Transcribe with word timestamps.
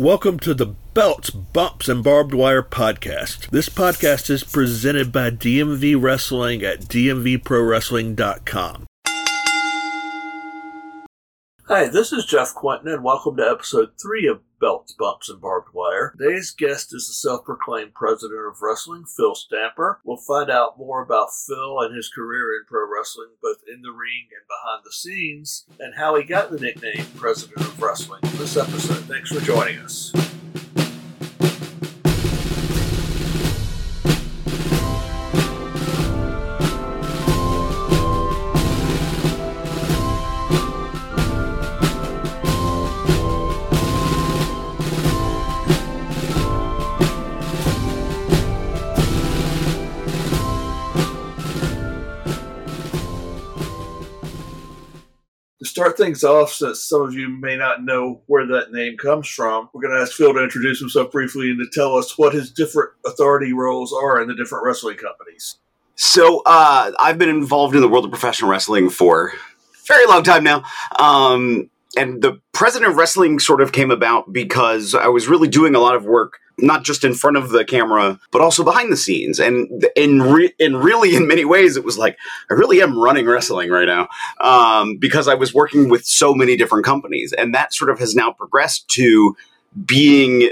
Welcome 0.00 0.40
to 0.40 0.54
the 0.54 0.74
Belts, 0.94 1.28
Bumps, 1.28 1.86
and 1.86 2.02
Barbed 2.02 2.32
Wire 2.32 2.62
podcast. 2.62 3.50
This 3.50 3.68
podcast 3.68 4.30
is 4.30 4.42
presented 4.42 5.12
by 5.12 5.28
DMV 5.28 6.02
Wrestling 6.02 6.62
at 6.62 6.86
dmvprowrestling.com. 6.86 8.86
Hi, 11.70 11.86
this 11.86 12.12
is 12.12 12.26
Jeff 12.26 12.52
Quinton, 12.52 12.88
and 12.88 13.04
welcome 13.04 13.36
to 13.36 13.48
episode 13.48 13.90
3 14.02 14.26
of 14.26 14.40
Belts, 14.60 14.92
Bumps, 14.92 15.28
and 15.28 15.40
Barbed 15.40 15.68
Wire. 15.72 16.12
Today's 16.18 16.50
guest 16.50 16.92
is 16.92 17.06
the 17.06 17.14
self 17.14 17.44
proclaimed 17.44 17.94
president 17.94 18.40
of 18.44 18.60
wrestling, 18.60 19.04
Phil 19.04 19.36
Stamper. 19.36 20.00
We'll 20.04 20.16
find 20.16 20.50
out 20.50 20.78
more 20.78 21.00
about 21.00 21.28
Phil 21.46 21.78
and 21.78 21.94
his 21.94 22.08
career 22.08 22.56
in 22.58 22.64
pro 22.66 22.80
wrestling, 22.92 23.28
both 23.40 23.58
in 23.72 23.82
the 23.82 23.92
ring 23.92 24.26
and 24.36 24.48
behind 24.48 24.82
the 24.84 24.90
scenes, 24.90 25.64
and 25.78 25.94
how 25.94 26.16
he 26.16 26.24
got 26.24 26.50
the 26.50 26.58
nickname 26.58 27.06
President 27.16 27.60
of 27.60 27.80
Wrestling 27.80 28.22
in 28.24 28.38
this 28.38 28.56
episode. 28.56 29.04
Thanks 29.04 29.30
for 29.30 29.40
joining 29.40 29.78
us. 29.78 30.12
Start 55.80 55.96
things 55.96 56.22
off, 56.22 56.52
since 56.52 56.84
some 56.84 57.00
of 57.00 57.14
you 57.14 57.26
may 57.26 57.56
not 57.56 57.82
know 57.82 58.20
where 58.26 58.46
that 58.46 58.70
name 58.70 58.98
comes 58.98 59.26
from, 59.26 59.70
we're 59.72 59.80
going 59.80 59.94
to 59.94 60.02
ask 60.02 60.12
Phil 60.12 60.34
to 60.34 60.44
introduce 60.44 60.78
himself 60.78 61.10
briefly 61.10 61.50
and 61.50 61.58
to 61.58 61.66
tell 61.72 61.96
us 61.96 62.18
what 62.18 62.34
his 62.34 62.50
different 62.50 62.90
authority 63.06 63.54
roles 63.54 63.90
are 63.90 64.20
in 64.20 64.28
the 64.28 64.34
different 64.34 64.62
wrestling 64.62 64.98
companies. 64.98 65.56
So 65.94 66.42
uh, 66.44 66.92
I've 67.00 67.16
been 67.16 67.30
involved 67.30 67.74
in 67.74 67.80
the 67.80 67.88
world 67.88 68.04
of 68.04 68.10
professional 68.10 68.50
wrestling 68.50 68.90
for 68.90 69.28
a 69.28 69.32
very 69.86 70.04
long 70.04 70.22
time 70.22 70.44
now. 70.44 70.64
Um, 70.98 71.70
and 71.96 72.20
the 72.20 72.42
president 72.52 72.90
of 72.90 72.98
wrestling 72.98 73.38
sort 73.38 73.62
of 73.62 73.72
came 73.72 73.90
about 73.90 74.30
because 74.34 74.94
I 74.94 75.06
was 75.06 75.28
really 75.28 75.48
doing 75.48 75.74
a 75.74 75.80
lot 75.80 75.96
of 75.96 76.04
work, 76.04 76.40
not 76.62 76.84
just 76.84 77.04
in 77.04 77.14
front 77.14 77.36
of 77.36 77.50
the 77.50 77.64
camera, 77.64 78.18
but 78.30 78.42
also 78.42 78.64
behind 78.64 78.92
the 78.92 78.96
scenes. 78.96 79.38
And 79.38 79.86
in 79.96 80.22
re- 80.22 80.54
in 80.58 80.76
really, 80.76 81.14
in 81.14 81.26
many 81.26 81.44
ways, 81.44 81.76
it 81.76 81.84
was 81.84 81.98
like 81.98 82.18
I 82.50 82.54
really 82.54 82.82
am 82.82 82.98
running 82.98 83.26
wrestling 83.26 83.70
right 83.70 83.86
now 83.86 84.08
um, 84.40 84.96
because 84.96 85.28
I 85.28 85.34
was 85.34 85.54
working 85.54 85.88
with 85.88 86.04
so 86.04 86.34
many 86.34 86.56
different 86.56 86.84
companies, 86.84 87.32
and 87.32 87.54
that 87.54 87.74
sort 87.74 87.90
of 87.90 87.98
has 87.98 88.14
now 88.14 88.32
progressed 88.32 88.88
to 88.90 89.36
being 89.84 90.50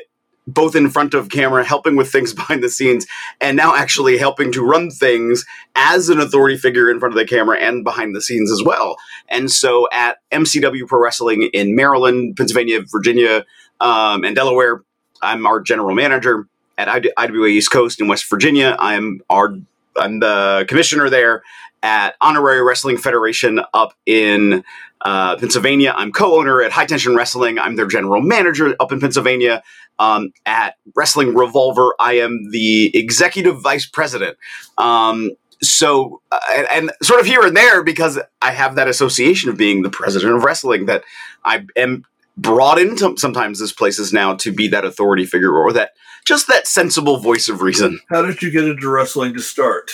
both 0.49 0.75
in 0.75 0.89
front 0.89 1.13
of 1.13 1.29
camera, 1.29 1.63
helping 1.63 1.95
with 1.95 2.11
things 2.11 2.33
behind 2.35 2.63
the 2.63 2.71
scenes, 2.71 3.07
and 3.41 3.57
now 3.57 3.77
actually 3.77 4.19
helping 4.19 4.51
to 4.53 4.63
run 4.63 4.91
things 4.91 5.45
as 5.77 6.09
an 6.09 6.19
authority 6.19 6.57
figure 6.57 6.91
in 6.91 6.99
front 6.99 7.15
of 7.15 7.19
the 7.19 7.27
camera 7.27 7.59
and 7.59 7.85
behind 7.85 8.15
the 8.15 8.23
scenes 8.23 8.51
as 8.51 8.63
well. 8.63 8.97
And 9.29 9.51
so 9.51 9.89
at 9.93 10.19
MCW 10.33 10.87
Pro 10.87 11.01
Wrestling 11.01 11.51
in 11.53 11.77
Maryland, 11.77 12.37
Pennsylvania, 12.37 12.81
Virginia, 12.91 13.45
um, 13.81 14.25
and 14.25 14.35
Delaware, 14.35 14.83
I'm 15.23 15.47
our 15.47 15.61
general 15.61 15.95
manager. 15.95 16.47
At 16.77 16.89
IWA 17.19 17.49
East 17.49 17.73
Coast 17.73 18.01
in 18.01 18.07
West 18.07 18.31
Virginia, 18.31 18.77
I'm 18.79 19.21
our 19.29 19.57
I'm 19.97 20.21
the 20.21 20.65
commissioner 20.69 21.11
there. 21.11 21.43
At 21.83 22.15
Honorary 22.21 22.63
Wrestling 22.63 22.99
Federation 22.99 23.61
up 23.75 23.95
in 24.07 24.63
uh, 25.01 25.37
Pennsylvania, 25.37 25.93
I'm 25.97 26.13
co-owner 26.13 26.63
at 26.63 26.71
High 26.71 26.87
Tension 26.87 27.17
Wrestling. 27.17 27.59
I'm 27.59 27.77
their 27.77 27.87
general 27.87 28.23
manager 28.23 28.77
up 28.79 28.93
in 28.93 29.01
Pennsylvania. 29.01 29.63
Um, 29.99 30.33
at 30.47 30.77
Wrestling 30.95 31.35
Revolver, 31.35 31.95
I 31.99 32.15
am 32.15 32.51
the 32.51 32.97
executive 32.97 33.61
vice 33.61 33.87
president. 33.87 34.37
Um, 34.77 35.33
so, 35.61 36.21
uh, 36.31 36.39
and, 36.55 36.69
and, 36.71 36.93
sort 37.03 37.21
of 37.21 37.27
here 37.27 37.43
and 37.43 37.57
there 37.57 37.83
because 37.83 38.19
I 38.41 38.53
have 38.53 38.77
that 38.77 38.87
association 38.87 39.51
of 39.51 39.57
being 39.57 39.83
the 39.83 39.91
president 39.91 40.37
of 40.37 40.45
wrestling 40.45 40.87
that 40.87 41.03
I 41.45 41.67
am 41.77 42.05
brought 42.39 42.79
into 42.79 43.17
sometimes 43.19 43.59
this 43.59 43.73
places 43.73 44.13
now 44.13 44.35
to 44.37 44.53
be 44.53 44.69
that 44.69 44.85
authority 44.85 45.27
figure 45.27 45.53
or 45.53 45.73
that 45.73 45.93
just 46.25 46.47
that 46.47 46.67
sensible 46.67 47.19
voice 47.19 47.49
of 47.49 47.63
reason. 47.63 48.01
How 48.09 48.23
did 48.23 48.43
you 48.43 48.51
get 48.51 48.65
into 48.65 48.89
wrestling 48.89 49.35
to 49.35 49.41
start? 49.41 49.91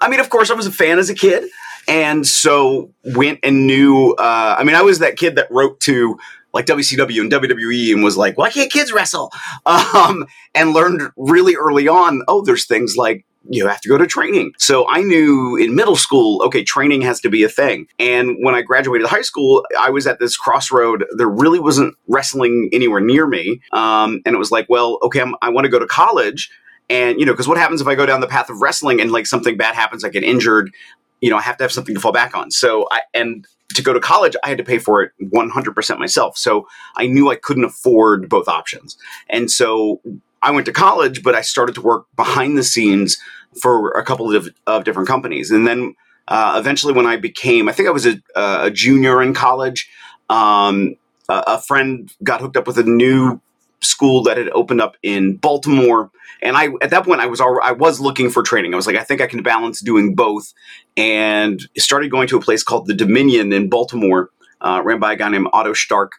I 0.00 0.08
mean, 0.08 0.20
of 0.20 0.30
course, 0.30 0.50
I 0.50 0.54
was 0.54 0.66
a 0.66 0.72
fan 0.72 0.98
as 0.98 1.10
a 1.10 1.14
kid, 1.14 1.50
and 1.88 2.26
so 2.26 2.92
went 3.04 3.40
and 3.42 3.66
knew. 3.66 4.12
Uh, 4.12 4.56
I 4.58 4.64
mean, 4.64 4.76
I 4.76 4.82
was 4.82 5.00
that 5.00 5.16
kid 5.16 5.36
that 5.36 5.50
wrote 5.50 5.80
to 5.80 6.18
like 6.54 6.66
WCW 6.66 7.20
and 7.20 7.30
WWE 7.30 7.92
and 7.92 8.02
was 8.02 8.16
like, 8.16 8.38
"Why 8.38 8.50
can't 8.50 8.72
kids 8.72 8.92
wrestle?" 8.92 9.32
Um, 9.66 10.26
and 10.54 10.72
learned 10.72 11.02
really 11.16 11.56
early 11.56 11.88
on. 11.88 12.22
Oh, 12.28 12.42
there's 12.42 12.66
things 12.66 12.96
like 12.96 13.26
you 13.48 13.66
have 13.66 13.80
to 13.80 13.88
go 13.88 13.96
to 13.96 14.06
training. 14.06 14.52
So 14.58 14.86
I 14.88 15.02
knew 15.02 15.56
in 15.56 15.74
middle 15.74 15.96
school, 15.96 16.42
okay, 16.44 16.62
training 16.62 17.00
has 17.02 17.20
to 17.20 17.30
be 17.30 17.42
a 17.42 17.48
thing. 17.48 17.86
And 17.98 18.36
when 18.40 18.54
I 18.54 18.62
graduated 18.62 19.06
high 19.06 19.22
school, 19.22 19.64
I 19.78 19.90
was 19.90 20.06
at 20.06 20.18
this 20.18 20.36
crossroad. 20.36 21.04
There 21.16 21.28
really 21.28 21.58
wasn't 21.58 21.94
wrestling 22.06 22.68
anywhere 22.72 23.00
near 23.00 23.26
me, 23.26 23.60
um, 23.72 24.20
and 24.26 24.34
it 24.34 24.38
was 24.38 24.50
like, 24.50 24.66
well, 24.68 24.98
okay, 25.02 25.20
I'm, 25.20 25.34
I 25.40 25.48
want 25.48 25.64
to 25.64 25.70
go 25.70 25.78
to 25.78 25.86
college 25.86 26.50
and, 26.90 27.20
you 27.20 27.24
know, 27.24 27.32
because 27.32 27.46
what 27.46 27.56
happens 27.56 27.80
if 27.80 27.86
I 27.86 27.94
go 27.94 28.04
down 28.04 28.20
the 28.20 28.26
path 28.26 28.50
of 28.50 28.60
wrestling 28.60 29.00
and 29.00 29.12
like 29.12 29.26
something 29.26 29.56
bad 29.56 29.76
happens, 29.76 30.02
I 30.02 30.08
get 30.08 30.24
injured, 30.24 30.74
you 31.20 31.30
know, 31.30 31.36
I 31.36 31.40
have 31.40 31.56
to 31.58 31.64
have 31.64 31.72
something 31.72 31.94
to 31.94 32.00
fall 32.00 32.12
back 32.12 32.36
on. 32.36 32.50
So 32.50 32.88
I, 32.90 33.02
and 33.14 33.46
to 33.74 33.82
go 33.82 33.92
to 33.92 34.00
college, 34.00 34.34
I 34.42 34.48
had 34.48 34.58
to 34.58 34.64
pay 34.64 34.78
for 34.78 35.00
it 35.00 35.12
100% 35.22 35.98
myself. 35.98 36.36
So 36.36 36.66
I 36.96 37.06
knew 37.06 37.30
I 37.30 37.36
couldn't 37.36 37.64
afford 37.64 38.28
both 38.28 38.48
options. 38.48 38.98
And 39.28 39.48
so 39.48 40.00
I 40.42 40.50
went 40.50 40.66
to 40.66 40.72
college, 40.72 41.22
but 41.22 41.34
I 41.34 41.42
started 41.42 41.74
to 41.74 41.82
work 41.82 42.06
behind 42.16 42.56
the 42.56 42.62
scenes 42.62 43.18
for 43.60 43.90
a 43.90 44.04
couple 44.04 44.34
of, 44.34 44.48
of 44.66 44.84
different 44.84 45.08
companies. 45.08 45.50
And 45.50 45.66
then 45.66 45.94
uh, 46.28 46.56
eventually, 46.58 46.92
when 46.92 47.06
I 47.06 47.16
became, 47.16 47.68
I 47.68 47.72
think 47.72 47.88
I 47.88 47.92
was 47.92 48.06
a, 48.06 48.20
a 48.36 48.70
junior 48.70 49.20
in 49.20 49.34
college, 49.34 49.90
um, 50.28 50.96
a, 51.28 51.44
a 51.46 51.60
friend 51.60 52.10
got 52.22 52.40
hooked 52.40 52.56
up 52.56 52.66
with 52.66 52.78
a 52.78 52.84
new 52.84 53.40
school 53.82 54.22
that 54.22 54.36
had 54.36 54.48
opened 54.50 54.80
up 54.80 54.96
in 55.02 55.36
Baltimore. 55.36 56.10
And 56.42 56.56
I, 56.56 56.68
at 56.80 56.90
that 56.90 57.04
point, 57.04 57.20
I 57.20 57.26
was 57.26 57.40
already, 57.40 57.68
I 57.68 57.72
was 57.72 58.00
looking 58.00 58.30
for 58.30 58.42
training. 58.42 58.72
I 58.72 58.76
was 58.76 58.86
like, 58.86 58.96
I 58.96 59.02
think 59.02 59.20
I 59.20 59.26
can 59.26 59.42
balance 59.42 59.80
doing 59.80 60.14
both, 60.14 60.54
and 60.96 61.60
started 61.76 62.10
going 62.10 62.28
to 62.28 62.38
a 62.38 62.40
place 62.40 62.62
called 62.62 62.86
the 62.86 62.94
Dominion 62.94 63.52
in 63.52 63.68
Baltimore, 63.68 64.30
uh, 64.60 64.80
ran 64.84 65.00
by 65.00 65.14
a 65.14 65.16
guy 65.16 65.28
named 65.28 65.48
Otto 65.52 65.72
Stark, 65.74 66.12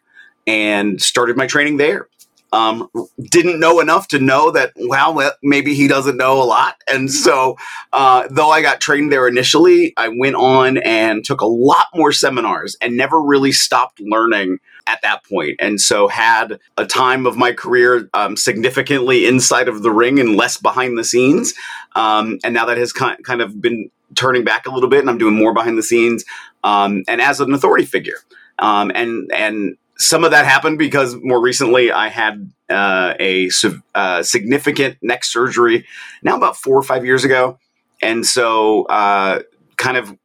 and 0.45 1.01
started 1.01 1.37
my 1.37 1.47
training 1.47 1.77
there. 1.77 2.07
Um, 2.53 2.89
didn't 3.19 3.59
know 3.59 3.79
enough 3.79 4.09
to 4.09 4.19
know 4.19 4.51
that 4.51 4.73
well 4.75 5.31
maybe 5.41 5.73
he 5.73 5.87
doesn't 5.87 6.17
know 6.17 6.41
a 6.41 6.43
lot. 6.43 6.75
And 6.91 7.09
so 7.11 7.57
uh, 7.93 8.27
though 8.29 8.49
i 8.49 8.61
got 8.61 8.81
trained 8.81 9.11
there 9.11 9.27
initially 9.27 9.93
i 9.97 10.09
went 10.09 10.35
on 10.35 10.77
and 10.77 11.23
took 11.23 11.41
a 11.41 11.45
lot 11.45 11.87
more 11.95 12.11
seminars 12.11 12.75
and 12.81 12.97
never 12.97 13.21
really 13.21 13.51
stopped 13.51 13.99
learning 13.99 14.59
at 14.87 15.01
that 15.03 15.23
point. 15.23 15.57
And 15.59 15.79
so 15.79 16.07
had 16.07 16.59
a 16.77 16.85
time 16.85 17.25
of 17.25 17.37
my 17.37 17.53
career 17.53 18.09
um, 18.13 18.35
significantly 18.35 19.25
inside 19.25 19.67
of 19.67 19.83
the 19.83 19.91
ring 19.91 20.19
and 20.19 20.35
less 20.35 20.57
behind 20.57 20.97
the 20.97 21.03
scenes. 21.03 21.53
Um, 21.95 22.39
and 22.43 22.53
now 22.53 22.65
that 22.65 22.77
has 22.77 22.91
kind 22.91 23.41
of 23.41 23.61
been 23.61 23.89
turning 24.15 24.43
back 24.43 24.65
a 24.65 24.71
little 24.71 24.89
bit 24.89 24.99
and 24.99 25.09
i'm 25.09 25.17
doing 25.17 25.33
more 25.33 25.53
behind 25.53 25.77
the 25.77 25.83
scenes 25.83 26.25
um, 26.63 27.03
and 27.07 27.21
as 27.21 27.39
an 27.39 27.53
authority 27.53 27.85
figure. 27.85 28.17
Um, 28.59 28.91
and 28.93 29.31
and 29.33 29.77
some 30.01 30.23
of 30.23 30.31
that 30.31 30.45
happened 30.45 30.79
because 30.79 31.15
more 31.21 31.39
recently 31.39 31.91
I 31.91 32.07
had 32.07 32.51
uh, 32.69 33.13
a 33.19 33.49
uh, 33.93 34.23
significant 34.23 34.97
neck 35.01 35.23
surgery 35.23 35.85
now 36.23 36.35
about 36.35 36.57
four 36.57 36.75
or 36.75 36.81
five 36.81 37.05
years 37.05 37.23
ago. 37.23 37.59
And 38.01 38.25
so, 38.25 38.85
uh, 38.85 39.43
kind 39.77 39.97
of 39.97 40.17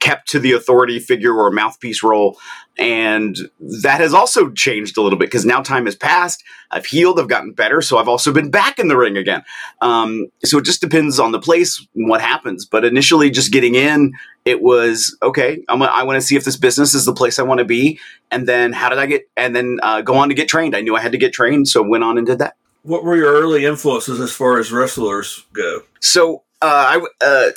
kept 0.00 0.28
to 0.28 0.38
the 0.38 0.52
authority 0.52 0.98
figure 0.98 1.34
or 1.34 1.50
mouthpiece 1.50 2.02
role. 2.02 2.38
And 2.78 3.36
that 3.82 4.00
has 4.00 4.14
also 4.14 4.50
changed 4.52 4.96
a 4.96 5.02
little 5.02 5.18
bit 5.18 5.26
because 5.26 5.44
now 5.44 5.62
time 5.62 5.86
has 5.86 5.96
passed. 5.96 6.44
I've 6.70 6.86
healed, 6.86 7.18
I've 7.18 7.28
gotten 7.28 7.52
better. 7.52 7.82
So 7.82 7.98
I've 7.98 8.08
also 8.08 8.32
been 8.32 8.50
back 8.50 8.78
in 8.78 8.86
the 8.86 8.96
ring 8.96 9.16
again. 9.16 9.42
Um, 9.80 10.28
so 10.44 10.58
it 10.58 10.64
just 10.64 10.80
depends 10.80 11.18
on 11.18 11.32
the 11.32 11.40
place 11.40 11.84
and 11.96 12.08
what 12.08 12.20
happens. 12.20 12.64
But 12.64 12.84
initially, 12.84 13.30
just 13.30 13.52
getting 13.52 13.74
in, 13.74 14.12
it 14.44 14.62
was 14.62 15.16
okay, 15.22 15.64
I'm, 15.68 15.82
I 15.82 16.04
want 16.04 16.16
to 16.16 16.20
see 16.20 16.36
if 16.36 16.44
this 16.44 16.56
business 16.56 16.94
is 16.94 17.04
the 17.04 17.14
place 17.14 17.38
I 17.38 17.42
want 17.42 17.58
to 17.58 17.64
be. 17.64 17.98
And 18.30 18.46
then 18.46 18.72
how 18.72 18.88
did 18.88 18.98
I 18.98 19.06
get, 19.06 19.28
and 19.36 19.56
then 19.56 19.78
uh, 19.82 20.02
go 20.02 20.14
on 20.14 20.28
to 20.28 20.34
get 20.34 20.48
trained. 20.48 20.76
I 20.76 20.80
knew 20.80 20.94
I 20.94 21.00
had 21.00 21.12
to 21.12 21.18
get 21.18 21.32
trained. 21.32 21.66
So 21.68 21.82
went 21.82 22.04
on 22.04 22.16
and 22.16 22.26
did 22.26 22.38
that. 22.38 22.54
What 22.82 23.02
were 23.02 23.16
your 23.16 23.32
early 23.32 23.64
influences 23.64 24.20
as 24.20 24.32
far 24.32 24.58
as 24.58 24.70
wrestlers 24.70 25.44
go? 25.52 25.82
So 26.00 26.44
uh, 26.60 27.00
I, 27.00 27.06
uh, 27.24 27.50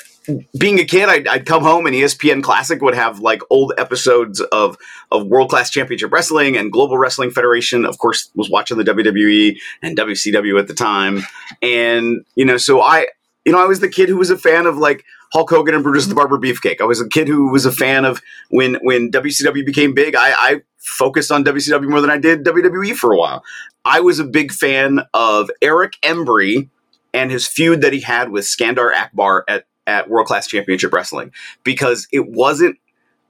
being 0.56 0.78
a 0.78 0.84
kid, 0.84 1.08
I'd, 1.08 1.26
I'd, 1.26 1.46
come 1.46 1.62
home 1.62 1.86
and 1.86 1.94
ESPN 1.94 2.42
Classic 2.42 2.80
would 2.80 2.94
have 2.94 3.18
like 3.18 3.42
old 3.50 3.72
episodes 3.76 4.40
of 4.40 4.76
of 5.10 5.26
World 5.26 5.50
Class 5.50 5.70
Championship 5.70 6.12
Wrestling 6.12 6.56
and 6.56 6.70
Global 6.70 6.96
Wrestling 6.96 7.30
Federation. 7.30 7.84
Of 7.84 7.98
course, 7.98 8.30
was 8.36 8.48
watching 8.48 8.78
the 8.78 8.84
WWE 8.84 9.58
and 9.82 9.96
WCW 9.96 10.58
at 10.60 10.68
the 10.68 10.74
time, 10.74 11.22
and 11.60 12.24
you 12.36 12.44
know, 12.44 12.56
so 12.56 12.80
I, 12.80 13.08
you 13.44 13.52
know, 13.52 13.62
I 13.62 13.66
was 13.66 13.80
the 13.80 13.88
kid 13.88 14.08
who 14.08 14.16
was 14.16 14.30
a 14.30 14.38
fan 14.38 14.66
of 14.66 14.76
like 14.76 15.04
Hulk 15.32 15.50
Hogan 15.50 15.74
and 15.74 15.82
Brutus 15.82 16.06
the 16.06 16.14
Barber 16.14 16.38
Beefcake. 16.38 16.80
I 16.80 16.84
was 16.84 17.00
a 17.00 17.08
kid 17.08 17.26
who 17.26 17.50
was 17.50 17.66
a 17.66 17.72
fan 17.72 18.04
of 18.04 18.22
when 18.50 18.76
when 18.82 19.10
WCW 19.10 19.66
became 19.66 19.94
big. 19.94 20.14
I, 20.14 20.32
I 20.32 20.60
focused 20.78 21.32
on 21.32 21.44
WCW 21.44 21.88
more 21.88 22.00
than 22.00 22.10
I 22.10 22.18
did 22.18 22.44
WWE 22.44 22.94
for 22.94 23.12
a 23.12 23.18
while. 23.18 23.42
I 23.84 24.00
was 24.00 24.20
a 24.20 24.24
big 24.24 24.52
fan 24.52 25.00
of 25.12 25.50
Eric 25.60 25.94
Embry 26.02 26.68
and 27.14 27.30
his 27.30 27.46
feud 27.46 27.80
that 27.82 27.92
he 27.92 28.00
had 28.00 28.30
with 28.30 28.44
Skandar 28.44 28.94
Akbar 28.94 29.44
at 29.48 29.64
at 29.86 30.08
World 30.08 30.26
Class 30.26 30.46
Championship 30.46 30.92
Wrestling 30.92 31.32
because 31.64 32.06
it 32.12 32.28
wasn't 32.28 32.78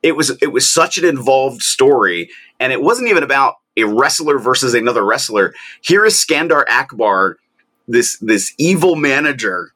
it 0.02 0.16
was 0.16 0.30
it 0.42 0.52
was 0.52 0.70
such 0.70 0.98
an 0.98 1.04
involved 1.04 1.62
story 1.62 2.30
and 2.60 2.72
it 2.72 2.82
wasn't 2.82 3.08
even 3.08 3.22
about 3.22 3.56
a 3.76 3.84
wrestler 3.84 4.38
versus 4.38 4.74
another 4.74 5.04
wrestler. 5.04 5.54
Here 5.80 6.04
is 6.04 6.14
Skandar 6.14 6.64
Akbar, 6.68 7.38
this 7.88 8.18
this 8.18 8.52
evil 8.58 8.96
manager 8.96 9.72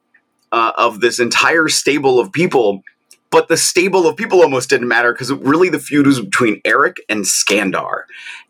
uh, 0.51 0.71
of 0.77 1.01
this 1.01 1.19
entire 1.19 1.67
stable 1.67 2.19
of 2.19 2.31
people, 2.31 2.83
but 3.29 3.47
the 3.47 3.57
stable 3.57 4.07
of 4.07 4.15
people 4.15 4.41
almost 4.41 4.69
didn't 4.69 4.87
matter 4.87 5.13
because 5.13 5.31
really 5.31 5.69
the 5.69 5.79
feud 5.79 6.07
was 6.07 6.21
between 6.21 6.61
Eric 6.65 6.97
and 7.09 7.25
Skandar, 7.25 8.03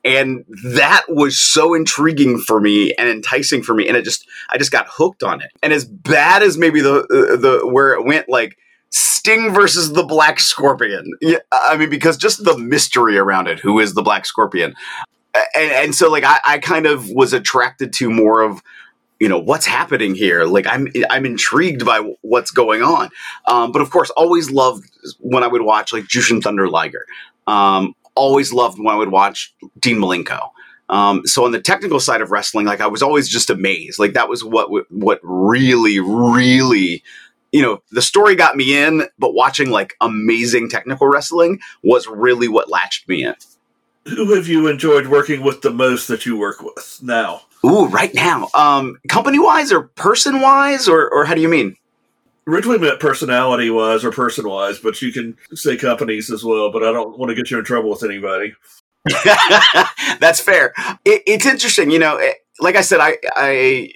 and 0.03 0.45
that 0.63 1.03
was 1.07 1.39
so 1.39 1.73
intriguing 1.73 2.39
for 2.39 2.59
me 2.59 2.93
and 2.95 3.09
enticing 3.09 3.63
for 3.63 3.73
me, 3.73 3.87
and 3.87 3.97
it 3.97 4.03
just 4.03 4.27
I 4.49 4.57
just 4.57 4.71
got 4.71 4.87
hooked 4.89 5.23
on 5.23 5.41
it. 5.41 5.51
And 5.63 5.73
as 5.73 5.85
bad 5.85 6.43
as 6.43 6.57
maybe 6.57 6.81
the 6.81 7.01
uh, 7.01 7.35
the 7.37 7.61
where 7.65 7.93
it 7.93 8.05
went, 8.05 8.29
like 8.29 8.57
Sting 8.89 9.53
versus 9.53 9.93
the 9.93 10.03
Black 10.03 10.39
Scorpion. 10.39 11.11
Yeah, 11.21 11.39
I 11.51 11.75
mean, 11.77 11.89
because 11.89 12.17
just 12.17 12.43
the 12.43 12.57
mystery 12.57 13.17
around 13.17 13.47
it. 13.47 13.59
Who 13.59 13.79
is 13.79 13.93
the 13.93 14.01
Black 14.01 14.25
Scorpion? 14.25 14.73
And, 15.55 15.71
and 15.71 15.95
so, 15.95 16.09
like, 16.09 16.23
I, 16.23 16.39
I 16.45 16.57
kind 16.59 16.85
of 16.87 17.09
was 17.09 17.33
attracted 17.33 17.93
to 17.93 18.09
more 18.09 18.41
of, 18.41 18.61
you 19.19 19.27
know, 19.27 19.39
what's 19.39 19.65
happening 19.65 20.15
here. 20.15 20.45
Like, 20.45 20.67
I'm 20.67 20.87
I'm 21.09 21.25
intrigued 21.25 21.85
by 21.85 22.13
what's 22.21 22.51
going 22.51 22.81
on. 22.81 23.09
Um, 23.47 23.71
but 23.71 23.81
of 23.81 23.89
course, 23.89 24.09
always 24.11 24.51
loved 24.51 24.89
when 25.19 25.43
I 25.43 25.47
would 25.47 25.61
watch 25.61 25.93
like 25.93 26.05
Jushin 26.05 26.41
Thunder 26.41 26.69
Liger. 26.69 27.05
Um, 27.45 27.95
always 28.15 28.51
loved 28.51 28.77
when 28.77 28.93
I 28.93 28.97
would 28.97 29.11
watch 29.11 29.53
Dean 29.79 29.97
Malenko. 29.97 30.49
Um, 30.89 31.25
so 31.25 31.43
on 31.45 31.51
the 31.51 31.59
technical 31.59 31.99
side 31.99 32.21
of 32.21 32.31
wrestling, 32.31 32.65
like 32.65 32.81
I 32.81 32.87
was 32.87 33.03
always 33.03 33.27
just 33.27 33.49
amazed. 33.49 33.99
Like 33.99 34.13
that 34.13 34.29
was 34.29 34.43
what 34.43 34.69
what 34.89 35.19
really, 35.23 35.99
really 35.99 37.03
you 37.51 37.61
know, 37.61 37.81
the 37.91 38.01
story 38.01 38.35
got 38.35 38.55
me 38.55 38.77
in, 38.77 39.07
but 39.17 39.33
watching 39.33 39.69
like 39.69 39.95
amazing 40.01 40.69
technical 40.69 41.07
wrestling 41.07 41.59
was 41.83 42.07
really 42.07 42.47
what 42.47 42.69
latched 42.69 43.07
me 43.07 43.23
in. 43.23 43.35
Who 44.05 44.35
have 44.35 44.47
you 44.47 44.67
enjoyed 44.67 45.07
working 45.07 45.41
with 45.41 45.61
the 45.61 45.71
most 45.71 46.07
that 46.07 46.25
you 46.25 46.37
work 46.37 46.61
with 46.61 46.99
now? 47.01 47.41
Ooh, 47.65 47.87
right 47.87 48.13
now. 48.13 48.49
Um, 48.53 48.97
company 49.07 49.39
wise 49.39 49.71
or 49.71 49.83
person 49.83 50.41
wise, 50.41 50.87
or, 50.87 51.09
or 51.09 51.25
how 51.25 51.33
do 51.33 51.41
you 51.41 51.49
mean? 51.49 51.75
Originally 52.47 52.79
meant 52.79 52.99
personality 52.99 53.69
wise 53.69 54.05
or 54.05 54.11
person 54.11 54.47
wise, 54.47 54.79
but 54.79 55.01
you 55.01 55.11
can 55.11 55.37
say 55.53 55.75
companies 55.75 56.31
as 56.31 56.43
well, 56.43 56.71
but 56.71 56.83
I 56.83 56.93
don't 56.93 57.17
want 57.17 57.29
to 57.29 57.35
get 57.35 57.51
you 57.51 57.59
in 57.59 57.65
trouble 57.65 57.89
with 57.89 58.03
anybody. 58.03 58.53
That's 60.19 60.39
fair. 60.39 60.73
It, 61.03 61.23
it's 61.25 61.45
interesting, 61.45 61.91
you 61.91 61.99
know. 61.99 62.17
It, 62.17 62.37
like 62.59 62.75
I 62.75 62.81
said, 62.81 62.99
I, 63.01 63.17
I 63.35 63.91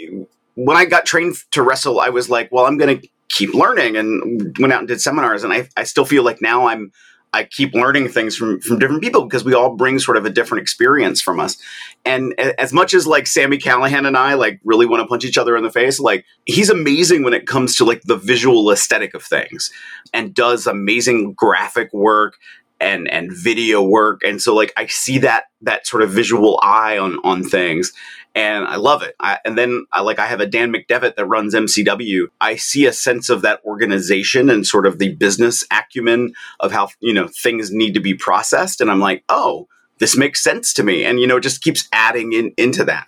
when 0.56 0.78
I 0.78 0.86
got 0.86 1.06
trained 1.06 1.36
to 1.52 1.62
wrestle, 1.62 2.00
I 2.00 2.10
was 2.10 2.30
like, 2.30 2.52
well, 2.52 2.66
I'm 2.66 2.78
going 2.78 3.00
to 3.00 3.08
keep 3.30 3.54
learning 3.54 3.96
and 3.96 4.58
went 4.60 4.74
out 4.74 4.80
and 4.80 4.88
did 4.88 5.02
seminars. 5.02 5.44
And 5.44 5.54
I, 5.54 5.70
I 5.78 5.84
still 5.84 6.06
feel 6.06 6.24
like 6.24 6.42
now 6.42 6.68
I'm, 6.68 6.92
I 7.34 7.46
keep 7.46 7.74
learning 7.74 8.10
things 8.10 8.36
from, 8.36 8.60
from 8.60 8.78
different 8.78 9.02
people 9.02 9.24
because 9.24 9.46
we 9.46 9.54
all 9.54 9.76
bring 9.76 10.00
sort 10.00 10.18
of 10.18 10.26
a 10.26 10.30
different 10.30 10.62
experience 10.62 11.22
from 11.22 11.40
us. 11.40 11.58
And 12.04 12.38
as 12.40 12.74
much 12.74 12.94
as 12.94 13.08
like 13.08 13.26
Sami 13.26 13.58
Callihan 13.58 14.06
and 14.06 14.18
I 14.18 14.34
like 14.34 14.60
really 14.66 14.86
want 14.86 15.02
to 15.02 15.08
punch 15.08 15.24
each 15.24 15.38
other 15.38 15.56
in 15.56 15.64
the 15.64 15.72
face, 15.72 16.00
like 16.00 16.26
he's 16.46 16.70
amazing 16.70 17.24
when 17.24 17.34
it 17.34 17.48
comes 17.48 17.76
to 17.78 17.86
like 17.86 18.02
the 18.04 18.18
visual 18.18 18.70
aesthetic 18.70 19.14
of 19.14 19.24
things 19.24 19.72
and 20.14 20.34
does 20.34 20.68
amazing 20.68 21.34
graphic 21.34 21.94
work 21.94 22.36
and 22.82 23.08
and 23.10 23.32
video 23.32 23.82
work 23.82 24.22
and 24.24 24.42
so 24.42 24.56
like 24.56 24.74
i 24.76 24.88
see 24.88 25.20
that 25.20 25.44
that 25.62 25.86
sort 25.86 26.02
of 26.02 26.10
visual 26.10 26.60
eye 26.64 26.98
on 26.98 27.20
on 27.24 27.44
things 27.44 27.94
and 28.34 28.66
I 28.66 28.78
love 28.78 29.02
it. 29.04 29.16
I, 29.20 29.40
and 29.44 29.58
then 29.58 29.86
I 29.92 30.02
like 30.02 30.20
I 30.20 30.28
have 30.28 30.40
a 30.40 30.46
Dan 30.46 30.74
McDevitt 30.74 31.16
that 31.16 31.26
runs 31.26 31.54
MCW. 31.54 32.28
I 32.40 32.56
see 32.56 32.86
a 32.86 32.94
sense 32.94 33.30
of 33.30 33.42
that 33.42 33.62
organization 33.66 34.50
and 34.50 34.66
sort 34.66 34.86
of 34.86 35.00
the 35.00 35.14
business 35.16 35.64
acumen 35.72 36.34
of 36.60 36.72
how 36.72 36.90
you 37.00 37.14
know 37.14 37.28
things 37.28 37.72
need 37.72 37.94
to 37.94 38.00
be 38.00 38.14
processed, 38.14 38.82
and 38.82 38.90
I'm 38.90 39.00
like, 39.00 39.24
oh, 39.30 39.68
this 40.00 40.18
makes 40.18 40.44
sense 40.44 40.74
to 40.76 40.84
me, 40.84 41.04
and 41.04 41.20
you 41.20 41.28
know, 41.28 41.38
it 41.38 41.42
just 41.42 41.64
keeps 41.64 41.88
adding 41.92 42.34
in 42.34 42.54
into 42.58 42.84
that. 42.86 43.08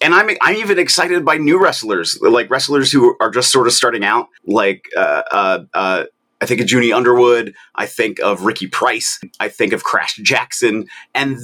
And 0.00 0.14
I'm 0.14 0.30
I'm 0.40 0.56
even 0.56 0.78
excited 0.78 1.24
by 1.24 1.36
new 1.36 1.62
wrestlers, 1.62 2.18
like 2.20 2.50
wrestlers 2.50 2.90
who 2.90 3.16
are 3.20 3.30
just 3.30 3.52
sort 3.52 3.66
of 3.66 3.72
starting 3.72 4.04
out, 4.04 4.28
like 4.46 4.86
uh, 4.96 5.22
uh, 5.30 5.58
uh, 5.74 6.04
I 6.42 6.46
think 6.46 6.60
of 6.60 6.68
Junie 6.68 6.92
Underwood. 6.92 7.54
I 7.76 7.86
think 7.86 8.18
of 8.18 8.44
Ricky 8.44 8.66
Price. 8.66 9.20
I 9.38 9.48
think 9.48 9.72
of 9.72 9.84
Crash 9.84 10.16
Jackson, 10.16 10.88
and 11.14 11.38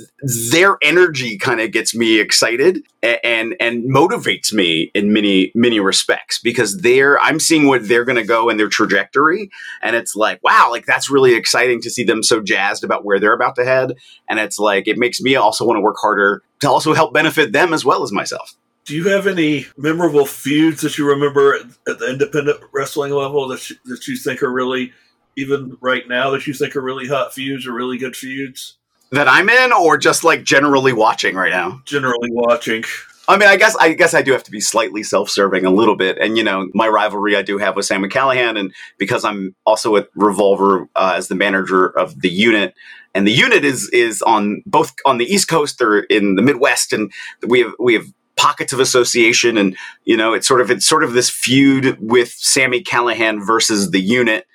their 0.50 0.77
energy 0.83 1.39
kind 1.39 1.61
of 1.61 1.71
gets 1.71 1.95
me 1.95 2.19
excited 2.19 2.83
and, 3.00 3.21
and 3.23 3.56
and 3.61 3.85
motivates 3.95 4.53
me 4.53 4.91
in 4.95 5.12
many 5.12 5.53
many 5.55 5.79
respects 5.79 6.41
because 6.41 6.79
they're 6.79 7.17
I'm 7.21 7.39
seeing 7.39 7.69
where 7.69 7.79
they're 7.79 8.05
going 8.05 8.17
to 8.17 8.25
go 8.25 8.50
and 8.50 8.59
their 8.59 8.69
trajectory, 8.69 9.50
and 9.83 9.95
it's 9.95 10.17
like 10.17 10.41
wow, 10.43 10.67
like 10.69 10.85
that's 10.85 11.09
really 11.09 11.35
exciting 11.35 11.81
to 11.83 11.91
see 11.91 12.03
them 12.03 12.25
so 12.25 12.43
jazzed 12.43 12.83
about 12.83 13.05
where 13.05 13.21
they're 13.21 13.33
about 13.33 13.55
to 13.55 13.65
head, 13.65 13.94
and 14.29 14.41
it's 14.41 14.59
like 14.59 14.89
it 14.89 14.99
makes 14.99 15.21
me 15.21 15.37
also 15.37 15.65
want 15.65 15.77
to 15.77 15.81
work 15.81 15.97
harder 16.01 16.43
to 16.59 16.69
also 16.69 16.93
help 16.93 17.15
benefit 17.15 17.53
them 17.53 17.73
as 17.73 17.85
well 17.85 18.03
as 18.03 18.11
myself. 18.11 18.56
Do 18.88 18.96
you 18.96 19.08
have 19.11 19.26
any 19.26 19.67
memorable 19.76 20.25
feuds 20.25 20.81
that 20.81 20.96
you 20.96 21.06
remember 21.06 21.55
at, 21.55 21.67
at 21.87 21.99
the 21.99 22.11
independent 22.11 22.58
wrestling 22.73 23.12
level 23.12 23.46
that 23.49 23.69
you, 23.69 23.76
that 23.85 24.08
you 24.08 24.17
think 24.17 24.43
are 24.43 24.50
really, 24.50 24.94
even 25.37 25.76
right 25.82 26.08
now, 26.08 26.31
that 26.31 26.46
you 26.46 26.55
think 26.55 26.75
are 26.75 26.81
really 26.81 27.06
hot 27.06 27.35
feuds 27.35 27.67
or 27.67 27.75
really 27.75 27.99
good 27.99 28.17
feuds? 28.17 28.79
That 29.12 29.29
I'm 29.29 29.50
in, 29.50 29.75
or 29.75 29.99
just 29.99 30.25
like 30.25 30.43
generally 30.43 30.94
watching 30.94 31.35
right 31.35 31.50
now? 31.50 31.82
Generally 31.85 32.31
watching. 32.32 32.82
I 33.29 33.37
mean, 33.37 33.50
I 33.50 33.56
guess 33.56 33.76
I 33.76 33.93
guess 33.93 34.14
I 34.14 34.23
do 34.23 34.32
have 34.32 34.44
to 34.44 34.50
be 34.50 34.61
slightly 34.61 35.02
self-serving 35.02 35.67
a 35.67 35.70
little 35.70 35.96
bit, 35.96 36.17
and 36.17 36.38
you 36.38 36.43
know, 36.43 36.70
my 36.73 36.88
rivalry 36.88 37.37
I 37.37 37.43
do 37.43 37.58
have 37.58 37.76
with 37.76 37.84
Sami 37.84 38.08
Callihan, 38.08 38.58
and 38.58 38.73
because 38.96 39.23
I'm 39.23 39.55
also 39.67 39.96
at 39.96 40.08
Revolver 40.14 40.89
uh, 40.96 41.13
as 41.15 41.29
the 41.29 41.34
manager 41.34 41.86
of 41.86 42.22
the 42.22 42.31
unit, 42.31 42.74
and 43.15 43.27
the 43.27 43.32
unit 43.32 43.67
is 43.67 43.91
is 43.91 44.22
on 44.22 44.63
both 44.65 44.94
on 45.05 45.19
the 45.19 45.27
East 45.27 45.46
Coast 45.46 45.82
or 45.82 46.01
in 46.05 46.36
the 46.36 46.43
Midwest, 46.43 46.94
and 46.94 47.13
we 47.46 47.60
have 47.60 47.72
we 47.79 47.93
have 47.93 48.06
pockets 48.39 48.73
of 48.73 48.81
association 48.81 49.59
and 49.59 49.77
you 50.05 50.17
know 50.17 50.33
it's 50.33 50.49
sort 50.49 50.61
of 50.61 50.71
it's 50.71 50.87
sort 50.87 51.05
of 51.05 51.13
this 51.13 51.29
feud 51.29 51.99
with 52.01 52.31
Sami 52.31 52.83
Callihan 52.83 53.45
versus 53.45 53.91
the 53.91 54.01
unit 54.01 54.47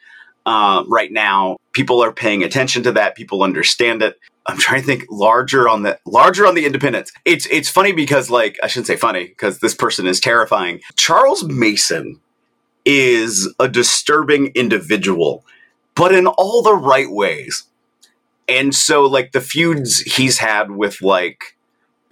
uh, 0.46 0.84
right 0.88 1.12
now 1.12 1.58
people 1.74 2.04
are 2.04 2.12
paying 2.12 2.44
attention 2.44 2.82
to 2.84 2.92
that 2.94 3.16
people 3.16 3.44
understand 3.44 4.02
it 4.02 4.18
I'm 4.46 4.58
trying 4.58 4.82
to 4.82 4.86
think 4.86 5.06
larger 5.10 5.70
on 5.70 5.84
the 5.84 6.00
larger 6.06 6.46
on 6.46 6.56
the 6.56 6.66
independents. 6.66 7.12
It's 7.24 7.46
it's 7.48 7.70
funny 7.70 7.94
because 7.94 8.30
like 8.30 8.58
I 8.62 8.68
shouldn't 8.68 8.88
say 8.88 8.96
funny 8.96 9.28
because 9.28 9.60
this 9.60 9.74
person 9.74 10.06
is 10.06 10.20
terrifying. 10.20 10.82
Charles 10.96 11.44
Mason 11.44 12.20
is 12.86 13.54
a 13.60 13.70
disturbing 13.70 14.48
individual, 14.48 15.46
but 15.96 16.14
in 16.14 16.28
all 16.28 16.62
the 16.62 16.76
right 16.76 17.10
ways. 17.10 17.64
And 18.50 18.76
so 18.76 19.04
like 19.04 19.32
the 19.32 19.40
feuds 19.40 20.00
he's 20.00 20.40
had 20.40 20.72
with 20.72 21.02
like 21.02 21.56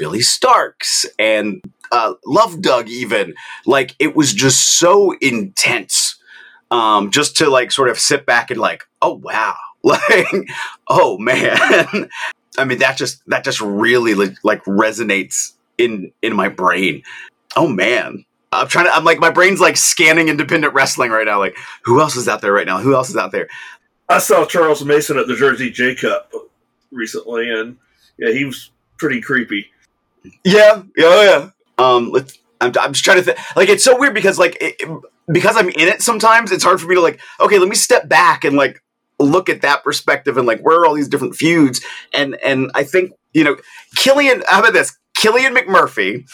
Billy 0.01 0.21
Starks 0.21 1.05
and 1.19 1.61
uh, 1.91 2.15
Love 2.25 2.59
Doug, 2.59 2.89
even 2.89 3.35
like 3.67 3.95
it 3.99 4.15
was 4.15 4.33
just 4.33 4.79
so 4.79 5.11
intense. 5.21 6.17
Um, 6.71 7.11
just 7.11 7.37
to 7.37 7.51
like 7.51 7.71
sort 7.71 7.87
of 7.87 7.99
sit 7.99 8.25
back 8.25 8.49
and 8.49 8.59
like, 8.59 8.85
oh 9.03 9.13
wow, 9.13 9.55
like, 9.83 10.49
oh 10.87 11.19
man. 11.19 11.55
I 12.57 12.65
mean, 12.65 12.79
that 12.79 12.97
just 12.97 13.21
that 13.27 13.43
just 13.43 13.61
really 13.61 14.15
like, 14.15 14.63
resonates 14.65 15.53
in 15.77 16.11
in 16.23 16.35
my 16.35 16.49
brain. 16.49 17.03
Oh 17.55 17.67
man, 17.67 18.25
I'm 18.51 18.67
trying 18.67 18.85
to. 18.85 18.95
I'm 18.95 19.03
like 19.03 19.19
my 19.19 19.29
brain's 19.29 19.59
like 19.59 19.77
scanning 19.77 20.29
independent 20.29 20.73
wrestling 20.73 21.11
right 21.11 21.27
now. 21.27 21.37
Like, 21.37 21.55
who 21.83 22.01
else 22.01 22.15
is 22.15 22.27
out 22.27 22.41
there 22.41 22.53
right 22.53 22.65
now? 22.65 22.79
Who 22.79 22.95
else 22.95 23.11
is 23.11 23.17
out 23.17 23.31
there? 23.31 23.49
I 24.09 24.17
saw 24.17 24.47
Charles 24.47 24.83
Mason 24.83 25.19
at 25.19 25.27
the 25.27 25.35
Jersey 25.35 25.69
J 25.69 25.93
Cup 25.93 26.31
recently, 26.91 27.51
and 27.51 27.77
yeah, 28.17 28.31
he 28.31 28.45
was 28.45 28.71
pretty 28.97 29.21
creepy. 29.21 29.67
Yeah, 30.43 30.83
yeah, 30.95 31.05
oh, 31.05 31.51
yeah. 31.77 31.83
Um, 31.83 32.11
let's. 32.11 32.37
I'm, 32.59 32.71
I'm 32.79 32.93
just 32.93 33.03
trying 33.03 33.17
to 33.17 33.23
think. 33.23 33.39
Like, 33.55 33.69
it's 33.69 33.83
so 33.83 33.97
weird 33.97 34.13
because 34.13 34.37
like 34.37 34.57
it, 34.61 34.81
because 35.31 35.55
I'm 35.57 35.69
in 35.69 35.87
it. 35.87 36.01
Sometimes 36.01 36.51
it's 36.51 36.63
hard 36.63 36.79
for 36.79 36.87
me 36.87 36.95
to 36.95 37.01
like. 37.01 37.19
Okay, 37.39 37.57
let 37.57 37.67
me 37.69 37.75
step 37.75 38.07
back 38.07 38.43
and 38.43 38.55
like 38.55 38.81
look 39.19 39.49
at 39.49 39.61
that 39.61 39.83
perspective 39.83 40.37
and 40.37 40.47
like 40.47 40.61
where 40.61 40.79
are 40.79 40.85
all 40.85 40.95
these 40.95 41.07
different 41.07 41.35
feuds 41.35 41.79
and 42.11 42.35
and 42.43 42.71
I 42.73 42.83
think 42.83 43.13
you 43.33 43.43
know 43.43 43.57
Killian. 43.95 44.43
How 44.47 44.59
about 44.59 44.73
this? 44.73 44.97
Killian 45.15 45.53
McMurphy 45.53 46.25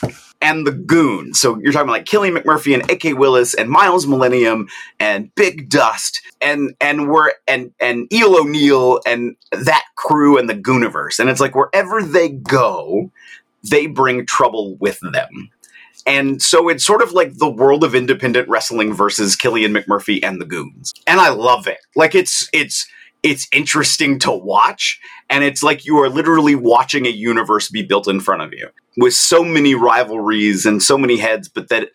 and 0.42 0.66
the 0.66 0.72
Goon. 0.72 1.34
So 1.34 1.58
you're 1.60 1.74
talking 1.74 1.88
about 1.88 1.94
like 1.94 2.06
Killian 2.06 2.36
McMurphy 2.36 2.74
and 2.74 2.90
A.K. 2.90 3.14
Willis 3.14 3.54
and 3.54 3.70
Miles 3.70 4.08
Millennium 4.08 4.68
and 5.00 5.34
Big 5.36 5.70
Dust 5.70 6.22
and 6.42 6.76
and 6.80 7.10
we're 7.10 7.32
and 7.48 7.74
and 7.80 8.12
Eel 8.14 8.36
O'Neill 8.36 9.02
and 9.06 9.36
that 9.52 9.84
crew 9.96 10.38
and 10.38 10.50
the 10.50 10.56
Gooniverse. 10.56 11.20
And 11.20 11.30
it's 11.30 11.42
like 11.42 11.56
wherever 11.56 12.02
they 12.02 12.30
go, 12.30 13.12
they 13.64 13.88
bring 13.88 14.26
trouble 14.26 14.76
with 14.78 15.00
them. 15.00 15.50
And 16.06 16.42
so 16.42 16.70
it's 16.70 16.86
sort 16.86 17.02
of 17.02 17.12
like 17.12 17.38
the 17.38 17.50
world 17.50 17.84
of 17.84 17.94
independent 17.94 18.48
wrestling 18.48 18.94
versus 18.94 19.36
Killian 19.36 19.74
McMurphy 19.74 20.24
and 20.24 20.40
the 20.40 20.46
Goons. 20.46 20.94
And 21.06 21.20
I 21.20 21.30
love 21.30 21.68
it. 21.68 21.80
Like 21.96 22.16
it's 22.16 22.48
it's 22.54 22.88
it's 23.24 23.48
interesting 23.52 24.20
to 24.20 24.32
watch 24.32 25.00
and 25.30 25.44
it's 25.44 25.64
like 25.64 25.86
you 25.86 25.98
are 25.98 26.10
literally 26.10 26.56
watching 26.56 27.06
a 27.06 27.10
universe 27.10 27.70
be 27.70 27.84
built 27.84 28.08
in 28.08 28.20
front 28.20 28.42
of 28.42 28.54
you 28.54 28.70
with 28.96 29.14
so 29.14 29.44
many 29.44 29.76
rivalries 29.76 30.66
and 30.66 30.82
so 30.82 30.98
many 30.98 31.18
heads 31.18 31.50
but 31.50 31.70
that 31.70 31.90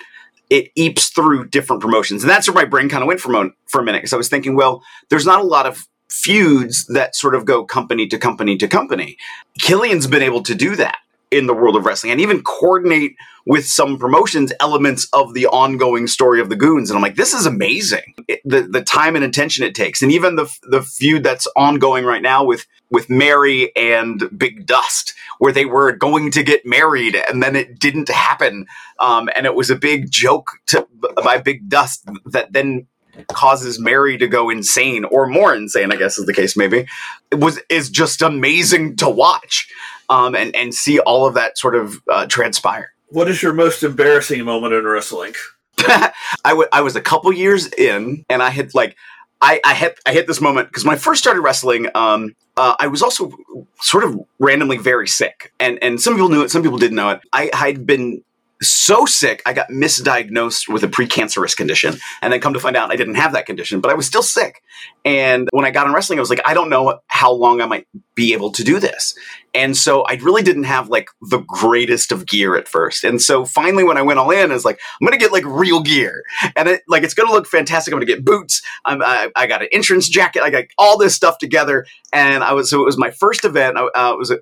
it 0.50 0.74
eeps 0.76 1.14
through 1.14 1.46
different 1.48 1.80
promotions 1.80 2.22
and 2.22 2.30
that's 2.30 2.48
where 2.48 2.54
my 2.54 2.68
brain 2.68 2.88
kind 2.88 3.02
of 3.02 3.06
went 3.06 3.20
for, 3.20 3.30
mo- 3.30 3.52
for 3.66 3.80
a 3.80 3.84
minute 3.84 3.98
because 3.98 4.12
i 4.12 4.16
was 4.16 4.28
thinking 4.28 4.56
well 4.56 4.82
there's 5.08 5.26
not 5.26 5.40
a 5.40 5.46
lot 5.46 5.66
of 5.66 5.86
feuds 6.08 6.84
that 6.86 7.16
sort 7.16 7.34
of 7.34 7.44
go 7.44 7.64
company 7.64 8.06
to 8.06 8.18
company 8.18 8.56
to 8.56 8.68
company 8.68 9.16
killian's 9.58 10.06
been 10.06 10.22
able 10.22 10.42
to 10.42 10.54
do 10.54 10.76
that 10.76 10.96
in 11.32 11.46
the 11.46 11.54
world 11.54 11.76
of 11.76 11.86
wrestling 11.86 12.12
and 12.12 12.20
even 12.20 12.42
coordinate 12.42 13.16
with 13.46 13.66
some 13.66 13.98
promotions 13.98 14.52
elements 14.60 15.08
of 15.12 15.34
the 15.34 15.46
ongoing 15.46 16.06
story 16.06 16.40
of 16.40 16.48
the 16.48 16.56
goons. 16.56 16.90
And 16.90 16.96
i'm 16.96 17.02
like 17.02 17.16
this 17.16 17.32
is 17.32 17.46
amazing. 17.46 18.14
It, 18.28 18.40
the 18.44 18.62
the 18.62 18.82
time 18.82 19.16
and 19.16 19.24
attention 19.24 19.64
it 19.64 19.74
takes. 19.74 20.02
And 20.02 20.12
even 20.12 20.36
the 20.36 20.54
the 20.62 20.82
feud 20.82 21.24
that's 21.24 21.48
ongoing 21.56 22.04
right 22.04 22.22
now 22.22 22.44
with 22.44 22.66
with 22.90 23.08
mary 23.08 23.74
and 23.74 24.28
big 24.38 24.66
dust 24.66 25.14
where 25.38 25.52
they 25.52 25.64
were 25.64 25.92
going 25.92 26.30
to 26.32 26.42
get 26.42 26.66
married 26.66 27.16
and 27.16 27.42
then 27.42 27.56
it 27.56 27.78
didn't 27.78 28.10
happen. 28.10 28.66
Um, 29.00 29.28
and 29.34 29.46
it 29.46 29.54
was 29.54 29.70
a 29.70 29.76
big 29.76 30.10
joke 30.10 30.50
to 30.66 30.86
by 31.24 31.38
big 31.38 31.68
dust 31.68 32.06
that 32.26 32.52
then 32.52 32.86
causes 33.28 33.78
Mary 33.78 34.16
to 34.18 34.26
go 34.26 34.50
insane 34.50 35.04
or 35.04 35.26
more 35.26 35.54
insane, 35.54 35.92
I 35.92 35.96
guess 35.96 36.18
is 36.18 36.26
the 36.26 36.32
case 36.32 36.56
maybe, 36.56 36.86
it 37.30 37.40
was 37.40 37.60
is 37.68 37.90
just 37.90 38.22
amazing 38.22 38.96
to 38.96 39.08
watch 39.08 39.68
um, 40.12 40.34
and 40.34 40.54
and 40.54 40.74
see 40.74 40.98
all 41.00 41.26
of 41.26 41.34
that 41.34 41.56
sort 41.56 41.74
of 41.74 42.00
uh, 42.08 42.26
transpire. 42.26 42.92
What 43.08 43.28
is 43.28 43.42
your 43.42 43.54
most 43.54 43.82
embarrassing 43.82 44.44
moment 44.44 44.74
in 44.74 44.84
wrestling? 44.84 45.34
I, 45.78 46.12
w- 46.44 46.68
I 46.72 46.82
was 46.82 46.96
a 46.96 47.00
couple 47.00 47.32
years 47.32 47.66
in, 47.72 48.24
and 48.28 48.42
I 48.42 48.50
had 48.50 48.74
like 48.74 48.96
I, 49.40 49.60
I 49.64 49.74
hit 49.74 49.98
I 50.04 50.12
hit 50.12 50.26
this 50.26 50.40
moment 50.40 50.68
because 50.68 50.84
when 50.84 50.94
I 50.94 50.98
first 50.98 51.22
started 51.22 51.40
wrestling, 51.40 51.88
um, 51.94 52.34
uh, 52.56 52.74
I 52.78 52.88
was 52.88 53.02
also 53.02 53.32
sort 53.80 54.04
of 54.04 54.20
randomly 54.38 54.76
very 54.76 55.08
sick, 55.08 55.52
and 55.58 55.78
and 55.82 56.00
some 56.00 56.14
people 56.14 56.28
knew 56.28 56.42
it, 56.42 56.50
some 56.50 56.62
people 56.62 56.78
didn't 56.78 56.96
know 56.96 57.10
it. 57.10 57.20
I 57.32 57.50
had 57.54 57.86
been 57.86 58.22
so 58.62 59.04
sick, 59.04 59.42
I 59.44 59.52
got 59.52 59.68
misdiagnosed 59.68 60.72
with 60.72 60.84
a 60.84 60.88
precancerous 60.88 61.56
condition. 61.56 61.96
And 62.20 62.32
then 62.32 62.40
come 62.40 62.54
to 62.54 62.60
find 62.60 62.76
out 62.76 62.90
I 62.90 62.96
didn't 62.96 63.16
have 63.16 63.32
that 63.32 63.46
condition, 63.46 63.80
but 63.80 63.90
I 63.90 63.94
was 63.94 64.06
still 64.06 64.22
sick. 64.22 64.62
And 65.04 65.48
when 65.52 65.64
I 65.64 65.70
got 65.70 65.86
in 65.86 65.92
wrestling, 65.92 66.18
I 66.18 66.22
was 66.22 66.30
like, 66.30 66.40
I 66.46 66.54
don't 66.54 66.70
know 66.70 67.00
how 67.08 67.32
long 67.32 67.60
I 67.60 67.66
might 67.66 67.86
be 68.14 68.32
able 68.32 68.52
to 68.52 68.64
do 68.64 68.78
this. 68.78 69.14
And 69.54 69.76
so 69.76 70.02
I 70.02 70.14
really 70.14 70.42
didn't 70.42 70.64
have 70.64 70.88
like 70.88 71.08
the 71.20 71.40
greatest 71.40 72.10
of 72.10 72.26
gear 72.26 72.56
at 72.56 72.68
first. 72.68 73.04
And 73.04 73.20
so 73.20 73.44
finally, 73.44 73.84
when 73.84 73.98
I 73.98 74.02
went 74.02 74.18
all 74.18 74.30
in, 74.30 74.50
I 74.50 74.54
was 74.54 74.64
like, 74.64 74.80
I'm 75.00 75.06
going 75.06 75.18
to 75.18 75.22
get 75.22 75.32
like 75.32 75.44
real 75.44 75.82
gear. 75.82 76.22
And 76.56 76.68
it, 76.68 76.82
like, 76.88 77.02
it's 77.02 77.12
going 77.12 77.28
to 77.28 77.34
look 77.34 77.46
fantastic. 77.46 77.92
I'm 77.92 77.98
going 77.98 78.06
to 78.06 78.14
get 78.14 78.24
boots. 78.24 78.62
I'm, 78.84 79.02
I, 79.02 79.30
I, 79.36 79.46
got 79.46 79.60
an 79.60 79.68
entrance 79.70 80.08
jacket. 80.08 80.42
I 80.42 80.48
got 80.48 80.64
all 80.78 80.96
this 80.96 81.14
stuff 81.14 81.36
together. 81.38 81.86
And 82.12 82.42
I 82.42 82.52
was, 82.52 82.70
so 82.70 82.80
it 82.80 82.84
was 82.84 82.96
my 82.96 83.10
first 83.10 83.44
event. 83.44 83.76
I 83.76 83.84
uh, 83.94 84.16
was 84.16 84.32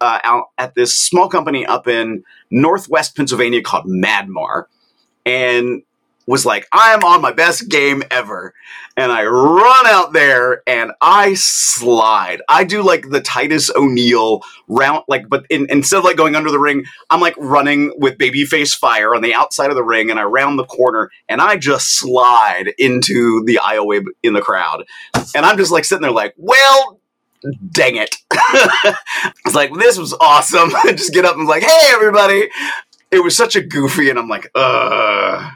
uh, 0.00 0.18
out 0.22 0.50
at 0.58 0.74
this 0.74 0.96
small 0.96 1.28
company 1.28 1.66
up 1.66 1.88
in 1.88 2.22
Northwest 2.50 3.16
Pennsylvania 3.16 3.62
called 3.62 3.86
Madmar. 3.86 4.68
And 5.26 5.82
was 6.26 6.46
like, 6.46 6.66
I 6.72 6.92
am 6.94 7.02
on 7.04 7.20
my 7.20 7.32
best 7.32 7.68
game 7.68 8.02
ever. 8.10 8.54
And 8.96 9.10
I 9.10 9.24
run 9.24 9.86
out 9.86 10.12
there 10.12 10.62
and 10.66 10.92
I 11.00 11.34
slide. 11.34 12.42
I 12.48 12.64
do 12.64 12.82
like 12.82 13.08
the 13.08 13.20
Titus 13.20 13.70
O'Neil 13.74 14.42
round, 14.68 15.04
like, 15.08 15.28
but 15.28 15.46
in, 15.48 15.66
instead 15.70 15.98
of 15.98 16.04
like 16.04 16.16
going 16.16 16.36
under 16.36 16.50
the 16.50 16.58
ring, 16.58 16.84
I'm 17.08 17.20
like 17.20 17.34
running 17.38 17.92
with 17.96 18.18
babyface 18.18 18.76
fire 18.76 19.14
on 19.14 19.22
the 19.22 19.34
outside 19.34 19.70
of 19.70 19.76
the 19.76 19.82
ring 19.82 20.10
and 20.10 20.20
I 20.20 20.24
round 20.24 20.58
the 20.58 20.64
corner 20.64 21.10
and 21.28 21.40
I 21.40 21.56
just 21.56 21.98
slide 21.98 22.72
into 22.78 23.42
the 23.46 23.58
aisleway 23.62 24.04
in 24.22 24.34
the 24.34 24.42
crowd. 24.42 24.84
And 25.34 25.46
I'm 25.46 25.56
just 25.56 25.72
like 25.72 25.84
sitting 25.84 26.02
there 26.02 26.10
like, 26.10 26.34
well, 26.36 27.00
dang 27.70 27.96
it. 27.96 28.16
it's 29.44 29.54
like, 29.54 29.72
this 29.74 29.98
was 29.98 30.14
awesome. 30.20 30.74
I 30.84 30.92
just 30.96 31.14
get 31.14 31.24
up 31.24 31.36
and 31.36 31.48
like, 31.48 31.62
hey, 31.62 31.88
everybody. 31.90 32.48
It 33.10 33.22
was 33.22 33.36
such 33.36 33.56
a 33.56 33.62
goofy, 33.62 34.08
and 34.08 34.18
I'm 34.18 34.28
like, 34.28 34.50
uh 34.54 35.50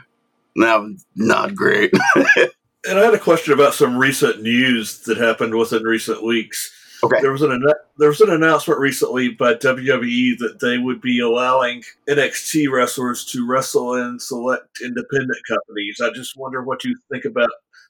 no, 0.57 0.95
not 1.15 1.55
great. 1.55 1.93
and 2.15 2.99
I 2.99 3.03
had 3.05 3.13
a 3.13 3.19
question 3.19 3.53
about 3.53 3.75
some 3.75 3.95
recent 3.95 4.41
news 4.41 4.99
that 5.01 5.17
happened 5.17 5.53
within 5.55 5.83
recent 5.83 6.23
weeks. 6.23 6.73
Okay. 7.03 7.21
There 7.21 7.31
was 7.31 7.43
an 7.43 7.63
there 7.99 8.09
was 8.09 8.21
an 8.21 8.31
announcement 8.31 8.79
recently 8.79 9.29
by 9.29 9.53
WWE 9.53 10.39
that 10.39 10.59
they 10.59 10.79
would 10.79 10.99
be 10.99 11.19
allowing 11.19 11.83
NXT 12.09 12.71
wrestlers 12.71 13.23
to 13.25 13.45
wrestle 13.47 13.93
in 13.93 14.19
select 14.19 14.79
independent 14.83 15.37
companies. 15.47 16.01
I 16.03 16.09
just 16.09 16.35
wonder 16.35 16.63
what 16.63 16.83
you 16.83 16.97
think 17.11 17.25
about 17.25 17.49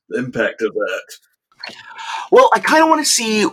the 0.09 0.19
impact 0.19 0.61
of 0.61 0.73
that. 0.73 1.73
Well, 2.31 2.49
I 2.53 2.59
kind 2.59 2.83
of 2.83 2.89
want 2.89 3.05
to 3.05 3.09
see 3.09 3.47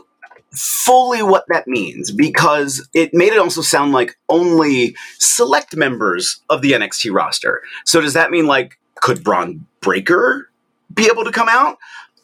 fully 0.55 1.23
what 1.23 1.45
that 1.49 1.69
means 1.69 2.11
because 2.11 2.89
it 2.95 3.15
made 3.15 3.33
it 3.33 3.39
also 3.39 3.63
sound 3.63 3.93
like 3.93 4.17
only 4.29 4.97
select 5.21 5.77
members 5.77 6.41
of 6.51 6.63
the 6.63 6.73
NXT 6.73 7.13
roster. 7.13 7.63
So 7.85 8.01
does 8.01 8.15
that 8.15 8.33
mean 8.33 8.47
like 8.47 8.77
could 9.05 9.23
Bron 9.23 9.67
Breaker 9.83 10.49
be 10.95 11.11
able 11.13 11.25
to 11.25 11.31
come 11.31 11.49
out? 11.51 11.77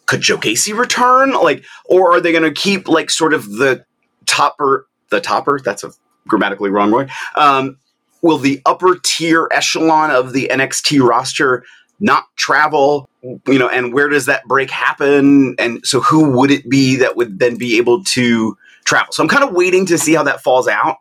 Could 0.07 0.23
Joe 0.23 0.39
Gacy 0.39 0.75
return? 0.75 1.33
Like, 1.33 1.63
or 1.85 2.11
are 2.15 2.23
they 2.23 2.33
going 2.33 2.43
to 2.43 2.59
keep 2.59 2.89
like 2.89 3.11
sort 3.11 3.35
of 3.35 3.45
the 3.45 3.85
topper, 4.25 4.87
the 5.11 5.21
topper? 5.21 5.61
That's 5.63 5.85
a 5.85 5.93
grammatically 6.27 6.71
wrong 6.71 6.91
word. 6.91 7.11
Um, 7.37 7.77
will 8.23 8.39
the 8.39 8.63
upper 8.65 8.99
tier 9.03 9.47
echelon 9.53 10.11
of 10.11 10.33
the 10.33 10.49
NXT 10.51 11.07
roster 11.07 11.65
not 12.01 12.25
travel? 12.37 13.11
You 13.23 13.59
know, 13.59 13.69
and 13.69 13.93
where 13.93 14.09
does 14.09 14.25
that 14.25 14.47
break 14.47 14.71
happen? 14.71 15.57
And 15.59 15.87
so, 15.87 16.01
who 16.01 16.31
would 16.31 16.51
it 16.51 16.67
be 16.71 16.97
that 16.97 17.15
would 17.15 17.41
then 17.41 17.59
be 17.59 17.77
able 17.77 18.05
to 18.05 18.57
travel? 18.87 19.13
So, 19.13 19.23
I'm 19.23 19.29
kind 19.29 19.45
of 19.45 19.53
waiting 19.53 19.85
to 19.85 19.99
see 19.99 20.15
how 20.15 20.23
that 20.23 20.43
falls 20.43 20.67
out 20.67 20.97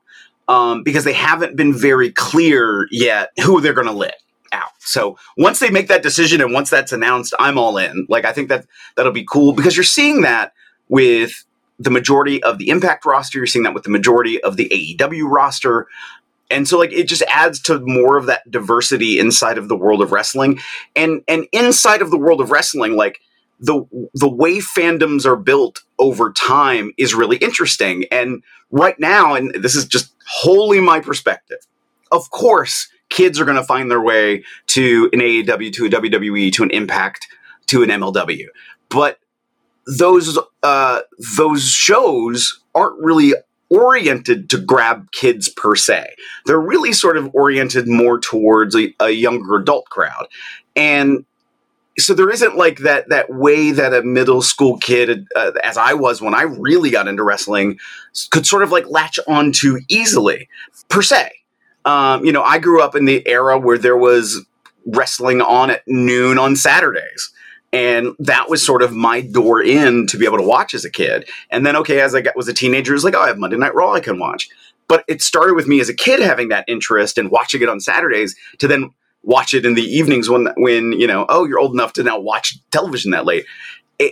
um, 0.50 0.84
because 0.84 1.06
they 1.06 1.14
haven't 1.14 1.56
been 1.56 1.74
very 1.74 2.12
clear 2.12 2.86
yet 2.92 3.30
who 3.46 3.62
they're 3.62 3.72
going 3.72 3.88
to 3.88 3.94
let 3.94 4.16
out. 4.52 4.72
So 4.80 5.18
once 5.38 5.60
they 5.60 5.70
make 5.70 5.88
that 5.88 6.04
decision 6.04 6.42
and 6.42 6.54
once 6.54 6.70
that's 6.70 6.92
announced, 6.92 7.34
I'm 7.40 7.58
all 7.58 7.78
in. 7.78 8.06
Like 8.10 8.26
I 8.26 8.34
think 8.34 8.50
that 8.50 8.66
that'll 8.96 9.12
be 9.12 9.26
cool 9.26 9.54
because 9.54 9.76
you're 9.76 9.84
seeing 9.84 10.22
that 10.22 10.54
with 10.88 11.46
the 11.80 11.90
majority 11.90 12.44
of 12.44 12.58
the 12.58 12.70
Impact 12.70 13.06
roster. 13.06 13.38
You're 13.38 13.48
seeing 13.48 13.64
that 13.64 13.74
with 13.74 13.84
the 13.84 13.90
majority 13.90 14.42
of 14.44 14.58
the 14.58 14.70
AEW 14.70 15.30
roster. 15.30 15.88
And 16.52 16.68
so 16.68 16.78
like 16.78 16.92
it 16.92 17.08
just 17.08 17.24
adds 17.30 17.62
to 17.64 17.80
more 17.80 18.18
of 18.18 18.26
that 18.26 18.50
diversity 18.50 19.20
inside 19.20 19.58
of 19.58 19.70
the 19.70 19.78
world 19.78 20.02
of 20.02 20.12
wrestling. 20.12 20.60
And 20.96 21.24
and 21.28 21.48
inside 21.52 22.02
of 22.02 22.12
the 22.12 22.18
world 22.18 22.42
of 22.42 22.52
wrestling, 22.52 22.96
like 22.96 23.20
the 23.60 23.86
the 24.14 24.30
way 24.30 24.58
fandoms 24.58 25.26
are 25.26 25.36
built 25.36 25.82
over 25.98 26.32
time 26.32 26.92
is 26.98 27.14
really 27.14 27.38
interesting. 27.38 28.06
And 28.12 28.44
right 28.72 29.00
now, 29.00 29.36
and 29.36 29.54
this 29.54 29.76
is 29.76 29.86
just 29.86 30.14
wholly 30.28 30.80
my 30.80 31.00
perspective, 31.00 31.60
of 32.12 32.30
course, 32.32 32.88
kids 33.10 33.40
are 33.40 33.46
going 33.46 33.58
to 33.58 33.64
find 33.64 33.90
their 33.90 34.02
way 34.02 34.44
to 34.68 35.10
an 35.14 35.20
AEW, 35.20 35.74
to 35.74 35.86
a 35.86 35.90
WWE, 35.90 36.52
to 36.54 36.64
an 36.64 36.72
Impact, 36.72 37.28
to 37.68 37.84
an 37.84 37.90
MLW. 37.90 38.48
But 38.90 39.20
those 39.86 40.38
uh, 40.64 41.02
those 41.38 41.64
shows 41.70 42.62
aren't 42.76 43.02
really 43.02 43.34
oriented 43.70 44.50
to 44.50 44.58
grab 44.58 45.12
kids 45.12 45.50
per 45.50 45.76
se. 45.76 46.14
They're 46.46 46.60
really 46.60 46.94
sort 46.94 47.18
of 47.18 47.34
oriented 47.34 47.88
more 47.88 48.20
towards 48.20 48.76
a, 48.76 48.94
a 49.00 49.10
younger 49.10 49.58
adult 49.58 49.86
crowd, 49.86 50.28
and 50.76 51.26
so 51.98 52.14
there 52.14 52.30
isn't 52.30 52.56
like 52.56 52.80
that 52.80 53.10
that 53.10 53.30
way 53.30 53.72
that 53.72 53.94
a 53.94 54.02
middle 54.02 54.42
school 54.42 54.78
kid, 54.78 55.28
uh, 55.36 55.52
as 55.64 55.78
I 55.78 55.94
was 55.94 56.22
when 56.22 56.34
I 56.34 56.44
really 56.44 56.90
got 56.90 57.08
into 57.08 57.24
wrestling, 57.24 57.80
could 58.32 58.46
sort 58.46 58.64
of 58.64 58.72
like 58.72 58.88
latch 58.90 59.20
onto 59.28 59.80
easily 59.88 60.48
per 60.88 61.02
se. 61.02 61.32
Um, 61.86 62.26
you 62.26 62.32
know, 62.32 62.44
I 62.44 62.60
grew 62.60 62.82
up 62.82 62.96
in 62.96 63.06
the 63.06 63.28
era 63.28 63.58
where 63.58 63.78
there 63.78 63.98
was 63.98 64.46
wrestling 64.86 65.42
on 65.42 65.70
at 65.70 65.88
noon 65.88 66.38
on 66.38 66.56
Saturdays. 66.56 67.32
And 67.72 68.16
that 68.20 68.50
was 68.50 68.66
sort 68.66 68.82
of 68.82 68.94
my 68.94 69.22
door 69.22 69.62
in 69.62 70.08
to 70.08 70.18
be 70.18 70.26
able 70.26 70.38
to 70.38 70.44
watch 70.44 70.74
as 70.74 70.86
a 70.86 70.90
kid. 70.90 71.30
And 71.52 71.66
then, 71.66 71.76
okay, 71.78 72.02
as 72.02 72.16
I 72.16 72.22
got, 72.22 72.36
was 72.36 72.48
a 72.48 72.54
teenager, 72.54 72.94
it 72.94 72.96
was 72.96 73.04
like, 73.04 73.14
oh, 73.14 73.22
I 73.22 73.28
have 73.28 73.38
Monday 73.38 73.58
Night 73.58 73.76
Raw 73.76 73.94
I 73.94 74.00
can 74.00 74.18
watch. 74.18 74.50
But 74.88 75.04
it 75.08 75.22
started 75.22 75.54
with 75.54 75.68
me 75.68 75.80
as 75.80 75.88
a 75.88 75.94
kid 75.94 76.20
having 76.20 76.50
that 76.50 76.66
interest 76.68 77.20
and 77.20 77.30
watching 77.30 77.62
it 77.62 77.70
on 77.70 77.80
Saturdays 77.80 78.36
to 78.58 78.68
then 78.68 78.90
watch 79.22 79.54
it 79.54 79.66
in 79.66 79.76
the 79.76 79.84
evenings 79.84 80.30
when, 80.30 80.48
when 80.58 80.94
you 80.94 81.06
know, 81.06 81.28
oh, 81.30 81.46
you're 81.46 81.60
old 81.60 81.74
enough 81.74 81.94
to 81.94 82.04
now 82.04 82.20
watch 82.20 82.58
television 82.72 83.12
that 83.12 83.26
late. 83.26 83.46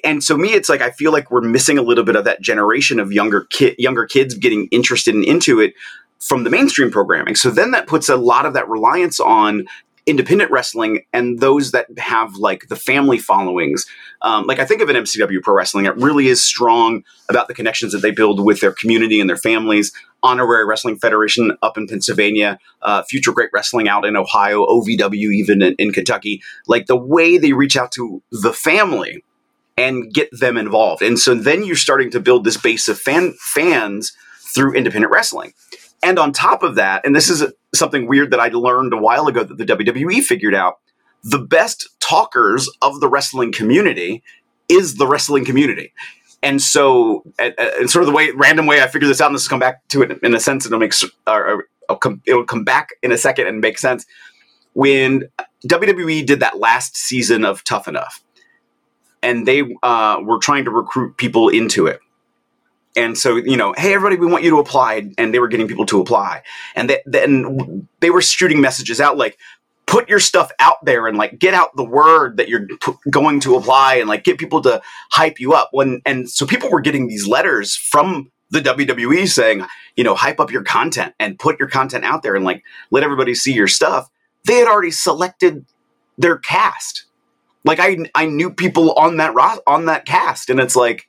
And 0.04 0.24
so 0.24 0.38
me, 0.38 0.50
it's 0.50 0.70
like 0.70 0.82
I 0.82 0.92
feel 0.92 1.12
like 1.12 1.32
we're 1.32 1.42
missing 1.42 1.78
a 1.78 1.82
little 1.82 2.04
bit 2.04 2.18
of 2.18 2.26
that 2.26 2.42
generation 2.42 3.00
of 3.00 3.12
younger 3.12 3.48
younger 3.78 4.06
kids 4.06 4.36
getting 4.36 4.68
interested 4.68 5.16
and 5.16 5.24
into 5.24 5.62
it 5.62 5.74
from 6.20 6.44
the 6.44 6.50
mainstream 6.50 6.92
programming. 6.92 7.36
So 7.36 7.50
then 7.50 7.72
that 7.72 7.88
puts 7.88 8.10
a 8.10 8.16
lot 8.16 8.46
of 8.46 8.54
that 8.54 8.68
reliance 8.68 9.20
on 9.20 9.66
independent 10.08 10.50
wrestling 10.50 11.02
and 11.12 11.40
those 11.40 11.72
that 11.72 11.86
have 11.98 12.34
like 12.36 12.70
the 12.70 12.78
family 12.78 13.18
followings. 13.18 13.86
Um, 14.22 14.48
like 14.48 14.58
I 14.58 14.66
think 14.66 14.82
of 14.82 14.88
an 14.88 14.96
MCW 14.96 15.44
Pro 15.44 15.54
Wrestling, 15.54 15.86
it 15.86 15.96
really 15.98 16.28
is 16.28 16.42
strong 16.42 17.04
about 17.30 17.50
the 17.50 17.54
connections 17.54 17.92
that 17.92 18.02
they 18.02 18.12
build 18.12 18.44
with 18.44 18.62
their 18.62 18.72
community 18.72 19.20
and 19.20 19.30
their 19.30 19.38
families. 19.38 19.92
Honorary 20.24 20.66
Wrestling 20.66 20.98
Federation 20.98 21.58
up 21.62 21.78
in 21.78 21.88
Pennsylvania, 21.88 22.58
uh, 22.82 23.04
Future 23.04 23.34
Great 23.34 23.50
Wrestling 23.54 23.90
out 23.90 24.06
in 24.06 24.16
Ohio, 24.16 24.66
OVW 24.66 25.34
even 25.34 25.62
in, 25.62 25.76
in 25.78 25.92
Kentucky. 25.92 26.42
Like 26.68 26.88
the 26.88 26.96
way 26.96 27.38
they 27.38 27.52
reach 27.52 27.76
out 27.76 27.92
to 27.94 28.24
the 28.32 28.54
family 28.54 29.24
and 29.78 30.12
get 30.12 30.30
them 30.32 30.58
involved. 30.58 31.02
And 31.02 31.20
so 31.20 31.36
then 31.36 31.64
you're 31.64 31.76
starting 31.76 32.10
to 32.12 32.20
build 32.20 32.46
this 32.46 32.58
base 32.58 32.88
of 32.88 32.98
fan 32.98 33.36
fans 33.40 34.14
through 34.56 34.74
independent 34.74 35.12
wrestling. 35.12 35.54
And 36.04 36.20
on 36.20 36.32
top 36.32 36.64
of 36.64 36.76
that, 36.76 37.06
and 37.06 37.16
this 37.16 37.30
is 37.30 37.44
something 37.74 38.08
weird 38.08 38.32
that 38.32 38.40
I 38.40 38.50
learned 38.50 38.94
a 38.94 38.98
while 38.98 39.28
ago 39.28 39.44
that 39.44 39.58
the 39.58 39.66
WWE 39.66 40.24
figured 40.24 40.54
out, 40.54 40.80
the 41.24 41.40
best 41.40 41.90
talkers 42.00 42.70
of 42.82 43.00
the 43.00 43.10
wrestling 43.10 43.52
community 43.52 44.24
is 44.70 44.96
the 44.96 45.08
wrestling 45.08 45.46
community. 45.46 45.94
And 46.44 46.62
so, 46.62 47.24
and 47.40 47.90
sort 47.90 48.04
of 48.04 48.08
the 48.08 48.14
way, 48.14 48.32
random 48.32 48.68
way 48.68 48.82
I 48.82 48.88
figured 48.88 49.10
this 49.10 49.20
out, 49.20 49.28
and 49.28 49.36
this 49.36 49.46
will 49.46 49.50
come 49.50 49.60
back 49.60 49.88
to 49.90 50.04
it 50.04 50.20
in 50.22 50.36
a 50.36 50.40
sense, 50.40 50.66
it'll 50.66 50.80
make, 50.80 50.94
or 51.26 51.66
it'll 52.26 52.46
come 52.46 52.64
back 52.64 52.90
in 53.02 53.12
a 53.12 53.18
second 53.18 53.48
and 53.48 53.60
make 53.60 53.80
sense. 53.80 54.06
When 54.74 55.24
WWE 55.68 56.26
did 56.26 56.40
that 56.42 56.60
last 56.60 56.96
season 56.96 57.44
of 57.44 57.64
Tough 57.64 57.88
Enough, 57.88 58.24
and 59.24 59.48
they 59.48 59.64
uh, 59.82 60.20
were 60.22 60.38
trying 60.38 60.66
to 60.66 60.72
recruit 60.72 61.18
people 61.18 61.50
into 61.50 61.88
it, 61.88 62.00
and 62.98 63.18
so 63.18 63.38
you 63.38 63.56
know 63.56 63.74
hey 63.78 63.94
everybody 63.94 64.20
we 64.20 64.28
want 64.28 64.44
you 64.44 64.50
to 64.50 64.60
apply. 64.60 65.10
And 65.18 65.34
they 65.34 65.40
were 65.40 65.48
getting 65.48 65.68
people 65.68 65.86
to 65.88 66.02
apply. 66.02 66.44
And 66.76 66.90
they, 66.90 67.02
then 67.06 67.88
they 68.02 68.10
were 68.10 68.22
shooting 68.22 68.60
messages 68.60 69.00
out 69.00 69.18
like 69.18 69.38
put 69.88 70.10
your 70.10 70.20
stuff 70.20 70.52
out 70.60 70.84
there 70.84 71.08
and 71.08 71.18
like 71.18 71.40
get 71.40 71.54
out 71.54 71.76
the 71.76 71.84
word 71.84 72.38
that 72.38 72.50
you're 72.50 72.68
p- 72.68 72.94
going 73.10 73.40
to 73.40 73.56
apply 73.56 73.96
and 73.96 74.10
like 74.10 74.24
get 74.24 74.38
people 74.38 74.62
to 74.62 74.82
hype 75.12 75.40
you 75.40 75.54
up. 75.54 75.70
When 75.72 76.02
and 76.06 76.30
so 76.30 76.46
people 76.46 76.70
were 76.70 76.82
getting 76.82 77.08
these 77.08 77.28
letters 77.28 77.76
from 77.76 78.32
the 78.52 78.60
WWE 78.60 79.28
saying 79.28 79.66
you 79.96 80.04
know 80.04 80.16
hype 80.16 80.40
up 80.40 80.52
your 80.52 80.64
content 80.64 81.14
and 81.20 81.40
put 81.40 81.60
your 81.60 81.70
content 81.70 82.06
out 82.06 82.22
there 82.22 82.36
and 82.36 82.46
like 82.46 82.64
let 82.92 83.04
everybody 83.04 83.34
see 83.34 83.54
your 83.54 83.68
stuff. 83.68 84.10
They 84.46 84.56
had 84.56 84.68
already 84.68 84.92
selected 84.92 85.66
their 86.18 86.38
cast. 86.38 87.06
Like 87.64 87.80
I 87.80 87.98
I 88.14 88.26
knew 88.26 88.52
people 88.52 88.92
on 88.94 89.18
that 89.18 89.34
ro- 89.34 89.62
on 89.66 89.86
that 89.86 90.06
cast. 90.06 90.50
And 90.50 90.60
it's 90.60 90.76
like 90.76 91.08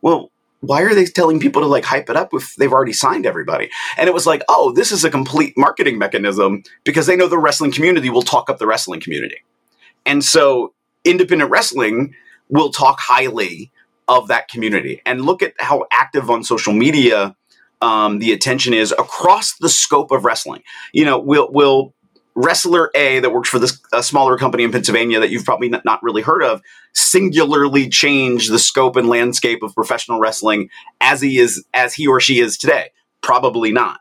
well 0.00 0.30
why 0.60 0.82
are 0.82 0.94
they 0.94 1.04
telling 1.04 1.40
people 1.40 1.62
to 1.62 1.68
like 1.68 1.84
hype 1.84 2.10
it 2.10 2.16
up 2.16 2.30
if 2.32 2.54
they've 2.56 2.72
already 2.72 2.92
signed 2.92 3.26
everybody? 3.26 3.70
And 3.96 4.08
it 4.08 4.14
was 4.14 4.26
like, 4.26 4.42
oh, 4.48 4.72
this 4.72 4.90
is 4.90 5.04
a 5.04 5.10
complete 5.10 5.56
marketing 5.56 5.98
mechanism 5.98 6.62
because 6.84 7.06
they 7.06 7.16
know 7.16 7.28
the 7.28 7.38
wrestling 7.38 7.72
community 7.72 8.10
will 8.10 8.22
talk 8.22 8.50
up 8.50 8.58
the 8.58 8.66
wrestling 8.66 9.00
community. 9.00 9.42
And 10.04 10.24
so 10.24 10.74
independent 11.04 11.50
wrestling 11.50 12.14
will 12.48 12.70
talk 12.70 12.98
highly 12.98 13.70
of 14.08 14.28
that 14.28 14.48
community. 14.48 15.02
And 15.06 15.24
look 15.24 15.42
at 15.42 15.54
how 15.58 15.86
active 15.92 16.30
on 16.30 16.42
social 16.42 16.72
media 16.72 17.36
um, 17.80 18.18
the 18.18 18.32
attention 18.32 18.74
is 18.74 18.90
across 18.92 19.56
the 19.58 19.68
scope 19.68 20.10
of 20.10 20.24
wrestling. 20.24 20.62
You 20.92 21.04
know, 21.04 21.18
we'll, 21.18 21.48
we'll 21.52 21.94
wrestler 22.38 22.90
A 22.94 23.18
that 23.18 23.32
works 23.32 23.48
for 23.48 23.58
this 23.58 23.80
a 23.92 24.02
smaller 24.02 24.38
company 24.38 24.62
in 24.62 24.70
Pennsylvania 24.70 25.18
that 25.18 25.30
you've 25.30 25.44
probably 25.44 25.68
not 25.68 26.02
really 26.02 26.22
heard 26.22 26.42
of 26.42 26.62
singularly 26.94 27.88
change 27.88 28.48
the 28.48 28.58
scope 28.58 28.96
and 28.96 29.08
landscape 29.08 29.62
of 29.62 29.74
professional 29.74 30.20
wrestling 30.20 30.70
as 31.00 31.20
he 31.20 31.38
is 31.38 31.64
as 31.74 31.94
he 31.94 32.06
or 32.06 32.20
she 32.20 32.38
is 32.38 32.56
today? 32.56 32.90
Probably 33.22 33.72
not. 33.72 34.00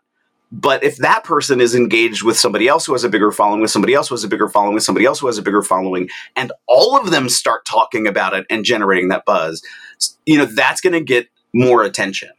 But 0.51 0.83
if 0.83 0.97
that 0.97 1.23
person 1.23 1.59
is 1.59 1.75
engaged 1.75 2.23
with 2.23 2.37
somebody 2.37 2.67
else 2.67 2.85
who 2.85 2.93
has 2.93 3.03
a 3.03 3.09
bigger 3.09 3.31
following, 3.31 3.59
with 3.59 3.71
somebody 3.71 3.93
else 3.93 4.07
who 4.07 4.15
has 4.15 4.23
a 4.23 4.29
bigger 4.29 4.47
following, 4.47 4.75
with 4.75 4.83
somebody 4.83 5.05
else 5.05 5.19
who 5.19 5.27
has 5.27 5.37
a 5.37 5.41
bigger 5.41 5.63
following, 5.63 6.07
and 6.35 6.53
all 6.67 6.97
of 6.97 7.11
them 7.11 7.27
start 7.27 7.65
talking 7.65 8.07
about 8.07 8.33
it 8.33 8.45
and 8.49 8.63
generating 8.63 9.09
that 9.09 9.25
buzz, 9.25 9.61
you 10.25 10.37
know, 10.37 10.45
that's 10.45 10.79
going 10.79 10.93
to 10.93 11.01
get 11.01 11.27
more 11.53 11.83
attention 11.83 12.29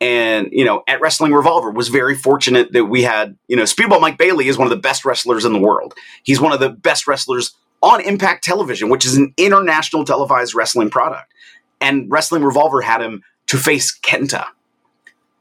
and 0.00 0.48
you 0.52 0.64
know 0.64 0.82
at 0.86 1.00
wrestling 1.00 1.32
revolver 1.32 1.70
was 1.70 1.88
very 1.88 2.14
fortunate 2.14 2.72
that 2.72 2.84
we 2.86 3.02
had 3.02 3.36
you 3.48 3.56
know 3.56 3.62
speedball 3.62 4.00
mike 4.00 4.18
bailey 4.18 4.48
is 4.48 4.58
one 4.58 4.66
of 4.66 4.70
the 4.70 4.76
best 4.76 5.04
wrestlers 5.04 5.44
in 5.44 5.52
the 5.52 5.58
world. 5.58 5.94
He's 6.22 6.40
one 6.40 6.52
of 6.52 6.60
the 6.60 6.70
best 6.70 7.06
wrestlers 7.06 7.54
on 7.82 8.00
impact 8.00 8.44
television 8.44 8.88
which 8.88 9.04
is 9.04 9.16
an 9.16 9.32
international 9.36 10.04
televised 10.04 10.54
wrestling 10.54 10.90
product. 10.90 11.32
And 11.80 12.10
wrestling 12.10 12.42
revolver 12.42 12.80
had 12.80 13.02
him 13.02 13.22
to 13.48 13.58
face 13.58 13.98
kenta. 13.98 14.46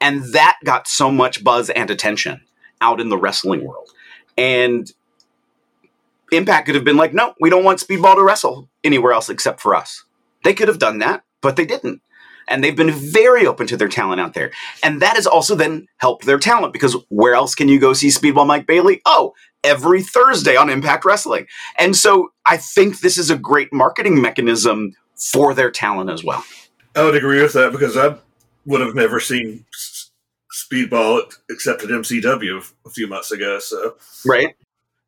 And 0.02 0.24
that 0.34 0.58
got 0.66 0.88
so 0.88 1.10
much 1.10 1.44
buzz 1.44 1.70
and 1.70 1.90
attention 1.90 2.42
out 2.82 3.00
in 3.00 3.08
the 3.10 3.18
wrestling 3.18 3.66
world. 3.66 3.90
And 4.38 4.92
impact 6.32 6.66
could 6.66 6.76
have 6.76 6.84
been 6.84 6.98
like 6.98 7.14
no 7.14 7.34
we 7.40 7.50
don't 7.50 7.64
want 7.64 7.80
speedball 7.80 8.16
to 8.16 8.24
wrestle 8.24 8.70
anywhere 8.84 9.12
else 9.12 9.30
except 9.30 9.60
for 9.60 9.76
us. 9.76 10.04
They 10.44 10.54
could 10.54 10.70
have 10.70 10.80
done 10.80 11.00
that 11.00 11.24
but 11.42 11.58
they 11.58 11.66
didn't 11.66 12.02
and 12.48 12.64
they've 12.64 12.76
been 12.76 12.92
very 12.92 13.46
open 13.46 13.68
to 13.68 13.78
their 13.78 13.88
talent 13.88 14.22
out 14.22 14.34
there. 14.34 14.52
And 14.84 15.02
that 15.02 15.16
has 15.16 15.28
also 15.28 15.56
then 15.56 15.88
helped 15.98 16.26
their 16.26 16.40
talent 16.40 16.74
because 16.74 16.96
where 17.10 17.34
else 17.34 17.56
can 17.56 17.68
you 17.68 17.80
go 17.80 17.94
see 17.94 18.08
Speedball 18.08 18.48
Mike 18.48 18.68
Bailey? 18.68 19.02
Oh, 19.06 19.34
every 19.64 20.02
Thursday 20.02 20.56
on 20.56 20.70
Impact 20.70 21.06
Wrestling. 21.06 21.48
And 21.78 21.96
so 21.96 22.32
I 22.46 22.58
think 22.58 23.00
this 23.00 23.18
is 23.18 23.30
a 23.30 23.38
great 23.38 23.74
marketing 23.74 24.22
mechanism 24.22 24.94
for 25.16 25.54
their 25.54 25.72
talent 25.72 26.10
as 26.10 26.24
well. 26.24 26.44
I 26.96 27.04
would 27.04 27.16
agree 27.16 27.42
with 27.42 27.54
that 27.54 27.72
because 27.72 27.98
I 27.98 28.16
would 28.66 28.82
have 28.82 28.96
never 28.96 29.20
seen 29.20 29.66
Speedball 30.54 31.34
except 31.50 31.84
at 31.84 31.90
MCW 31.90 32.72
a 32.86 32.90
few 32.90 33.08
months 33.08 33.32
ago. 33.32 33.60
So 33.60 33.96
right. 34.26 34.56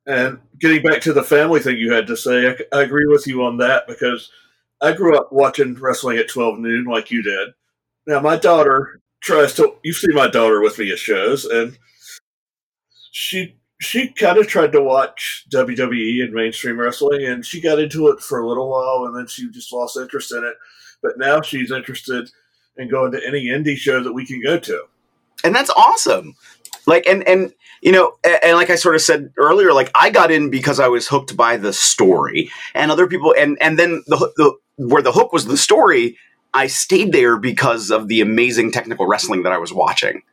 And 0.06 0.39
getting 0.60 0.82
back 0.82 1.02
to 1.02 1.13
the 1.13 1.23
family 1.23 1.60
thing 1.60 1.78
you 1.78 1.91
had 1.91 2.08
to 2.08 2.15
say, 2.15 2.47
I, 2.50 2.78
I 2.78 2.82
agree 2.84 3.06
with 3.08 3.28
you 3.28 3.43
on 3.43 3.58
that 3.58 3.88
because– 3.88 4.32
I 4.82 4.94
grew 4.94 5.18
up 5.18 5.32
watching 5.32 5.74
wrestling 5.76 6.18
at 6.18 6.30
12 6.30 6.60
noon 6.60 6.86
like 6.86 7.12
you 7.12 7.24
did. 7.24 7.50
Now, 8.06 8.20
my 8.20 8.38
daughter 8.38 9.02
tries 9.22 9.54
to, 9.56 9.76
you 9.84 9.94
see 9.94 10.13
my 10.13 10.28
daughter 10.28 10.62
with 10.62 10.78
me 10.78 10.92
at 10.92 11.00
shows, 11.00 11.46
and 11.46 11.78
she 13.12 13.58
she 13.80 14.08
kind 14.10 14.38
of 14.38 14.48
tried 14.48 14.72
to 14.72 14.82
watch 14.82 15.46
WWE 15.52 16.24
and 16.24 16.34
mainstream 16.34 16.80
wrestling, 16.80 17.26
and 17.26 17.46
she 17.46 17.62
got 17.62 17.80
into 17.80 18.08
it 18.08 18.20
for 18.20 18.40
a 18.40 18.48
little 18.48 18.70
while, 18.70 19.06
and 19.06 19.16
then 19.16 19.28
she 19.28 19.50
just 19.52 19.72
lost 19.72 19.98
interest 19.98 20.32
in 20.32 20.44
it. 20.44 20.56
But 21.04 21.18
now 21.18 21.42
she's 21.42 21.72
interested 21.72 22.30
in 22.78 22.90
going 22.90 23.12
to 23.12 23.26
any 23.26 23.48
indie 23.48 23.78
show 23.78 24.02
that 24.02 24.13
we 24.13 24.26
can 24.26 24.42
go 24.42 24.58
to. 24.60 24.86
And 25.44 25.54
that's 25.54 25.70
awesome. 25.72 26.36
Like, 26.88 27.06
and, 27.06 27.28
and, 27.28 27.54
you 27.82 27.91
know, 27.91 28.13
and, 28.23 28.39
and 28.43 28.58
like 28.58 28.71
I 28.71 28.76
sort 28.76 28.95
of 28.95 29.02
said 29.02 29.32
earlier, 29.38 29.73
like 29.73 29.91
I 29.93 30.10
got 30.10 30.32
in 30.32 30.50
because 30.50 30.80
I 30.80 30.88
was 30.88 31.08
hooked 31.08 31.38
by 31.38 31.58
the 31.58 31.73
story 31.73 32.50
and 32.73 32.89
other 32.89 33.06
people, 33.06 33.36
and, 33.38 33.58
and 33.62 33.78
then 33.78 34.04
the, 34.08 34.17
the, 34.38 34.58
where 34.78 35.04
the 35.04 35.12
hook 35.12 35.34
was 35.34 35.45
the 35.45 35.58
story, 35.58 36.17
I 36.54 36.67
stayed 36.67 37.12
there 37.12 37.38
because 37.38 37.91
of 37.91 38.08
the 38.08 38.21
amazing 38.21 38.71
technical 38.71 39.06
wrestling 39.06 39.43
that 39.43 39.52
I 39.52 39.60
was 39.60 39.71
watching. 39.71 40.23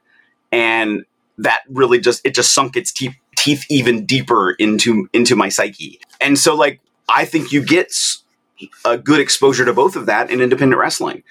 And 0.53 1.05
that 1.39 1.63
really 1.69 2.01
just 2.01 2.25
it 2.25 2.35
just 2.35 2.55
sunk 2.55 2.77
its 2.77 2.93
teeth 2.93 3.17
teeth 3.37 3.65
even 3.69 4.07
deeper 4.07 4.53
into 4.53 5.09
into 5.13 5.37
my 5.37 5.49
psyche. 5.49 6.01
And 6.21 6.39
so 6.39 6.55
like 6.55 6.81
I 7.09 7.25
think 7.25 7.53
you 7.53 7.65
get 7.65 7.93
a 8.85 8.97
good 8.97 9.21
exposure 9.21 9.65
to 9.65 9.73
both 9.73 9.97
of 9.97 10.07
that 10.07 10.31
in 10.31 10.41
independent 10.41 10.81
wrestling. 10.81 11.23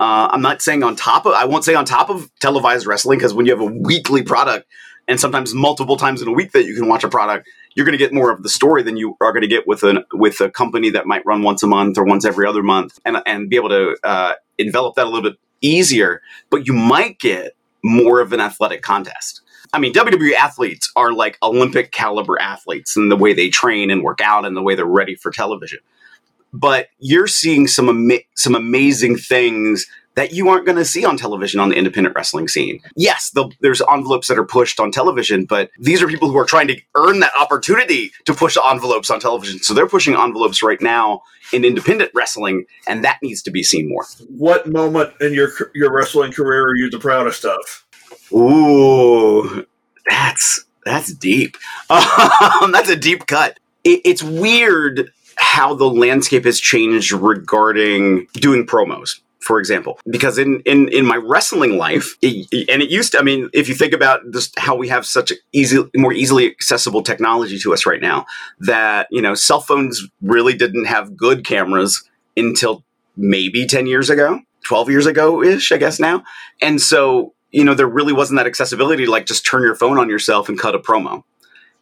Uh, 0.00 0.28
I'm 0.30 0.42
not 0.42 0.62
saying 0.62 0.82
on 0.82 0.94
top 0.94 1.26
of 1.26 1.32
I 1.34 1.44
won't 1.44 1.64
say 1.64 1.74
on 1.74 1.84
top 1.84 2.08
of 2.08 2.30
televised 2.40 2.86
wrestling 2.86 3.18
because 3.18 3.34
when 3.34 3.46
you 3.46 3.52
have 3.52 3.60
a 3.60 3.72
weekly 3.72 4.22
product 4.22 4.66
and 5.08 5.18
sometimes 5.18 5.54
multiple 5.54 5.96
times 5.96 6.22
in 6.22 6.28
a 6.28 6.32
week 6.32 6.52
that 6.52 6.66
you 6.66 6.74
can 6.74 6.86
watch 6.86 7.02
a 7.02 7.08
product, 7.08 7.48
you're 7.74 7.84
going 7.84 7.98
to 7.98 7.98
get 7.98 8.12
more 8.12 8.30
of 8.30 8.42
the 8.42 8.48
story 8.48 8.82
than 8.82 8.96
you 8.96 9.16
are 9.20 9.32
going 9.32 9.42
to 9.42 9.48
get 9.48 9.66
with 9.66 9.82
an 9.82 10.04
with 10.12 10.40
a 10.40 10.50
company 10.50 10.90
that 10.90 11.06
might 11.06 11.24
run 11.26 11.42
once 11.42 11.62
a 11.62 11.66
month 11.66 11.98
or 11.98 12.04
once 12.04 12.24
every 12.24 12.46
other 12.46 12.62
month, 12.62 12.98
and 13.04 13.18
and 13.26 13.50
be 13.50 13.56
able 13.56 13.70
to 13.70 13.96
uh, 14.04 14.34
envelop 14.58 14.94
that 14.94 15.06
a 15.06 15.10
little 15.10 15.30
bit 15.30 15.38
easier. 15.60 16.22
But 16.50 16.66
you 16.66 16.72
might 16.72 17.18
get 17.18 17.56
more 17.82 18.20
of 18.20 18.32
an 18.32 18.40
athletic 18.40 18.82
contest. 18.82 19.40
I 19.72 19.78
mean, 19.78 19.92
WWE 19.92 20.32
athletes 20.32 20.90
are 20.96 21.12
like 21.12 21.38
Olympic 21.42 21.92
caliber 21.92 22.40
athletes 22.40 22.96
in 22.96 23.08
the 23.08 23.16
way 23.16 23.34
they 23.34 23.50
train 23.50 23.90
and 23.90 24.02
work 24.02 24.20
out 24.20 24.44
and 24.44 24.56
the 24.56 24.62
way 24.62 24.74
they're 24.74 24.86
ready 24.86 25.14
for 25.14 25.30
television. 25.30 25.80
But 26.52 26.88
you're 26.98 27.26
seeing 27.26 27.66
some 27.66 27.88
ama- 27.88 28.24
some 28.36 28.54
amazing 28.54 29.16
things 29.16 29.86
that 30.18 30.32
you 30.32 30.48
aren't 30.48 30.66
going 30.66 30.76
to 30.76 30.84
see 30.84 31.04
on 31.04 31.16
television 31.16 31.60
on 31.60 31.68
the 31.68 31.76
independent 31.76 32.16
wrestling 32.16 32.48
scene. 32.48 32.80
Yes, 32.96 33.30
the, 33.30 33.48
there's 33.60 33.80
envelopes 33.82 34.26
that 34.26 34.36
are 34.36 34.44
pushed 34.44 34.80
on 34.80 34.90
television, 34.90 35.44
but 35.44 35.70
these 35.78 36.02
are 36.02 36.08
people 36.08 36.28
who 36.28 36.36
are 36.36 36.44
trying 36.44 36.66
to 36.66 36.80
earn 36.96 37.20
that 37.20 37.30
opportunity 37.40 38.10
to 38.24 38.34
push 38.34 38.56
envelopes 38.68 39.10
on 39.10 39.20
television. 39.20 39.60
So 39.60 39.74
they're 39.74 39.86
pushing 39.86 40.16
envelopes 40.16 40.60
right 40.60 40.80
now 40.80 41.22
in 41.52 41.64
independent 41.64 42.10
wrestling, 42.16 42.64
and 42.88 43.04
that 43.04 43.18
needs 43.22 43.42
to 43.42 43.52
be 43.52 43.62
seen 43.62 43.88
more. 43.88 44.06
What 44.28 44.66
moment 44.66 45.14
in 45.20 45.34
your 45.34 45.50
your 45.72 45.94
wrestling 45.94 46.32
career 46.32 46.66
are 46.66 46.74
you 46.74 46.90
the 46.90 46.98
proudest 46.98 47.44
of? 47.44 47.86
Ooh, 48.32 49.64
that's 50.10 50.64
that's 50.84 51.14
deep. 51.14 51.56
Um, 52.60 52.72
that's 52.72 52.88
a 52.88 52.96
deep 52.96 53.26
cut. 53.26 53.60
It, 53.84 54.00
it's 54.04 54.22
weird 54.22 55.12
how 55.38 55.74
the 55.74 55.88
landscape 55.88 56.44
has 56.44 56.60
changed 56.60 57.12
regarding 57.12 58.26
doing 58.34 58.66
promos 58.66 59.20
for 59.40 59.58
example. 59.58 59.98
Because 60.10 60.36
in 60.36 60.60
in 60.66 60.88
in 60.88 61.06
my 61.06 61.16
wrestling 61.16 61.78
life 61.78 62.16
it, 62.20 62.68
and 62.68 62.82
it 62.82 62.90
used 62.90 63.12
to 63.12 63.18
i 63.18 63.22
mean 63.22 63.48
if 63.52 63.68
you 63.68 63.74
think 63.74 63.92
about 63.92 64.20
just 64.32 64.58
how 64.58 64.76
we 64.76 64.88
have 64.88 65.06
such 65.06 65.32
easy 65.52 65.78
more 65.96 66.12
easily 66.12 66.46
accessible 66.46 67.02
technology 67.02 67.58
to 67.60 67.72
us 67.72 67.86
right 67.86 68.02
now 68.02 68.26
that 68.60 69.06
you 69.10 69.22
know 69.22 69.34
cell 69.34 69.60
phones 69.60 70.06
really 70.20 70.54
didn't 70.54 70.84
have 70.84 71.16
good 71.16 71.46
cameras 71.46 72.04
until 72.36 72.84
maybe 73.16 73.66
10 73.66 73.86
years 73.86 74.10
ago 74.10 74.40
12 74.66 74.90
years 74.90 75.06
ago 75.06 75.42
ish 75.42 75.72
i 75.72 75.76
guess 75.76 75.98
now. 75.98 76.22
And 76.60 76.80
so 76.80 77.34
you 77.50 77.64
know 77.64 77.74
there 77.74 77.88
really 77.88 78.12
wasn't 78.12 78.38
that 78.38 78.46
accessibility 78.46 79.06
to 79.06 79.10
like 79.10 79.26
just 79.26 79.46
turn 79.46 79.62
your 79.62 79.74
phone 79.74 79.98
on 79.98 80.08
yourself 80.08 80.48
and 80.48 80.58
cut 80.58 80.74
a 80.74 80.78
promo. 80.78 81.22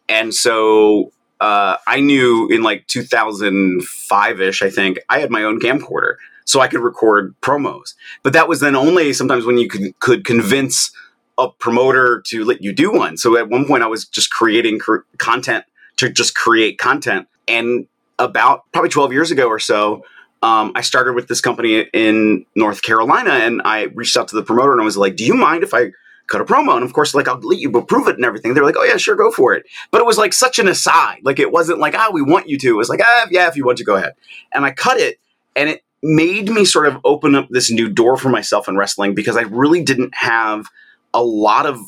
And 0.07 0.33
so 0.33 1.11
uh, 1.39 1.77
I 1.85 1.99
knew 1.99 2.47
in 2.49 2.63
like 2.63 2.87
2005 2.87 4.41
ish, 4.41 4.61
I 4.61 4.69
think, 4.69 4.99
I 5.09 5.19
had 5.19 5.29
my 5.29 5.43
own 5.43 5.59
camcorder 5.59 6.15
so 6.45 6.61
I 6.61 6.67
could 6.67 6.79
record 6.79 7.35
promos. 7.41 7.93
But 8.23 8.33
that 8.33 8.47
was 8.47 8.61
then 8.61 8.75
only 8.75 9.13
sometimes 9.13 9.45
when 9.45 9.57
you 9.57 9.67
could, 9.67 9.99
could 9.99 10.25
convince 10.25 10.91
a 11.37 11.49
promoter 11.49 12.21
to 12.27 12.45
let 12.45 12.63
you 12.63 12.73
do 12.73 12.91
one. 12.91 13.17
So 13.17 13.37
at 13.37 13.49
one 13.49 13.65
point, 13.65 13.83
I 13.83 13.87
was 13.87 14.05
just 14.05 14.31
creating 14.31 14.79
cr- 14.79 14.99
content 15.17 15.65
to 15.97 16.09
just 16.09 16.35
create 16.35 16.77
content. 16.77 17.27
And 17.47 17.87
about 18.17 18.63
probably 18.71 18.89
12 18.89 19.13
years 19.13 19.29
ago 19.29 19.47
or 19.47 19.59
so, 19.59 20.03
um, 20.41 20.71
I 20.75 20.81
started 20.81 21.13
with 21.13 21.27
this 21.27 21.41
company 21.41 21.85
in 21.93 22.45
North 22.55 22.81
Carolina 22.81 23.31
and 23.31 23.61
I 23.65 23.83
reached 23.95 24.15
out 24.15 24.27
to 24.29 24.35
the 24.35 24.43
promoter 24.43 24.71
and 24.71 24.81
I 24.81 24.85
was 24.85 24.97
like, 24.97 25.15
Do 25.15 25.25
you 25.25 25.33
mind 25.33 25.63
if 25.63 25.73
I 25.73 25.91
cut 26.27 26.41
a 26.41 26.45
promo. 26.45 26.75
And 26.75 26.83
of 26.83 26.93
course, 26.93 27.15
like, 27.15 27.27
I'll 27.27 27.39
let 27.39 27.59
you 27.59 27.69
prove 27.83 28.07
it 28.07 28.15
and 28.15 28.25
everything. 28.25 28.53
They're 28.53 28.63
like, 28.65 28.75
oh, 28.77 28.83
yeah, 28.83 28.97
sure, 28.97 29.15
go 29.15 29.31
for 29.31 29.53
it. 29.53 29.65
But 29.91 30.01
it 30.01 30.07
was 30.07 30.17
like 30.17 30.33
such 30.33 30.59
an 30.59 30.67
aside. 30.67 31.19
Like, 31.23 31.39
it 31.39 31.51
wasn't 31.51 31.79
like, 31.79 31.95
ah, 31.95 32.09
we 32.11 32.21
want 32.21 32.47
you 32.47 32.57
to. 32.59 32.69
It 32.69 32.77
was 32.77 32.89
like, 32.89 33.01
ah, 33.03 33.27
yeah, 33.31 33.47
if 33.47 33.55
you 33.55 33.65
want 33.65 33.77
to, 33.79 33.83
go 33.83 33.95
ahead. 33.95 34.13
And 34.53 34.65
I 34.65 34.71
cut 34.71 34.99
it. 34.99 35.19
And 35.55 35.69
it 35.69 35.83
made 36.03 36.49
me 36.49 36.65
sort 36.65 36.87
of 36.87 36.99
open 37.03 37.35
up 37.35 37.47
this 37.49 37.71
new 37.71 37.89
door 37.89 38.17
for 38.17 38.29
myself 38.29 38.67
in 38.67 38.77
wrestling 38.77 39.15
because 39.15 39.37
I 39.37 39.41
really 39.41 39.83
didn't 39.83 40.13
have 40.15 40.67
a 41.13 41.23
lot 41.23 41.65
of 41.65 41.79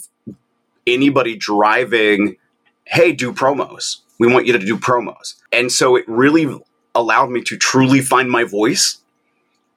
anybody 0.88 1.36
driving, 1.36 2.38
hey, 2.86 3.12
do 3.12 3.32
promos. 3.32 3.98
We 4.20 4.32
want 4.32 4.48
you 4.48 4.54
to 4.54 4.60
do 4.60 4.78
promos. 4.78 5.36
And 5.52 5.72
so 5.72 5.96
it 5.96 6.06
really 6.08 6.60
allowed 6.96 7.30
me 7.30 7.42
to 7.42 7.58
truly 7.58 8.02
find 8.02 8.30
my 8.30 8.44
voice 8.44 9.00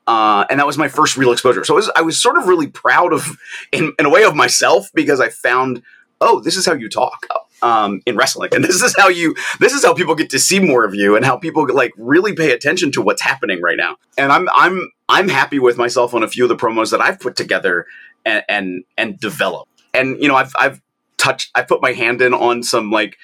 uh, 0.06 0.44
and 0.50 0.58
that 0.58 0.66
was 0.66 0.78
my 0.78 0.88
first 0.88 1.16
real 1.16 1.32
exposure. 1.32 1.64
So 1.64 1.74
was, 1.74 1.90
I 1.94 2.02
was 2.02 2.20
sort 2.20 2.36
of 2.36 2.46
really 2.48 2.66
proud 2.66 3.12
of, 3.12 3.38
in, 3.70 3.92
in, 3.98 4.06
a 4.06 4.10
way, 4.10 4.24
of 4.24 4.34
myself 4.34 4.88
because 4.94 5.20
I 5.20 5.28
found, 5.28 5.82
oh, 6.20 6.40
this 6.40 6.56
is 6.56 6.66
how 6.66 6.72
you 6.72 6.88
talk 6.88 7.26
um, 7.62 8.02
in 8.06 8.16
wrestling, 8.16 8.50
and 8.52 8.64
this 8.64 8.82
is 8.82 8.94
how 8.96 9.08
you, 9.08 9.34
this 9.60 9.72
is 9.72 9.84
how 9.84 9.94
people 9.94 10.14
get 10.14 10.30
to 10.30 10.38
see 10.38 10.58
more 10.58 10.84
of 10.84 10.94
you, 10.94 11.14
and 11.14 11.24
how 11.24 11.36
people 11.36 11.66
like 11.72 11.92
really 11.96 12.34
pay 12.34 12.50
attention 12.50 12.90
to 12.92 13.02
what's 13.02 13.22
happening 13.22 13.60
right 13.60 13.76
now. 13.76 13.96
And 14.18 14.32
I'm, 14.32 14.48
I'm, 14.54 14.90
I'm 15.08 15.28
happy 15.28 15.58
with 15.58 15.78
myself 15.78 16.14
on 16.14 16.22
a 16.22 16.28
few 16.28 16.44
of 16.44 16.48
the 16.48 16.56
promos 16.56 16.90
that 16.90 17.00
I've 17.00 17.20
put 17.20 17.36
together 17.36 17.86
and 18.24 18.44
and, 18.48 18.84
and 18.96 19.18
developed. 19.20 19.70
And 19.94 20.20
you 20.20 20.28
know, 20.28 20.36
I've, 20.36 20.52
I've 20.58 20.80
touched, 21.18 21.50
I 21.54 21.62
put 21.62 21.82
my 21.82 21.92
hand 21.92 22.22
in 22.22 22.34
on 22.34 22.62
some 22.62 22.90
like 22.90 23.16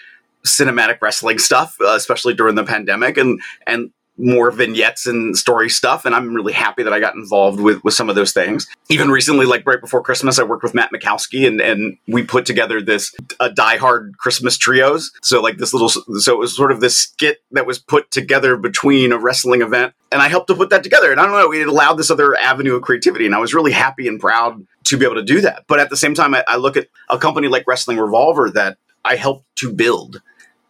cinematic 0.44 0.98
wrestling 1.00 1.38
stuff, 1.38 1.76
uh, 1.80 1.94
especially 1.94 2.34
during 2.34 2.54
the 2.54 2.64
pandemic, 2.64 3.16
and 3.16 3.40
and 3.66 3.90
more 4.18 4.50
vignettes 4.50 5.06
and 5.06 5.36
story 5.36 5.68
stuff 5.68 6.04
and 6.04 6.14
i'm 6.14 6.34
really 6.34 6.52
happy 6.52 6.82
that 6.82 6.92
i 6.92 6.98
got 6.98 7.14
involved 7.14 7.60
with 7.60 7.82
with 7.84 7.94
some 7.94 8.08
of 8.08 8.16
those 8.16 8.32
things. 8.32 8.66
Even 8.88 9.10
recently 9.10 9.46
like 9.46 9.66
right 9.66 9.80
before 9.80 10.02
christmas 10.02 10.38
i 10.38 10.42
worked 10.42 10.62
with 10.62 10.74
matt 10.74 10.90
mikowski 10.92 11.46
and 11.46 11.60
and 11.60 11.96
we 12.06 12.22
put 12.22 12.44
together 12.44 12.82
this 12.82 13.14
a 13.40 13.50
die 13.50 13.76
hard 13.76 14.16
christmas 14.18 14.58
trios. 14.58 15.12
So 15.22 15.40
like 15.40 15.58
this 15.58 15.72
little 15.72 15.88
so 15.88 16.32
it 16.32 16.38
was 16.38 16.56
sort 16.56 16.72
of 16.72 16.80
this 16.80 16.98
skit 16.98 17.38
that 17.52 17.66
was 17.66 17.78
put 17.78 18.10
together 18.10 18.56
between 18.56 19.12
a 19.12 19.18
wrestling 19.18 19.62
event 19.62 19.94
and 20.10 20.20
i 20.20 20.28
helped 20.28 20.48
to 20.48 20.54
put 20.54 20.70
that 20.70 20.82
together. 20.82 21.10
And 21.12 21.20
i 21.20 21.24
don't 21.24 21.32
know 21.32 21.52
it 21.52 21.68
allowed 21.68 21.94
this 21.94 22.10
other 22.10 22.36
avenue 22.36 22.74
of 22.76 22.82
creativity 22.82 23.26
and 23.26 23.34
i 23.34 23.38
was 23.38 23.54
really 23.54 23.72
happy 23.72 24.08
and 24.08 24.20
proud 24.20 24.66
to 24.84 24.96
be 24.96 25.04
able 25.04 25.16
to 25.16 25.22
do 25.22 25.40
that. 25.42 25.64
But 25.68 25.80
at 25.80 25.90
the 25.90 25.96
same 25.96 26.14
time 26.14 26.34
i, 26.34 26.44
I 26.48 26.56
look 26.56 26.76
at 26.76 26.88
a 27.08 27.18
company 27.18 27.48
like 27.48 27.64
wrestling 27.66 27.98
revolver 27.98 28.50
that 28.50 28.78
i 29.04 29.14
helped 29.16 29.46
to 29.56 29.72
build 29.72 30.22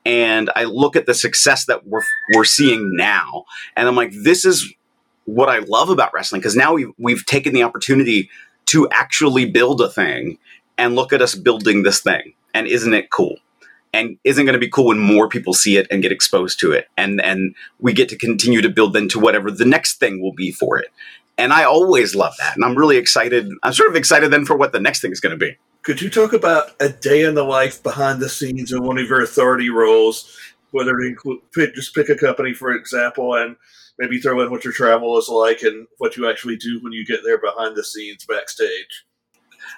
and 0.05 0.51
I 0.57 0.65
look 0.65 0.97
at 0.97 1.07
the 1.07 1.15
success 1.15 1.67
that 1.67 1.87
we're 1.87 2.03
we're 2.35 2.45
seeing 2.45 2.97
now, 2.97 3.45
and 3.77 3.89
I'm 3.89 3.97
like, 3.97 4.13
this 4.13 4.45
is 4.45 4.73
what 5.25 5.49
I 5.49 5.59
love 5.59 5.91
about 5.91 6.13
wrestling 6.15 6.41
because 6.41 6.57
now 6.57 6.75
we've 6.75 6.91
we've 6.99 7.27
taken 7.27 7.53
the 7.53 7.63
opportunity 7.63 8.31
to 8.67 8.89
actually 8.91 9.47
build 9.47 9.81
a 9.81 9.89
thing, 9.89 10.39
and 10.77 10.95
look 10.95 11.13
at 11.13 11.23
us 11.23 11.35
building 11.35 11.83
this 11.83 12.01
thing, 12.01 12.35
and 12.55 12.67
isn't 12.67 12.95
it 12.95 13.11
cool? 13.11 13.37
And 13.95 14.19
isn't 14.23 14.45
going 14.45 14.53
to 14.53 14.59
be 14.59 14.69
cool 14.69 14.89
when 14.89 14.99
more 14.99 15.29
people 15.29 15.55
see 15.55 15.79
it 15.79 15.87
and 15.91 16.03
get 16.03 16.13
exposed 16.13 16.61
to 16.61 16.73
it, 16.73 16.89
and 16.97 17.21
and 17.21 17.55
we 17.81 17.93
get 17.93 18.09
to 18.11 18.17
continue 18.17 18.63
to 18.63 18.69
build 18.69 18.97
into 18.97 19.19
whatever 19.19 19.51
the 19.51 19.65
next 19.65 19.99
thing 19.99 20.23
will 20.23 20.35
be 20.35 20.53
for 20.53 20.79
it. 20.79 20.89
And 21.37 21.53
I 21.53 21.65
always 21.65 22.15
love 22.15 22.35
that, 22.39 22.57
and 22.57 22.65
I'm 22.65 22.77
really 22.77 22.97
excited. 22.97 23.51
I'm 23.63 23.73
sort 23.73 23.91
of 23.91 23.97
excited 23.97 24.31
then 24.31 24.45
for 24.45 24.57
what 24.57 24.73
the 24.73 24.81
next 24.81 25.01
thing 25.01 25.13
is 25.13 25.21
going 25.21 25.39
to 25.39 25.45
be. 25.45 25.57
Could 25.83 26.03
you 26.03 26.11
talk 26.11 26.33
about 26.33 26.73
a 26.81 26.89
day 26.89 27.25
in 27.25 27.35
the 27.35 27.45
life 27.45 27.83
behind 27.83 28.21
the 28.21 28.29
scenes 28.29 28.73
in 28.73 28.85
one 28.85 28.99
of 28.99 29.09
your 29.09 29.23
authority 29.23 29.71
roles? 29.71 30.37
Whether 30.71 31.01
it 31.01 31.09
include 31.09 31.41
just 31.75 31.95
pick 31.95 32.11
a 32.11 32.15
company 32.15 32.53
for 32.53 32.73
example, 32.73 33.35
and 33.35 33.57
maybe 33.99 34.21
throw 34.21 34.41
in 34.41 34.51
what 34.51 34.65
your 34.65 34.73
travel 34.73 35.19
is 35.19 35.29
like 35.29 35.63
and 35.63 35.87
what 35.99 36.17
you 36.17 36.29
actually 36.29 36.57
do 36.57 36.79
when 36.83 36.93
you 36.93 37.05
get 37.05 37.21
there 37.25 37.39
behind 37.39 37.77
the 37.77 37.85
scenes 37.85 38.25
backstage. 38.27 39.05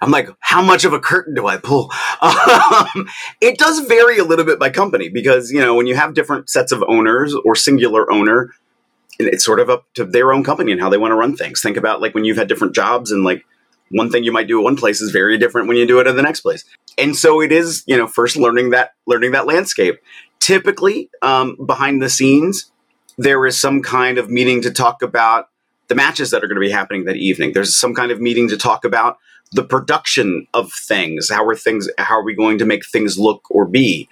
I'm 0.02 0.10
like, 0.10 0.28
how 0.40 0.62
much 0.62 0.84
of 0.84 0.92
a 0.92 1.00
curtain 1.00 1.34
do 1.34 1.46
I 1.46 1.56
pull? 1.56 1.90
Um, 2.22 3.08
it 3.40 3.56
does 3.56 3.80
vary 3.80 4.18
a 4.18 4.24
little 4.24 4.44
bit 4.44 4.58
by 4.58 4.68
company 4.68 5.08
because, 5.08 5.50
you 5.50 5.58
know, 5.58 5.74
when 5.74 5.86
you 5.86 5.94
have 5.94 6.12
different 6.12 6.50
sets 6.50 6.70
of 6.70 6.84
owners 6.86 7.34
or 7.46 7.56
singular 7.56 8.12
owner, 8.12 8.52
it's 9.18 9.42
sort 9.42 9.58
of 9.58 9.70
up 9.70 9.86
to 9.94 10.04
their 10.04 10.32
own 10.32 10.44
company 10.44 10.70
and 10.70 10.80
how 10.82 10.90
they 10.90 10.98
want 10.98 11.12
to 11.12 11.16
run 11.16 11.34
things. 11.34 11.62
Think 11.62 11.78
about 11.78 12.02
like 12.02 12.14
when 12.14 12.26
you've 12.26 12.36
had 12.36 12.48
different 12.48 12.74
jobs 12.74 13.10
and 13.10 13.24
like 13.24 13.46
one 13.90 14.10
thing 14.10 14.24
you 14.24 14.32
might 14.32 14.48
do 14.48 14.60
at 14.60 14.64
one 14.64 14.76
place 14.76 15.00
is 15.00 15.10
very 15.10 15.36
different 15.36 15.68
when 15.68 15.76
you 15.76 15.86
do 15.86 16.00
it 16.00 16.06
at 16.06 16.16
the 16.16 16.22
next 16.22 16.40
place. 16.40 16.64
And 16.96 17.16
so 17.16 17.40
it 17.40 17.52
is, 17.52 17.82
you 17.86 17.96
know, 17.96 18.06
first 18.06 18.36
learning 18.36 18.70
that 18.70 18.92
learning 19.06 19.32
that 19.32 19.46
landscape. 19.46 20.00
Typically, 20.38 21.10
um, 21.22 21.56
behind 21.66 22.00
the 22.00 22.08
scenes, 22.08 22.70
there 23.18 23.44
is 23.46 23.60
some 23.60 23.82
kind 23.82 24.18
of 24.18 24.30
meeting 24.30 24.62
to 24.62 24.70
talk 24.70 25.02
about 25.02 25.48
the 25.88 25.94
matches 25.94 26.30
that 26.30 26.42
are 26.42 26.46
going 26.46 26.60
to 26.60 26.66
be 26.66 26.70
happening 26.70 27.04
that 27.04 27.16
evening. 27.16 27.52
There's 27.52 27.76
some 27.76 27.94
kind 27.94 28.10
of 28.12 28.20
meeting 28.20 28.48
to 28.48 28.56
talk 28.56 28.84
about 28.84 29.18
the 29.52 29.64
production 29.64 30.46
of 30.54 30.72
things. 30.72 31.28
How 31.28 31.44
are 31.46 31.56
things? 31.56 31.88
How 31.98 32.18
are 32.20 32.24
we 32.24 32.34
going 32.34 32.58
to 32.58 32.64
make 32.64 32.86
things 32.86 33.18
look 33.18 33.42
or 33.50 33.66
be? 33.66 34.08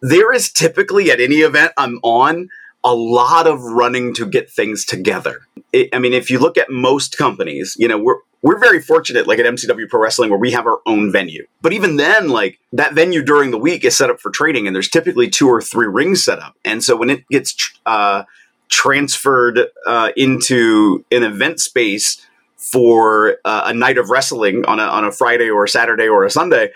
There 0.00 0.32
is 0.32 0.50
typically 0.50 1.10
at 1.10 1.20
any 1.20 1.36
event 1.36 1.72
I'm 1.76 2.00
on 2.02 2.48
a 2.82 2.94
lot 2.94 3.46
of 3.46 3.60
running 3.62 4.14
to 4.14 4.26
get 4.26 4.50
things 4.50 4.84
together. 4.84 5.40
It, 5.72 5.88
I 5.92 5.98
mean, 5.98 6.12
if 6.12 6.30
you 6.30 6.38
look 6.38 6.56
at 6.56 6.70
most 6.70 7.18
companies, 7.18 7.76
you 7.78 7.88
know, 7.88 7.98
we're 7.98 8.16
we're 8.42 8.58
very 8.58 8.80
fortunate, 8.80 9.26
like 9.26 9.38
at 9.38 9.44
MCW 9.44 9.88
Pro 9.88 10.00
Wrestling, 10.00 10.30
where 10.30 10.38
we 10.38 10.52
have 10.52 10.66
our 10.66 10.80
own 10.86 11.12
venue. 11.12 11.46
But 11.60 11.74
even 11.74 11.96
then, 11.96 12.30
like 12.30 12.58
that 12.72 12.94
venue 12.94 13.22
during 13.22 13.50
the 13.50 13.58
week 13.58 13.84
is 13.84 13.96
set 13.96 14.08
up 14.08 14.18
for 14.18 14.30
training, 14.30 14.66
and 14.66 14.74
there's 14.74 14.88
typically 14.88 15.28
two 15.28 15.48
or 15.48 15.60
three 15.60 15.86
rings 15.86 16.24
set 16.24 16.38
up. 16.38 16.56
And 16.64 16.82
so 16.82 16.96
when 16.96 17.10
it 17.10 17.28
gets 17.28 17.54
uh, 17.84 18.24
transferred 18.70 19.60
uh, 19.86 20.10
into 20.16 21.04
an 21.10 21.22
event 21.22 21.60
space 21.60 22.26
for 22.56 23.36
uh, 23.44 23.62
a 23.66 23.74
night 23.74 23.98
of 23.98 24.08
wrestling 24.08 24.64
on 24.66 24.80
a, 24.80 24.84
on 24.84 25.04
a 25.04 25.12
Friday 25.12 25.50
or 25.50 25.64
a 25.64 25.68
Saturday 25.68 26.08
or 26.08 26.24
a 26.24 26.30
Sunday, 26.30 26.70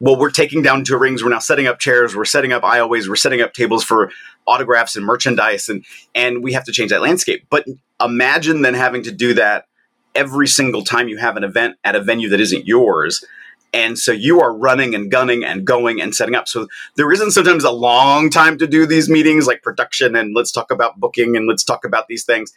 well, 0.00 0.16
we're 0.16 0.30
taking 0.30 0.62
down 0.62 0.84
two 0.84 0.96
rings. 0.96 1.22
We're 1.22 1.30
now 1.30 1.38
setting 1.38 1.66
up 1.66 1.78
chairs. 1.78 2.14
We're 2.14 2.26
setting 2.26 2.52
up 2.52 2.62
aisleways. 2.62 3.08
We're 3.08 3.16
setting 3.16 3.40
up 3.40 3.54
tables 3.54 3.82
for 3.82 4.10
autographs 4.46 4.96
and 4.96 5.04
merchandise, 5.04 5.68
and 5.68 5.84
and 6.14 6.42
we 6.42 6.52
have 6.52 6.64
to 6.64 6.72
change 6.72 6.90
that 6.90 7.02
landscape. 7.02 7.46
But 7.50 7.66
imagine 8.00 8.62
then 8.62 8.74
having 8.74 9.02
to 9.04 9.12
do 9.12 9.34
that 9.34 9.66
every 10.14 10.48
single 10.48 10.82
time 10.82 11.08
you 11.08 11.18
have 11.18 11.36
an 11.36 11.44
event 11.44 11.76
at 11.84 11.94
a 11.94 12.02
venue 12.02 12.28
that 12.30 12.40
isn't 12.40 12.66
yours. 12.66 13.24
And 13.72 13.98
so 13.98 14.12
you 14.12 14.40
are 14.40 14.56
running 14.56 14.94
and 14.94 15.10
gunning 15.10 15.44
and 15.44 15.66
going 15.66 16.00
and 16.00 16.14
setting 16.14 16.34
up. 16.34 16.48
So 16.48 16.66
there 16.96 17.12
isn't 17.12 17.32
sometimes 17.32 17.64
a 17.64 17.70
long 17.70 18.30
time 18.30 18.56
to 18.58 18.66
do 18.66 18.86
these 18.86 19.08
meetings 19.08 19.46
like 19.46 19.62
production 19.62 20.16
and 20.16 20.34
let's 20.34 20.50
talk 20.50 20.70
about 20.70 20.98
booking 20.98 21.36
and 21.36 21.46
let's 21.46 21.62
talk 21.62 21.84
about 21.84 22.08
these 22.08 22.24
things. 22.24 22.52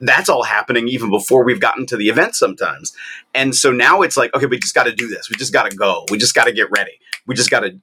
That's 0.00 0.30
all 0.30 0.42
happening 0.42 0.88
even 0.88 1.10
before 1.10 1.44
we've 1.44 1.60
gotten 1.60 1.84
to 1.86 1.96
the 1.96 2.08
event 2.08 2.34
sometimes. 2.34 2.96
And 3.34 3.54
so 3.54 3.70
now 3.70 4.00
it's 4.02 4.16
like, 4.16 4.34
okay, 4.34 4.46
we 4.46 4.58
just 4.58 4.74
got 4.74 4.84
to 4.84 4.94
do 4.94 5.08
this. 5.08 5.28
We 5.28 5.36
just 5.36 5.52
got 5.52 5.70
to 5.70 5.76
go. 5.76 6.06
We 6.10 6.16
just 6.16 6.34
got 6.34 6.44
to 6.44 6.52
get 6.52 6.70
ready. 6.70 6.98
We 7.26 7.34
just 7.34 7.50
got 7.50 7.60
to 7.60 7.78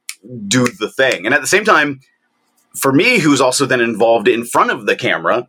do 0.47 0.67
the 0.67 0.89
thing. 0.89 1.25
And 1.25 1.35
at 1.35 1.41
the 1.41 1.47
same 1.47 1.63
time, 1.63 1.99
for 2.75 2.91
me, 2.91 3.19
who's 3.19 3.41
also 3.41 3.65
then 3.65 3.81
involved 3.81 4.27
in 4.27 4.45
front 4.45 4.71
of 4.71 4.85
the 4.85 4.95
camera, 4.95 5.47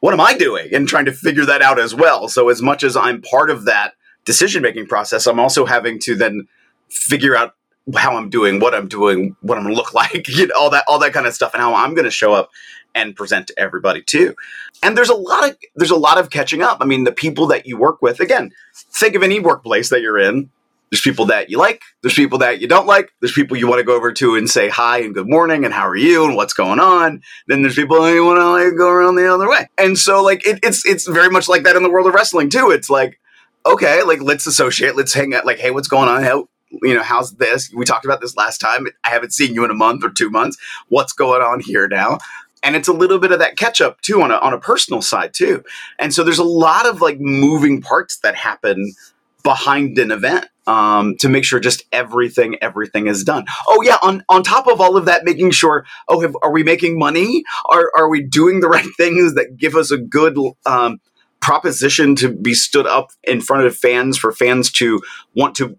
what 0.00 0.14
am 0.14 0.20
I 0.20 0.34
doing? 0.34 0.68
And 0.72 0.88
trying 0.88 1.06
to 1.06 1.12
figure 1.12 1.44
that 1.44 1.62
out 1.62 1.78
as 1.78 1.94
well. 1.94 2.28
So 2.28 2.48
as 2.48 2.62
much 2.62 2.82
as 2.82 2.96
I'm 2.96 3.20
part 3.22 3.50
of 3.50 3.64
that 3.64 3.94
decision 4.24 4.62
making 4.62 4.86
process, 4.86 5.26
I'm 5.26 5.40
also 5.40 5.66
having 5.66 5.98
to 6.00 6.14
then 6.14 6.46
figure 6.88 7.36
out 7.36 7.54
how 7.96 8.16
I'm 8.16 8.28
doing, 8.28 8.60
what 8.60 8.74
I'm 8.74 8.88
doing, 8.88 9.34
what 9.40 9.58
I'm 9.58 9.66
to 9.66 9.72
look 9.72 9.94
like, 9.94 10.28
you 10.28 10.46
know, 10.46 10.54
all 10.58 10.70
that, 10.70 10.84
all 10.88 10.98
that 10.98 11.12
kind 11.12 11.26
of 11.26 11.34
stuff, 11.34 11.54
and 11.54 11.62
how 11.62 11.74
I'm 11.74 11.94
going 11.94 12.04
to 12.04 12.10
show 12.10 12.32
up 12.32 12.50
and 12.94 13.14
present 13.14 13.46
to 13.48 13.58
everybody 13.58 14.02
too. 14.02 14.34
And 14.82 14.96
there's 14.96 15.08
a 15.08 15.14
lot 15.14 15.48
of 15.48 15.56
there's 15.76 15.90
a 15.90 15.96
lot 15.96 16.18
of 16.18 16.30
catching 16.30 16.62
up. 16.62 16.78
I 16.80 16.84
mean, 16.84 17.04
the 17.04 17.12
people 17.12 17.46
that 17.48 17.66
you 17.66 17.76
work 17.76 18.02
with, 18.02 18.20
again, 18.20 18.52
think 18.74 19.14
of 19.14 19.22
any 19.22 19.40
workplace 19.40 19.88
that 19.90 20.00
you're 20.00 20.18
in. 20.18 20.50
There's 20.90 21.00
people 21.00 21.26
that 21.26 21.50
you 21.50 21.58
like. 21.58 21.82
There's 22.02 22.14
people 22.14 22.38
that 22.38 22.60
you 22.60 22.68
don't 22.68 22.86
like. 22.86 23.12
There's 23.20 23.32
people 23.32 23.56
you 23.56 23.66
want 23.66 23.80
to 23.80 23.84
go 23.84 23.94
over 23.94 24.12
to 24.12 24.36
and 24.36 24.48
say 24.48 24.68
hi 24.68 25.00
and 25.00 25.14
good 25.14 25.28
morning 25.28 25.64
and 25.64 25.74
how 25.74 25.86
are 25.86 25.96
you 25.96 26.24
and 26.24 26.34
what's 26.34 26.54
going 26.54 26.80
on. 26.80 27.22
Then 27.46 27.62
there's 27.62 27.74
people 27.74 27.96
you 28.12 28.24
want 28.24 28.38
to 28.38 28.48
like 28.48 28.76
go 28.76 28.88
around 28.88 29.16
the 29.16 29.32
other 29.32 29.48
way. 29.48 29.68
And 29.76 29.98
so 29.98 30.22
like 30.22 30.46
it, 30.46 30.60
it's 30.62 30.86
it's 30.86 31.06
very 31.06 31.30
much 31.30 31.48
like 31.48 31.64
that 31.64 31.76
in 31.76 31.82
the 31.82 31.90
world 31.90 32.06
of 32.06 32.14
wrestling 32.14 32.48
too. 32.48 32.70
It's 32.70 32.88
like 32.88 33.20
okay, 33.66 34.02
like 34.02 34.22
let's 34.22 34.46
associate, 34.46 34.96
let's 34.96 35.12
hang 35.12 35.34
out. 35.34 35.44
Like 35.44 35.58
hey, 35.58 35.70
what's 35.70 35.88
going 35.88 36.08
on? 36.08 36.22
How 36.22 36.48
you 36.82 36.94
know 36.94 37.02
how's 37.02 37.34
this? 37.34 37.70
We 37.74 37.84
talked 37.84 38.04
about 38.04 38.20
this 38.20 38.36
last 38.36 38.58
time. 38.58 38.86
I 39.04 39.10
haven't 39.10 39.32
seen 39.32 39.54
you 39.54 39.64
in 39.64 39.70
a 39.70 39.74
month 39.74 40.04
or 40.04 40.10
two 40.10 40.30
months. 40.30 40.56
What's 40.88 41.12
going 41.12 41.42
on 41.42 41.60
here 41.60 41.88
now? 41.88 42.18
and 42.62 42.74
it's 42.74 42.88
a 42.88 42.92
little 42.92 43.20
bit 43.20 43.30
of 43.30 43.38
that 43.38 43.56
catch 43.56 43.80
up 43.80 44.00
too 44.00 44.20
on 44.20 44.32
a, 44.32 44.34
on 44.36 44.52
a 44.52 44.58
personal 44.58 45.00
side 45.00 45.32
too 45.32 45.62
and 45.98 46.12
so 46.12 46.24
there's 46.24 46.38
a 46.38 46.44
lot 46.44 46.86
of 46.86 47.00
like 47.00 47.20
moving 47.20 47.80
parts 47.80 48.18
that 48.18 48.34
happen 48.34 48.94
behind 49.42 49.98
an 49.98 50.10
event 50.10 50.48
um, 50.68 51.16
to 51.16 51.28
make 51.28 51.44
sure 51.44 51.58
just 51.58 51.84
everything 51.90 52.56
everything 52.60 53.08
is 53.08 53.24
done. 53.24 53.46
Oh 53.66 53.82
yeah 53.82 53.96
on 54.02 54.22
on 54.28 54.42
top 54.44 54.68
of 54.68 54.80
all 54.80 54.96
of 54.96 55.06
that 55.06 55.24
making 55.24 55.50
sure 55.50 55.84
oh 56.08 56.20
have, 56.20 56.36
are 56.42 56.52
we 56.52 56.62
making 56.62 56.98
money? 56.98 57.42
Are 57.70 57.90
are 57.96 58.08
we 58.08 58.22
doing 58.22 58.60
the 58.60 58.68
right 58.76 58.86
things 58.96 59.34
that 59.34 59.56
give 59.56 59.74
us 59.74 59.90
a 59.90 59.98
good 59.98 60.38
um, 60.66 61.00
proposition 61.40 62.14
to 62.16 62.30
be 62.30 62.54
stood 62.54 62.86
up 62.86 63.10
in 63.24 63.40
front 63.40 63.66
of 63.66 63.76
fans 63.76 64.18
for 64.18 64.30
fans 64.30 64.70
to 64.72 65.00
want 65.34 65.54
to 65.56 65.78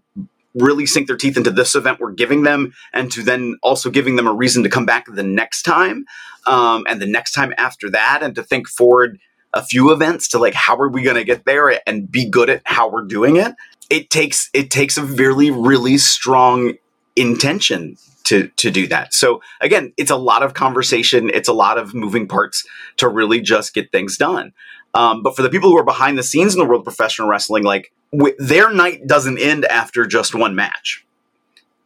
really 0.54 0.84
sink 0.84 1.06
their 1.06 1.16
teeth 1.16 1.36
into 1.36 1.50
this 1.50 1.76
event 1.76 2.00
we're 2.00 2.10
giving 2.10 2.42
them 2.42 2.72
and 2.92 3.12
to 3.12 3.22
then 3.22 3.56
also 3.62 3.88
giving 3.88 4.16
them 4.16 4.26
a 4.26 4.32
reason 4.32 4.64
to 4.64 4.68
come 4.68 4.84
back 4.84 5.04
the 5.06 5.22
next 5.22 5.62
time 5.62 6.04
um, 6.46 6.84
and 6.88 7.00
the 7.00 7.06
next 7.06 7.32
time 7.32 7.54
after 7.56 7.88
that 7.88 8.20
and 8.22 8.34
to 8.34 8.42
think 8.42 8.66
forward 8.66 9.20
a 9.54 9.64
few 9.64 9.92
events 9.92 10.28
to 10.28 10.38
like 10.38 10.54
how 10.54 10.76
are 10.76 10.88
we 10.88 11.02
going 11.02 11.16
to 11.16 11.24
get 11.24 11.44
there 11.44 11.80
and 11.86 12.10
be 12.10 12.28
good 12.28 12.50
at 12.50 12.62
how 12.64 12.90
we're 12.90 13.04
doing 13.04 13.36
it 13.36 13.54
it 13.90 14.10
takes 14.10 14.48
it 14.54 14.70
takes 14.70 14.96
a 14.96 15.04
really 15.04 15.50
really 15.50 15.98
strong 15.98 16.74
intention 17.16 17.96
to 18.24 18.48
to 18.56 18.70
do 18.70 18.86
that. 18.86 19.12
So 19.12 19.42
again 19.60 19.92
it's 19.96 20.10
a 20.10 20.16
lot 20.16 20.42
of 20.42 20.54
conversation. 20.54 21.30
It's 21.30 21.48
a 21.48 21.52
lot 21.52 21.78
of 21.78 21.94
moving 21.94 22.26
parts 22.28 22.66
to 22.98 23.08
really 23.08 23.40
just 23.40 23.74
get 23.74 23.92
things 23.92 24.16
done. 24.16 24.52
Um, 24.94 25.22
but 25.22 25.36
for 25.36 25.42
the 25.42 25.50
people 25.50 25.70
who 25.70 25.78
are 25.78 25.84
behind 25.84 26.18
the 26.18 26.22
scenes 26.22 26.54
in 26.54 26.60
the 26.60 26.66
world 26.66 26.80
of 26.80 26.84
professional 26.84 27.28
wrestling 27.28 27.64
like 27.64 27.92
w- 28.12 28.34
their 28.38 28.72
night 28.72 29.06
doesn't 29.06 29.38
end 29.38 29.64
after 29.66 30.06
just 30.06 30.34
one 30.34 30.54
match. 30.54 31.04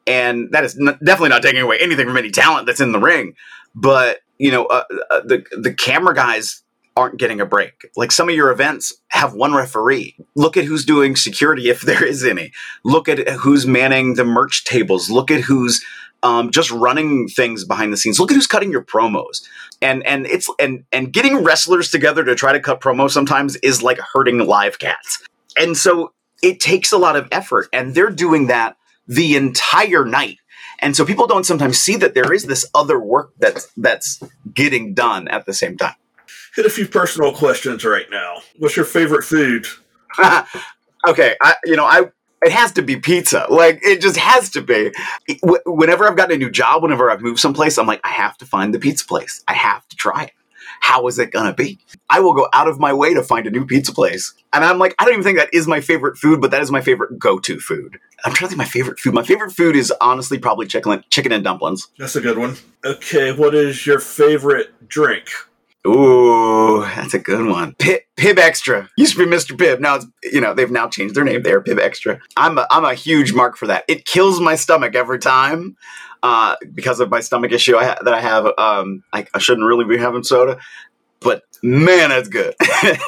And 0.06 0.50
that 0.52 0.64
is 0.64 0.78
n- 0.78 0.98
definitely 1.02 1.30
not 1.30 1.42
taking 1.42 1.60
away 1.60 1.78
anything 1.80 2.06
from 2.06 2.16
any 2.16 2.30
talent 2.30 2.66
that's 2.66 2.80
in 2.80 2.92
the 2.92 3.00
ring. 3.00 3.34
But 3.74 4.20
you 4.38 4.50
know 4.50 4.66
uh, 4.66 4.84
uh, 5.10 5.20
the 5.20 5.44
the 5.52 5.72
camera 5.72 6.14
guys 6.14 6.63
aren't 6.96 7.18
getting 7.18 7.40
a 7.40 7.46
break. 7.46 7.86
Like 7.96 8.12
some 8.12 8.28
of 8.28 8.34
your 8.34 8.50
events 8.50 8.92
have 9.08 9.34
one 9.34 9.54
referee. 9.54 10.16
Look 10.34 10.56
at 10.56 10.64
who's 10.64 10.84
doing 10.84 11.16
security 11.16 11.68
if 11.68 11.80
there 11.82 12.04
is 12.04 12.24
any. 12.24 12.52
Look 12.84 13.08
at 13.08 13.28
who's 13.28 13.66
manning 13.66 14.14
the 14.14 14.24
merch 14.24 14.64
tables. 14.64 15.10
Look 15.10 15.30
at 15.30 15.40
who's 15.40 15.84
um, 16.22 16.50
just 16.50 16.70
running 16.70 17.28
things 17.28 17.64
behind 17.64 17.92
the 17.92 17.96
scenes. 17.96 18.18
Look 18.18 18.30
at 18.30 18.34
who's 18.34 18.46
cutting 18.46 18.70
your 18.70 18.84
promos. 18.84 19.46
And 19.82 20.06
and 20.06 20.26
it's 20.26 20.48
and 20.58 20.84
and 20.92 21.12
getting 21.12 21.44
wrestlers 21.44 21.90
together 21.90 22.24
to 22.24 22.34
try 22.34 22.52
to 22.52 22.60
cut 22.60 22.80
promos 22.80 23.10
sometimes 23.10 23.56
is 23.56 23.82
like 23.82 23.98
hurting 23.98 24.38
live 24.38 24.78
cats. 24.78 25.22
And 25.58 25.76
so 25.76 26.12
it 26.42 26.60
takes 26.60 26.92
a 26.92 26.98
lot 26.98 27.16
of 27.16 27.28
effort 27.30 27.68
and 27.72 27.94
they're 27.94 28.10
doing 28.10 28.46
that 28.46 28.76
the 29.06 29.36
entire 29.36 30.04
night. 30.04 30.38
And 30.80 30.96
so 30.96 31.04
people 31.04 31.26
don't 31.26 31.44
sometimes 31.44 31.78
see 31.78 31.96
that 31.96 32.14
there 32.14 32.32
is 32.32 32.44
this 32.44 32.68
other 32.74 32.98
work 32.98 33.32
that's 33.38 33.68
that's 33.76 34.22
getting 34.52 34.94
done 34.94 35.28
at 35.28 35.44
the 35.44 35.52
same 35.52 35.76
time 35.76 35.94
hit 36.54 36.66
a 36.66 36.70
few 36.70 36.86
personal 36.86 37.32
questions 37.32 37.84
right 37.84 38.06
now. 38.10 38.42
What's 38.58 38.76
your 38.76 38.84
favorite 38.84 39.24
food? 39.24 39.66
okay, 41.08 41.36
I 41.42 41.56
you 41.64 41.76
know 41.76 41.84
I 41.84 42.10
it 42.44 42.52
has 42.52 42.72
to 42.72 42.82
be 42.82 42.96
pizza. 42.96 43.46
Like 43.48 43.80
it 43.82 44.00
just 44.00 44.16
has 44.16 44.50
to 44.50 44.62
be. 44.62 44.92
Whenever 45.66 46.06
I've 46.06 46.16
gotten 46.16 46.36
a 46.36 46.38
new 46.38 46.50
job, 46.50 46.82
whenever 46.82 47.10
I've 47.10 47.22
moved 47.22 47.38
someplace, 47.40 47.78
I'm 47.78 47.86
like 47.86 48.00
I 48.04 48.10
have 48.10 48.36
to 48.38 48.46
find 48.46 48.74
the 48.74 48.78
pizza 48.78 49.06
place. 49.06 49.42
I 49.48 49.54
have 49.54 49.86
to 49.88 49.96
try 49.96 50.24
it. 50.24 50.32
How 50.80 51.06
is 51.06 51.18
it 51.18 51.30
gonna 51.30 51.54
be? 51.54 51.78
I 52.10 52.20
will 52.20 52.34
go 52.34 52.48
out 52.52 52.68
of 52.68 52.78
my 52.78 52.92
way 52.92 53.14
to 53.14 53.22
find 53.22 53.46
a 53.46 53.50
new 53.50 53.64
pizza 53.64 53.92
place. 53.92 54.34
And 54.52 54.64
I'm 54.64 54.78
like, 54.78 54.94
I 54.98 55.04
don't 55.04 55.14
even 55.14 55.24
think 55.24 55.38
that 55.38 55.52
is 55.52 55.66
my 55.66 55.80
favorite 55.80 56.18
food, 56.18 56.40
but 56.40 56.50
that 56.50 56.62
is 56.62 56.70
my 56.70 56.80
favorite 56.80 57.18
go-to 57.18 57.58
food. 57.58 57.98
I'm 58.24 58.32
trying 58.32 58.48
to 58.48 58.50
think 58.50 58.58
my 58.58 58.64
favorite 58.64 58.98
food. 58.98 59.14
My 59.14 59.22
favorite 59.22 59.52
food 59.52 59.76
is 59.76 59.92
honestly 60.00 60.38
probably 60.38 60.66
chicken 60.66 61.02
chicken 61.10 61.32
and 61.32 61.42
dumplings. 61.42 61.88
That's 61.98 62.16
a 62.16 62.20
good 62.20 62.38
one. 62.38 62.56
Okay, 62.84 63.32
what 63.32 63.54
is 63.54 63.86
your 63.86 63.98
favorite 63.98 64.88
drink? 64.88 65.28
Ooh, 65.86 66.80
that's 66.80 67.12
a 67.12 67.18
good 67.18 67.46
one. 67.46 67.74
Pib, 67.74 68.00
Pibb 68.16 68.36
Xtra 68.36 68.88
used 68.96 69.16
to 69.16 69.18
be 69.18 69.30
Mr. 69.30 69.54
Pibb. 69.54 69.80
Now 69.80 69.96
it's 69.96 70.06
you 70.22 70.40
know 70.40 70.54
they've 70.54 70.70
now 70.70 70.88
changed 70.88 71.14
their 71.14 71.24
name. 71.24 71.42
They're 71.42 71.60
Pibb 71.60 71.78
Xtra. 71.78 72.20
I'm 72.36 72.56
a, 72.56 72.66
I'm 72.70 72.84
a 72.84 72.94
huge 72.94 73.34
mark 73.34 73.56
for 73.56 73.66
that. 73.66 73.84
It 73.86 74.06
kills 74.06 74.40
my 74.40 74.54
stomach 74.54 74.94
every 74.94 75.18
time 75.18 75.76
uh, 76.22 76.56
because 76.72 77.00
of 77.00 77.10
my 77.10 77.20
stomach 77.20 77.52
issue 77.52 77.76
I 77.76 77.84
ha- 77.84 77.98
that 78.02 78.14
I 78.14 78.20
have. 78.20 78.46
Um, 78.56 79.04
I, 79.12 79.26
I 79.34 79.38
shouldn't 79.38 79.66
really 79.66 79.84
be 79.84 79.98
having 79.98 80.22
soda, 80.22 80.58
but 81.20 81.42
man, 81.62 82.08
that's 82.08 82.28
good. 82.28 82.54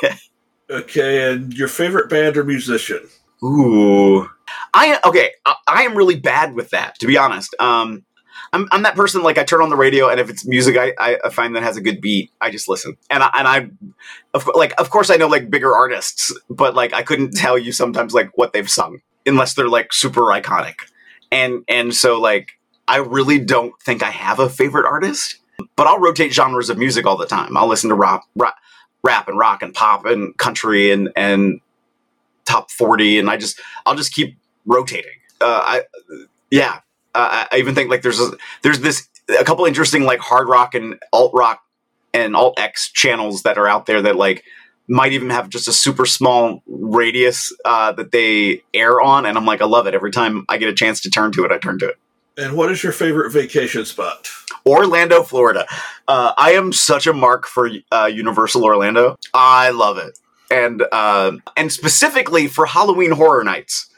okay, 0.70 1.32
and 1.32 1.54
your 1.54 1.68
favorite 1.68 2.10
band 2.10 2.36
or 2.36 2.44
musician? 2.44 3.00
Ooh, 3.42 4.28
I 4.74 5.00
okay. 5.06 5.30
I, 5.46 5.54
I 5.66 5.82
am 5.84 5.96
really 5.96 6.20
bad 6.20 6.54
with 6.54 6.70
that, 6.70 6.98
to 6.98 7.06
be 7.06 7.16
honest. 7.16 7.54
Um, 7.58 8.04
I'm, 8.52 8.68
I'm 8.70 8.82
that 8.82 8.94
person 8.94 9.22
like 9.22 9.38
I 9.38 9.44
turn 9.44 9.61
on 9.61 9.70
the 9.70 9.76
radio 9.76 10.09
and 10.09 10.20
if 10.20 10.30
it's 10.30 10.46
music 10.46 10.76
I, 10.76 11.18
I 11.24 11.28
find 11.30 11.54
that 11.56 11.62
has 11.62 11.76
a 11.76 11.80
good 11.80 12.00
beat 12.00 12.30
I 12.40 12.50
just 12.50 12.68
listen. 12.68 12.96
And 13.11 13.22
I, 13.22 13.30
and 13.35 13.48
I 13.48 13.68
of, 14.35 14.48
like 14.54 14.72
of 14.80 14.90
course 14.90 15.11
I 15.11 15.16
know 15.16 15.26
like 15.26 15.50
bigger 15.50 15.74
artists 15.74 16.32
but 16.48 16.74
like 16.74 16.92
I 16.92 17.02
couldn't 17.02 17.32
tell 17.32 17.59
you 17.59 17.72
sometimes 17.72 18.14
like 18.14 18.30
what 18.37 18.52
they've 18.52 18.68
sung 18.68 19.00
unless 19.26 19.54
they're 19.54 19.68
like 19.68 19.92
super 19.92 20.22
iconic. 20.22 20.74
And 21.30 21.64
and 21.68 21.94
so 21.94 22.20
like 22.20 22.52
I 22.88 22.98
really 22.98 23.38
don't 23.38 23.74
think 23.82 24.02
I 24.02 24.11
have 24.11 24.38
a 24.38 24.48
favorite 24.48 24.87
artist 24.87 25.40
but 25.74 25.87
I'll 25.87 25.98
rotate 25.98 26.32
genres 26.32 26.70
of 26.70 26.78
music 26.78 27.06
all 27.06 27.16
the 27.16 27.26
time. 27.26 27.56
I'll 27.56 27.68
listen 27.68 27.90
to 27.90 27.96
rap 27.96 28.22
rap, 28.37 28.56
rap 29.02 29.28
and 29.28 29.38
rock 29.38 29.62
and 29.62 29.74
pop 29.74 30.06
and 30.06 30.37
country 30.38 30.90
and 30.90 31.11
and 31.16 31.61
top 32.44 32.70
40 32.70 33.18
and 33.18 33.28
I 33.28 33.37
just 33.37 33.61
I'll 33.85 33.96
just 33.96 34.14
keep 34.14 34.38
rotating. 34.64 35.12
Uh, 35.40 35.62
I 35.64 35.82
yeah 36.50 36.80
uh, 37.16 37.46
I 37.50 37.57
even 37.59 37.74
think 37.74 37.90
like 37.90 38.02
there's 38.02 38.20
a, 38.20 38.33
there's 38.62 38.81
this 38.81 39.09
a 39.29 39.44
couple 39.44 39.64
interesting 39.64 40.05
like 40.05 40.20
hard 40.20 40.48
rock 40.48 40.74
and 40.74 40.96
alt 41.12 41.33
rock 41.35 41.62
and 42.12 42.37
alt 42.37 42.59
X 42.59 42.90
channels 42.92 43.42
that 43.42 43.59
are 43.59 43.66
out 43.66 43.87
there 43.87 44.02
that 44.02 44.16
like 44.16 44.44
might 44.88 45.12
even 45.12 45.31
have 45.31 45.48
just 45.48 45.66
a 45.66 45.72
super 45.72 46.07
small 46.07 46.62
radius 46.66 47.52
uh, 47.64 47.92
that 47.92 48.12
they 48.12 48.62
air 48.72 49.00
on, 49.00 49.26
and 49.26 49.37
I'm 49.37 49.46
like, 49.46 49.61
I 49.61 49.64
love 49.64 49.87
it. 49.87 49.94
Every 49.94 50.12
time 50.12 50.44
I 50.48 50.59
get 50.59 50.68
a 50.68 50.74
chance 50.74 51.00
to 51.02 51.11
turn 51.11 51.33
to 51.33 51.44
it, 51.44 51.50
I 51.50 51.59
turn 51.59 51.79
to 51.81 51.88
it. 51.88 51.96
And 52.38 52.57
what 52.57 52.70
is 52.70 52.83
your 52.83 52.92
favorite 52.92 53.33
vacation 53.33 53.85
spot? 53.85 54.29
Orlando, 54.66 55.22
Florida. 55.22 55.66
Uh, 56.07 56.33
I 56.37 56.52
am 56.52 56.72
such 56.72 57.07
a 57.07 57.12
mark 57.12 57.46
for 57.46 57.70
uh, 57.90 58.11
Universal 58.12 58.62
Orlando. 58.62 59.16
I 59.33 59.70
love 59.70 59.98
it, 59.98 60.18
and 60.50 60.85
uh, 60.92 61.33
and 61.57 61.72
specifically 61.72 62.46
for 62.46 62.66
Halloween 62.66 63.12
Horror 63.12 63.42
Nights 63.42 63.90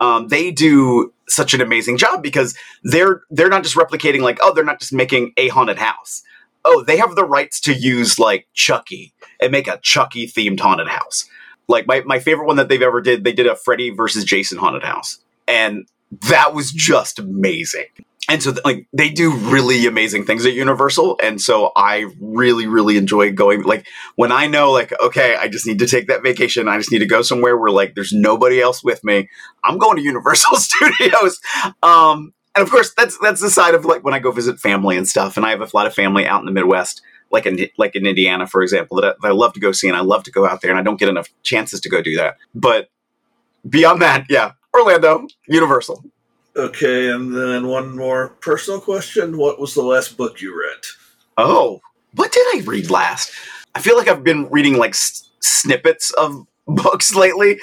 um, 0.00 0.28
they 0.28 0.50
do 0.50 1.12
such 1.28 1.54
an 1.54 1.60
amazing 1.60 1.96
job 1.96 2.22
because 2.22 2.54
they're 2.82 3.22
they're 3.30 3.48
not 3.48 3.62
just 3.62 3.76
replicating 3.76 4.20
like 4.20 4.38
oh 4.42 4.52
they're 4.52 4.64
not 4.64 4.80
just 4.80 4.92
making 4.92 5.32
a 5.36 5.48
haunted 5.48 5.78
house. 5.78 6.22
Oh 6.64 6.82
they 6.82 6.96
have 6.96 7.14
the 7.14 7.24
rights 7.24 7.60
to 7.60 7.72
use 7.72 8.18
like 8.18 8.46
chucky 8.54 9.12
and 9.40 9.52
make 9.52 9.68
a 9.68 9.78
chucky 9.78 10.26
themed 10.26 10.60
haunted 10.60 10.88
house. 10.88 11.28
Like 11.66 11.86
my, 11.86 12.02
my 12.02 12.18
favorite 12.18 12.46
one 12.46 12.56
that 12.56 12.68
they've 12.68 12.82
ever 12.82 13.00
did 13.00 13.24
they 13.24 13.32
did 13.32 13.46
a 13.46 13.56
freddy 13.56 13.90
versus 13.90 14.24
jason 14.24 14.58
haunted 14.58 14.82
house. 14.82 15.18
And 15.48 15.86
that 16.28 16.54
was 16.54 16.70
just 16.70 17.18
amazing 17.18 17.86
and 18.28 18.42
so 18.42 18.54
like 18.64 18.86
they 18.92 19.10
do 19.10 19.32
really 19.34 19.86
amazing 19.86 20.24
things 20.24 20.46
at 20.46 20.54
universal. 20.54 21.18
And 21.22 21.40
so 21.40 21.72
i 21.76 22.06
really 22.20 22.66
really 22.66 22.96
enjoy 22.96 23.32
going 23.32 23.62
like 23.62 23.86
when 24.16 24.32
i 24.32 24.46
know 24.46 24.70
like 24.72 24.92
okay 25.00 25.36
i 25.36 25.48
just 25.48 25.66
need 25.66 25.78
to 25.80 25.86
take 25.86 26.08
that 26.08 26.22
vacation. 26.22 26.68
I 26.68 26.78
just 26.78 26.90
need 26.90 27.00
to 27.00 27.06
go 27.06 27.22
somewhere 27.22 27.56
where 27.56 27.70
like 27.70 27.94
there's 27.94 28.12
nobody 28.12 28.60
else 28.60 28.82
with 28.82 29.04
me. 29.04 29.28
I'm 29.62 29.78
going 29.78 29.96
to 29.96 30.02
universal 30.02 30.56
studios. 30.56 31.40
Um 31.82 32.32
and 32.54 32.62
of 32.62 32.70
course 32.70 32.92
that's 32.94 33.18
that's 33.18 33.40
the 33.40 33.50
side 33.50 33.74
of 33.74 33.84
like 33.84 34.04
when 34.04 34.14
i 34.14 34.18
go 34.18 34.30
visit 34.30 34.58
family 34.58 34.96
and 34.96 35.06
stuff. 35.08 35.36
And 35.36 35.44
i 35.44 35.50
have 35.50 35.60
a 35.60 35.68
lot 35.74 35.86
of 35.86 35.94
family 35.94 36.26
out 36.26 36.40
in 36.40 36.46
the 36.46 36.52
midwest 36.52 37.02
like 37.30 37.46
in 37.46 37.68
like 37.78 37.96
in 37.96 38.06
indiana 38.06 38.46
for 38.46 38.62
example 38.62 38.96
that 39.00 39.04
I, 39.04 39.14
that 39.22 39.28
I 39.28 39.32
love 39.32 39.54
to 39.54 39.60
go 39.60 39.72
see 39.72 39.88
and 39.88 39.96
i 39.96 40.00
love 40.00 40.24
to 40.24 40.30
go 40.30 40.46
out 40.46 40.60
there 40.60 40.70
and 40.70 40.78
i 40.78 40.82
don't 40.82 40.98
get 40.98 41.08
enough 41.08 41.28
chances 41.42 41.80
to 41.80 41.88
go 41.88 42.00
do 42.00 42.16
that. 42.16 42.36
But 42.54 42.88
beyond 43.68 44.02
that 44.02 44.26
yeah 44.28 44.52
orlando 44.74 45.26
universal 45.48 46.04
Okay, 46.56 47.10
and 47.10 47.34
then 47.34 47.66
one 47.66 47.96
more 47.96 48.28
personal 48.40 48.80
question. 48.80 49.36
What 49.36 49.58
was 49.60 49.74
the 49.74 49.82
last 49.82 50.16
book 50.16 50.40
you 50.40 50.56
read? 50.56 50.82
Oh, 51.36 51.80
what 52.14 52.30
did 52.32 52.46
I 52.54 52.62
read 52.64 52.90
last? 52.90 53.32
I 53.74 53.80
feel 53.80 53.96
like 53.96 54.06
I've 54.06 54.22
been 54.22 54.48
reading 54.50 54.76
like 54.76 54.92
s- 54.92 55.28
snippets 55.40 56.12
of 56.12 56.46
books 56.68 57.14
lately. 57.14 57.58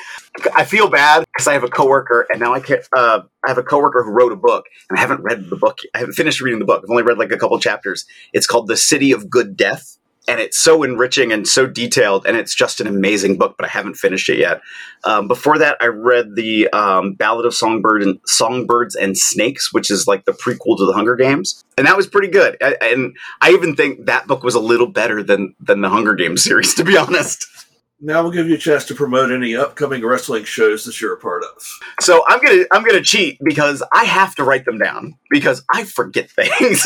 I 0.53 0.65
feel 0.65 0.89
bad 0.89 1.23
because 1.33 1.47
I 1.47 1.53
have 1.53 1.63
a 1.63 1.69
coworker, 1.69 2.27
and 2.29 2.41
now 2.41 2.53
I 2.53 2.59
can't. 2.59 2.85
Uh, 2.95 3.21
I 3.45 3.49
have 3.49 3.57
a 3.57 3.63
coworker 3.63 4.03
who 4.03 4.11
wrote 4.11 4.33
a 4.33 4.35
book, 4.35 4.65
and 4.89 4.99
I 4.99 5.01
haven't 5.01 5.21
read 5.23 5.49
the 5.49 5.55
book. 5.55 5.79
I 5.95 5.99
haven't 5.99 6.13
finished 6.15 6.41
reading 6.41 6.59
the 6.59 6.65
book. 6.65 6.83
I've 6.83 6.89
only 6.89 7.03
read 7.03 7.17
like 7.17 7.31
a 7.31 7.37
couple 7.37 7.57
chapters. 7.59 8.05
It's 8.33 8.45
called 8.45 8.67
"The 8.67 8.77
City 8.77 9.13
of 9.13 9.29
Good 9.29 9.55
Death," 9.55 9.97
and 10.27 10.39
it's 10.39 10.57
so 10.57 10.83
enriching 10.83 11.31
and 11.31 11.47
so 11.47 11.65
detailed, 11.65 12.25
and 12.25 12.37
it's 12.37 12.53
just 12.53 12.79
an 12.79 12.87
amazing 12.87 13.37
book. 13.37 13.55
But 13.57 13.65
I 13.65 13.69
haven't 13.69 13.95
finished 13.95 14.29
it 14.29 14.37
yet. 14.37 14.61
Um, 15.03 15.27
before 15.27 15.57
that, 15.57 15.77
I 15.79 15.87
read 15.87 16.35
the 16.35 16.69
um, 16.69 17.13
Ballad 17.13 17.45
of 17.45 17.53
Songbird 17.53 18.03
and 18.03 18.19
Songbirds 18.25 18.95
and 18.95 19.17
Snakes, 19.17 19.73
which 19.73 19.89
is 19.89 20.07
like 20.07 20.25
the 20.25 20.33
prequel 20.33 20.77
to 20.77 20.85
the 20.85 20.93
Hunger 20.93 21.15
Games, 21.15 21.63
and 21.77 21.87
that 21.87 21.97
was 21.97 22.07
pretty 22.07 22.27
good. 22.27 22.57
I, 22.61 22.75
and 22.81 23.15
I 23.41 23.51
even 23.51 23.75
think 23.75 24.05
that 24.05 24.27
book 24.27 24.43
was 24.43 24.55
a 24.55 24.59
little 24.59 24.87
better 24.87 25.23
than 25.23 25.55
than 25.59 25.81
the 25.81 25.89
Hunger 25.89 26.13
Games 26.13 26.43
series, 26.45 26.73
to 26.75 26.83
be 26.83 26.97
honest. 26.97 27.47
Now 28.03 28.23
we'll 28.23 28.31
give 28.31 28.49
you 28.49 28.55
a 28.55 28.57
chance 28.57 28.85
to 28.85 28.95
promote 28.95 29.31
any 29.31 29.55
upcoming 29.55 30.03
wrestling 30.03 30.43
shows 30.43 30.85
that 30.85 30.99
you're 30.99 31.13
a 31.13 31.19
part 31.19 31.43
of. 31.43 31.63
So 31.99 32.23
I'm 32.27 32.41
gonna 32.41 32.63
I'm 32.71 32.83
gonna 32.83 33.03
cheat 33.03 33.37
because 33.43 33.83
I 33.93 34.05
have 34.05 34.33
to 34.35 34.43
write 34.43 34.65
them 34.65 34.79
down 34.79 35.13
because 35.29 35.63
I 35.71 35.83
forget 35.83 36.31
things. 36.31 36.83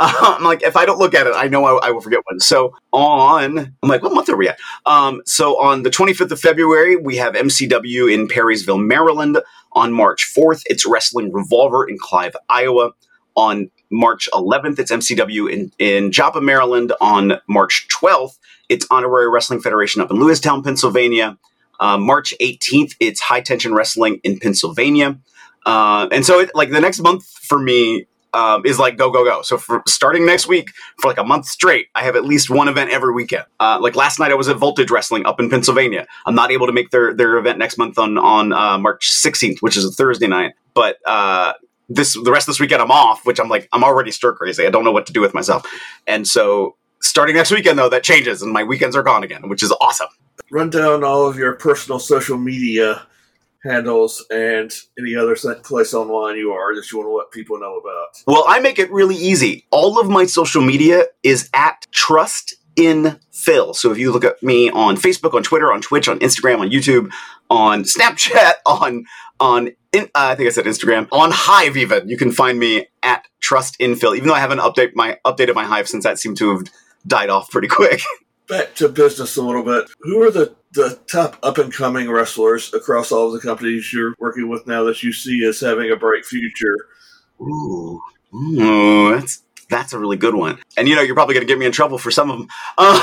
I'm 0.00 0.34
um, 0.34 0.42
like 0.42 0.64
if 0.64 0.76
I 0.76 0.86
don't 0.86 0.98
look 0.98 1.14
at 1.14 1.28
it, 1.28 1.34
I 1.36 1.46
know 1.46 1.64
I, 1.64 1.86
I, 1.86 1.90
will 1.92 2.00
forget 2.00 2.18
one. 2.28 2.40
So 2.40 2.74
on 2.92 3.58
I'm 3.80 3.88
like, 3.88 4.02
what 4.02 4.12
month 4.12 4.28
are 4.28 4.36
we 4.36 4.48
at? 4.48 4.58
Um, 4.86 5.22
so 5.24 5.60
on 5.62 5.84
the 5.84 5.90
25th 5.90 6.32
of 6.32 6.40
February, 6.40 6.96
we 6.96 7.16
have 7.16 7.34
MCW 7.34 8.12
in 8.12 8.26
Perrysville, 8.26 8.84
Maryland. 8.84 9.38
On 9.76 9.92
March 9.92 10.32
4th, 10.36 10.62
it's 10.66 10.86
Wrestling 10.86 11.32
Revolver 11.32 11.88
in 11.88 11.96
Clive, 11.98 12.36
Iowa. 12.48 12.92
On 13.36 13.70
March 13.90 14.28
11th, 14.32 14.78
it's 14.78 14.92
MCW 14.92 15.52
in, 15.52 15.72
in 15.78 16.12
Joppa, 16.12 16.40
Maryland. 16.40 16.92
On 17.00 17.34
March 17.48 17.88
12th, 17.92 18.38
it's 18.68 18.86
Honorary 18.90 19.30
Wrestling 19.30 19.60
Federation 19.60 20.02
up 20.02 20.10
in 20.10 20.16
Lewistown, 20.18 20.64
Pennsylvania. 20.64 21.38
Uh, 21.80 21.98
March 21.98 22.32
18th, 22.40 22.94
it's 23.00 23.20
High 23.20 23.40
Tension 23.40 23.74
Wrestling 23.74 24.20
in 24.22 24.38
Pennsylvania. 24.38 25.18
Uh, 25.66 26.08
and 26.12 26.24
so, 26.24 26.40
it, 26.40 26.50
like, 26.54 26.70
the 26.70 26.80
next 26.80 27.00
month 27.00 27.26
for 27.26 27.58
me 27.58 28.06
um, 28.32 28.62
is 28.64 28.78
like 28.78 28.96
go, 28.96 29.10
go, 29.10 29.24
go. 29.24 29.42
So, 29.42 29.56
for 29.56 29.82
starting 29.86 30.26
next 30.26 30.46
week, 30.46 30.70
for 31.00 31.08
like 31.08 31.18
a 31.18 31.24
month 31.24 31.46
straight, 31.46 31.86
I 31.94 32.02
have 32.02 32.16
at 32.16 32.24
least 32.24 32.50
one 32.50 32.68
event 32.68 32.90
every 32.90 33.12
weekend. 33.12 33.44
Uh, 33.60 33.78
like 33.80 33.96
last 33.96 34.18
night, 34.18 34.30
I 34.30 34.34
was 34.34 34.48
at 34.48 34.56
Voltage 34.56 34.90
Wrestling 34.90 35.24
up 35.24 35.40
in 35.40 35.48
Pennsylvania. 35.48 36.06
I'm 36.26 36.34
not 36.34 36.50
able 36.50 36.66
to 36.66 36.72
make 36.72 36.90
their, 36.90 37.14
their 37.14 37.38
event 37.38 37.58
next 37.58 37.78
month 37.78 37.98
on, 37.98 38.18
on 38.18 38.52
uh, 38.52 38.78
March 38.78 39.10
16th, 39.10 39.58
which 39.60 39.76
is 39.76 39.84
a 39.84 39.90
Thursday 39.90 40.26
night. 40.26 40.54
But 40.74 40.98
uh, 41.06 41.54
this 41.88 42.14
the 42.14 42.32
rest 42.32 42.48
of 42.48 42.54
this 42.54 42.60
weekend 42.60 42.82
I'm 42.82 42.90
off, 42.90 43.24
which 43.24 43.38
I'm 43.38 43.48
like 43.48 43.68
I'm 43.72 43.84
already 43.84 44.10
stir 44.10 44.34
crazy. 44.34 44.66
I 44.66 44.70
don't 44.70 44.84
know 44.84 44.92
what 44.92 45.06
to 45.06 45.12
do 45.12 45.20
with 45.20 45.34
myself, 45.34 45.66
and 46.06 46.26
so 46.26 46.76
starting 47.04 47.36
next 47.36 47.50
weekend 47.50 47.78
though 47.78 47.88
that 47.88 48.02
changes 48.02 48.42
and 48.42 48.52
my 48.52 48.64
weekends 48.64 48.96
are 48.96 49.02
gone 49.02 49.22
again, 49.22 49.48
which 49.48 49.62
is 49.62 49.72
awesome. 49.80 50.08
Run 50.50 50.70
down 50.70 51.04
all 51.04 51.26
of 51.26 51.36
your 51.36 51.54
personal 51.54 51.98
social 51.98 52.38
media 52.38 53.06
handles 53.64 54.24
and 54.30 54.72
any 54.98 55.14
other 55.16 55.34
place 55.62 55.94
online 55.94 56.36
you 56.36 56.52
are 56.52 56.74
that 56.74 56.90
you 56.92 56.98
want 56.98 57.08
to 57.08 57.12
let 57.12 57.30
people 57.30 57.58
know 57.58 57.76
about. 57.76 58.22
Well, 58.26 58.44
I 58.46 58.60
make 58.60 58.78
it 58.78 58.90
really 58.92 59.16
easy. 59.16 59.64
All 59.70 59.98
of 59.98 60.08
my 60.08 60.26
social 60.26 60.62
media 60.62 61.04
is 61.22 61.48
at 61.54 61.86
trust 61.90 62.54
in 62.76 63.18
Phil. 63.30 63.74
So 63.74 63.90
if 63.90 63.98
you 63.98 64.12
look 64.12 64.24
at 64.24 64.42
me 64.42 64.70
on 64.70 64.96
Facebook, 64.96 65.34
on 65.34 65.42
Twitter, 65.42 65.72
on 65.72 65.80
Twitch, 65.80 66.08
on 66.08 66.18
Instagram, 66.18 66.60
on 66.60 66.70
YouTube, 66.70 67.10
on 67.50 67.84
Snapchat, 67.84 68.54
on 68.66 69.04
on 69.40 69.68
in, 69.92 70.04
uh, 70.04 70.08
I 70.14 70.34
think 70.34 70.48
I 70.48 70.50
said 70.50 70.64
Instagram 70.64 71.08
on 71.10 71.30
Hive 71.32 71.76
even 71.76 72.08
you 72.08 72.16
can 72.16 72.32
find 72.32 72.58
me 72.58 72.86
at 73.02 73.26
Trust 73.40 73.76
in 73.80 73.96
Phil. 73.96 74.14
Even 74.14 74.28
though 74.28 74.34
I 74.34 74.40
haven't 74.40 74.58
update 74.58 74.92
my 74.94 75.18
updated 75.24 75.54
my 75.54 75.64
Hive 75.64 75.88
since 75.88 76.04
that 76.04 76.18
seemed 76.18 76.36
to 76.38 76.50
have 76.50 76.64
died 77.06 77.30
off 77.30 77.50
pretty 77.50 77.68
quick. 77.68 78.00
Back 78.48 78.74
to 78.74 78.90
business 78.90 79.36
a 79.36 79.42
little 79.42 79.62
bit. 79.62 79.90
Who 80.00 80.22
are 80.22 80.30
the, 80.30 80.54
the 80.72 81.00
top 81.10 81.38
up 81.42 81.56
and 81.56 81.72
coming 81.72 82.10
wrestlers 82.10 82.74
across 82.74 83.10
all 83.10 83.28
of 83.28 83.32
the 83.32 83.40
companies 83.40 83.90
you're 83.90 84.14
working 84.18 84.48
with 84.48 84.66
now 84.66 84.84
that 84.84 85.02
you 85.02 85.12
see 85.12 85.44
as 85.46 85.60
having 85.60 85.90
a 85.90 85.96
bright 85.96 86.26
future? 86.26 86.76
Ooh, 87.40 88.02
Ooh 88.34 89.14
that's 89.16 89.42
that's 89.68 89.92
a 89.92 89.98
really 89.98 90.16
good 90.16 90.34
one. 90.34 90.58
And 90.76 90.88
you 90.88 90.94
know, 90.94 91.02
you're 91.02 91.14
probably 91.14 91.34
going 91.34 91.46
to 91.46 91.50
get 91.50 91.58
me 91.58 91.66
in 91.66 91.72
trouble 91.72 91.98
for 91.98 92.10
some 92.10 92.30
of 92.30 92.38
them. 92.38 92.48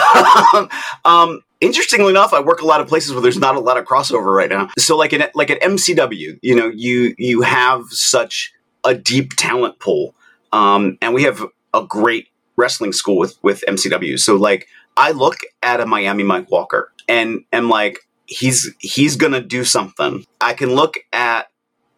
Um, 0.53 0.69
um, 1.05 1.41
interestingly 1.61 2.09
enough, 2.09 2.33
I 2.33 2.41
work 2.41 2.61
a 2.61 2.65
lot 2.65 2.81
of 2.81 2.87
places 2.87 3.13
where 3.13 3.21
there's 3.21 3.37
not 3.37 3.55
a 3.55 3.59
lot 3.59 3.77
of 3.77 3.85
crossover 3.85 4.35
right 4.35 4.49
now. 4.49 4.69
So, 4.77 4.97
like 4.97 5.13
at 5.13 5.35
like 5.35 5.49
at 5.49 5.61
MCW, 5.61 6.39
you 6.41 6.55
know, 6.55 6.67
you 6.67 7.15
you 7.17 7.41
have 7.41 7.85
such 7.89 8.53
a 8.83 8.93
deep 8.93 9.35
talent 9.37 9.79
pool, 9.79 10.13
um, 10.51 10.97
and 11.01 11.13
we 11.13 11.23
have 11.23 11.45
a 11.73 11.85
great 11.85 12.27
wrestling 12.61 12.93
school 12.93 13.17
with 13.17 13.37
with 13.41 13.63
MCW. 13.67 14.19
So, 14.19 14.35
like, 14.35 14.67
I 14.95 15.11
look 15.11 15.37
at 15.63 15.81
a 15.81 15.85
Miami 15.85 16.23
Mike 16.23 16.49
Walker 16.51 16.91
and 17.07 17.43
am 17.51 17.69
like, 17.69 17.99
he's 18.25 18.73
he's 18.79 19.15
gonna 19.15 19.41
do 19.41 19.63
something. 19.63 20.25
I 20.39 20.53
can 20.53 20.73
look 20.73 20.97
at 21.11 21.47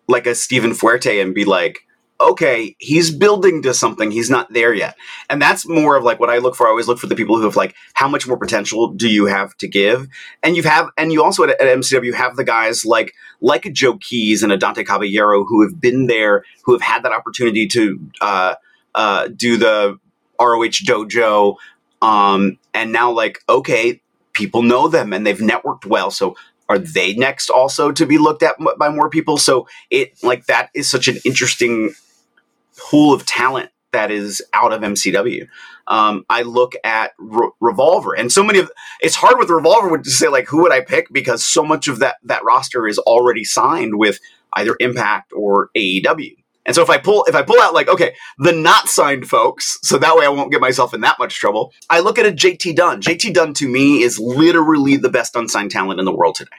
like 0.08 0.28
a 0.28 0.36
Stephen 0.36 0.71
Fuerte 0.71 1.21
and 1.21 1.36
be 1.36 1.45
like, 1.45 1.86
okay, 2.19 2.76
he's 2.80 3.12
building 3.12 3.62
to 3.63 3.73
something. 3.73 4.12
He's 4.12 4.30
not 4.30 4.52
there 4.54 4.73
yet. 4.73 4.95
And 5.30 5.41
that's 5.41 5.67
more 5.67 5.95
of 5.95 6.04
like 6.04 6.19
what 6.19 6.30
I 6.30 6.38
look 6.38 6.56
for. 6.56 6.67
I 6.67 6.69
always 6.69 6.88
look 6.88 6.99
for 6.99 7.08
the 7.08 7.15
people 7.15 7.38
who 7.38 7.43
have 7.43 7.56
like, 7.56 7.76
how 7.93 8.08
much 8.08 8.28
more 8.28 8.38
potential 8.38 8.89
do 8.89 9.10
you 9.10 9.26
have 9.26 9.56
to 9.58 9.67
give? 9.67 10.08
And 10.41 10.56
you 10.56 10.63
have, 10.63 10.89
and 10.97 11.12
you 11.12 11.23
also 11.23 11.43
at, 11.43 11.49
at 11.62 11.78
MCW 11.78 12.13
have 12.13 12.36
the 12.36 12.43
guys 12.43 12.86
like, 12.86 13.13
like 13.41 13.65
a 13.65 13.71
Joe 13.71 13.97
Keys 13.97 14.43
and 14.43 14.52
a 14.52 14.58
Dante 14.58 14.84
Caballero 14.84 15.43
who 15.43 15.62
have 15.63 15.80
been 15.80 16.08
there, 16.08 16.43
who 16.63 16.73
have 16.73 16.82
had 16.82 17.04
that 17.04 17.12
opportunity 17.12 17.67
to, 17.67 17.99
uh, 18.21 18.56
uh, 18.95 19.28
do 19.28 19.58
the 19.58 19.97
ROH 20.43 20.84
dojo. 20.86 21.56
Um, 22.01 22.58
and 22.73 22.91
now 22.91 23.12
like, 23.12 23.39
okay, 23.47 24.01
people 24.34 24.62
know 24.62 24.88
them 24.88 25.13
and 25.13 25.25
they've 25.25 25.38
networked 25.38 25.86
well. 25.86 26.12
So 26.12 26.36
are 26.69 26.79
they 26.79 27.13
next 27.13 27.49
also 27.49 27.91
to 27.91 28.06
be 28.06 28.17
looked 28.17 28.43
at 28.43 28.56
by 28.77 28.89
more 28.89 29.10
people? 29.10 29.38
So 29.38 29.67
it 29.89 30.21
like 30.23 30.45
that 30.45 30.69
is 30.73 30.89
such 30.89 31.08
an 31.08 31.17
interesting 31.25 31.93
pool 32.77 33.13
of 33.13 33.25
talent 33.25 33.69
that 33.91 34.12
is 34.12 34.41
out 34.53 34.73
of 34.73 34.82
MCW. 34.82 35.47
Um, 35.88 36.25
I 36.29 36.43
look 36.43 36.73
at 36.84 37.12
Re- 37.19 37.51
Revolver, 37.60 38.13
and 38.15 38.32
so 38.32 38.43
many 38.43 38.60
of 38.60 38.71
it's 39.01 39.15
hard 39.15 39.38
with 39.38 39.49
Revolver 39.49 39.97
to 39.97 40.10
say 40.10 40.29
like 40.29 40.47
who 40.47 40.62
would 40.63 40.71
I 40.71 40.82
pick 40.82 41.08
because 41.12 41.45
so 41.45 41.63
much 41.63 41.88
of 41.88 41.99
that 41.99 42.15
that 42.23 42.43
roster 42.43 42.88
is 42.88 42.97
already 42.99 43.43
signed 43.43 43.97
with 43.97 44.19
either 44.53 44.75
Impact 44.79 45.32
or 45.36 45.69
AEW. 45.75 46.36
And 46.65 46.76
so 46.76 46.82
if 46.82 46.89
I 46.89 46.97
pull 46.97 47.26
if 47.26 47.36
I 47.36 47.41
pull 47.41 47.60
out 47.60 47.73
like 47.73 47.89
okay 47.89 48.15
the 48.38 48.52
not 48.52 48.88
signed 48.88 49.28
folks, 49.28 49.78
so 49.82 49.97
that 49.97 50.15
way 50.15 50.26
I 50.26 50.30
won't 50.30 50.52
get 50.52 50.62
myself 50.62 50.93
in 50.93 51.02
that 51.02 51.19
much 51.19 51.36
trouble. 51.36 51.73
I 51.89 51.99
look 51.99 52.17
at 52.17 52.26
a 52.26 52.32
JT 52.32 52.76
Dunn. 52.76 53.02
JT 53.02 53.34
Dunn 53.34 53.54
to 53.56 53.67
me 53.67 54.02
is 54.02 54.19
literally 54.19 54.97
the 54.97 55.10
best 55.10 55.36
unsigned 55.36 55.71
talent 55.71 55.99
in 55.99 56.06
the 56.06 56.15
world 56.15 56.36
today. 56.36 56.52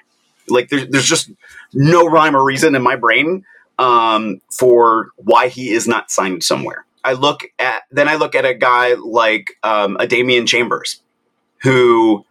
Like 0.48 0.68
there's 0.68 0.88
there's 0.88 1.08
just 1.08 1.30
no 1.72 2.06
rhyme 2.06 2.36
or 2.36 2.44
reason 2.44 2.74
in 2.74 2.82
my 2.82 2.96
brain 2.96 3.44
um, 3.78 4.40
for 4.52 5.08
why 5.16 5.48
he 5.48 5.70
is 5.70 5.88
not 5.88 6.10
signed 6.10 6.42
somewhere. 6.42 6.84
I 7.02 7.12
look 7.12 7.44
at 7.58 7.82
then 7.90 8.08
I 8.08 8.16
look 8.16 8.34
at 8.34 8.44
a 8.44 8.54
guy 8.54 8.94
like 8.94 9.52
um, 9.62 9.96
a 10.00 10.06
Damian 10.06 10.46
Chambers, 10.46 11.00
who 11.62 12.24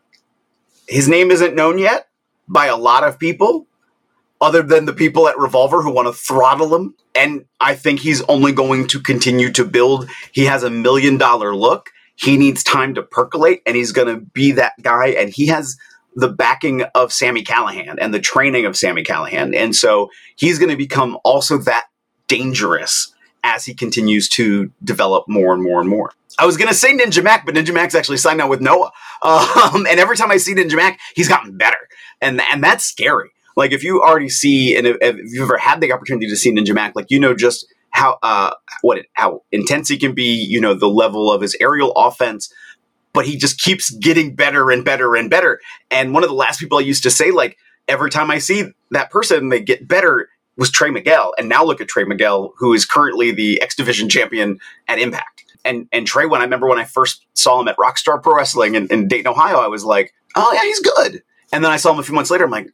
his 0.87 1.07
name 1.07 1.31
isn't 1.31 1.55
known 1.55 1.77
yet 1.77 2.07
by 2.47 2.65
a 2.67 2.77
lot 2.77 3.03
of 3.03 3.19
people, 3.19 3.67
other 4.43 4.61
than 4.61 4.85
the 4.85 4.93
people 4.93 5.27
at 5.27 5.37
Revolver 5.37 5.81
who 5.81 5.91
want 5.91 6.07
to 6.07 6.13
throttle 6.13 6.75
him. 6.75 6.95
And 7.15 7.45
I 7.59 7.75
think 7.75 8.01
he's 8.01 8.21
only 8.23 8.51
going 8.51 8.87
to 8.87 8.99
continue 8.99 9.51
to 9.53 9.63
build. 9.63 10.09
He 10.33 10.45
has 10.45 10.63
a 10.63 10.69
million 10.69 11.17
dollar 11.17 11.55
look. 11.55 11.89
He 12.15 12.37
needs 12.37 12.63
time 12.63 12.93
to 12.95 13.01
percolate, 13.01 13.61
and 13.65 13.75
he's 13.75 13.91
going 13.91 14.07
to 14.07 14.21
be 14.21 14.51
that 14.51 14.73
guy. 14.81 15.07
And 15.07 15.29
he 15.29 15.47
has 15.47 15.77
the 16.15 16.29
backing 16.29 16.83
of 16.93 17.11
Sami 17.11 17.43
Callihan 17.43 17.97
and 17.99 18.13
the 18.13 18.19
training 18.19 18.65
of 18.65 18.77
Sami 18.77 19.03
Callihan. 19.03 19.55
And 19.55 19.75
so 19.75 20.09
he's 20.35 20.59
going 20.59 20.69
to 20.69 20.77
become 20.77 21.17
also 21.23 21.57
that 21.59 21.85
dangerous 22.27 23.13
as 23.43 23.65
he 23.65 23.73
continues 23.73 24.29
to 24.29 24.71
develop 24.83 25.25
more 25.27 25.53
and 25.53 25.63
more 25.63 25.79
and 25.79 25.89
more. 25.89 26.11
I 26.37 26.45
was 26.45 26.57
going 26.57 26.67
to 26.67 26.73
say 26.73 26.95
Ninja 26.95 27.23
Mac, 27.23 27.45
but 27.45 27.55
Ninja 27.55 27.73
Mac's 27.73 27.95
actually 27.95 28.17
signed 28.17 28.39
now 28.39 28.47
with 28.47 28.61
Noah. 28.61 28.91
Um, 29.23 29.87
and 29.87 30.01
every 30.01 30.17
time 30.17 30.31
I 30.31 30.35
see 30.35 30.53
Ninja 30.53 30.75
Mac, 30.75 30.99
he's 31.15 31.29
gotten 31.29 31.55
better. 31.55 31.77
And, 32.19 32.41
and 32.51 32.61
that's 32.61 32.83
scary. 32.83 33.29
Like 33.55 33.71
if 33.71 33.83
you 33.83 34.01
already 34.01 34.29
see, 34.29 34.75
and 34.75 34.87
if, 34.87 34.97
if 35.01 35.17
you've 35.31 35.43
ever 35.43 35.57
had 35.57 35.81
the 35.81 35.91
opportunity 35.91 36.27
to 36.27 36.35
see 36.35 36.51
Ninja 36.51 36.73
Mac, 36.73 36.95
like 36.95 37.09
you 37.09 37.19
know 37.19 37.35
just 37.35 37.65
how 37.91 38.17
uh, 38.23 38.51
what 38.81 38.97
it, 38.97 39.07
how 39.13 39.43
intense 39.51 39.89
he 39.89 39.97
can 39.97 40.13
be. 40.13 40.33
You 40.33 40.59
know 40.59 40.73
the 40.73 40.89
level 40.89 41.31
of 41.31 41.41
his 41.41 41.55
aerial 41.61 41.91
offense, 41.93 42.53
but 43.13 43.25
he 43.25 43.37
just 43.37 43.61
keeps 43.61 43.91
getting 43.91 44.35
better 44.35 44.71
and 44.71 44.83
better 44.83 45.15
and 45.15 45.29
better. 45.29 45.59
And 45.91 46.13
one 46.13 46.23
of 46.23 46.29
the 46.29 46.35
last 46.35 46.59
people 46.59 46.77
I 46.77 46.81
used 46.81 47.03
to 47.03 47.11
say, 47.11 47.31
like, 47.31 47.57
every 47.87 48.09
time 48.09 48.31
I 48.31 48.39
see 48.39 48.65
that 48.91 49.11
person, 49.11 49.49
they 49.49 49.61
get 49.61 49.87
better 49.87 50.29
was 50.57 50.71
Trey 50.71 50.89
Miguel. 50.89 51.33
And 51.37 51.49
now 51.49 51.63
look 51.63 51.81
at 51.81 51.87
Trey 51.87 52.03
Miguel, 52.03 52.53
who 52.57 52.73
is 52.73 52.85
currently 52.85 53.31
the 53.31 53.61
X 53.61 53.75
Division 53.75 54.09
champion 54.09 54.59
at 54.87 54.99
Impact. 54.99 55.45
And 55.65 55.87
and 55.91 56.05
Trey, 56.05 56.25
when 56.25 56.41
I 56.41 56.43
remember 56.43 56.67
when 56.67 56.79
I 56.79 56.83
first 56.83 57.25
saw 57.33 57.61
him 57.61 57.67
at 57.67 57.77
Rockstar 57.77 58.21
Pro 58.21 58.35
Wrestling 58.35 58.75
in, 58.75 58.87
in 58.87 59.07
Dayton, 59.07 59.27
Ohio, 59.27 59.57
I 59.57 59.67
was 59.67 59.85
like, 59.85 60.13
oh 60.35 60.51
yeah, 60.53 60.63
he's 60.63 60.81
good. 60.81 61.23
And 61.51 61.63
then 61.63 61.71
I 61.71 61.77
saw 61.77 61.93
him 61.93 61.99
a 61.99 62.03
few 62.03 62.15
months 62.15 62.31
later. 62.31 62.43
I'm 62.43 62.51
like, 62.51 62.69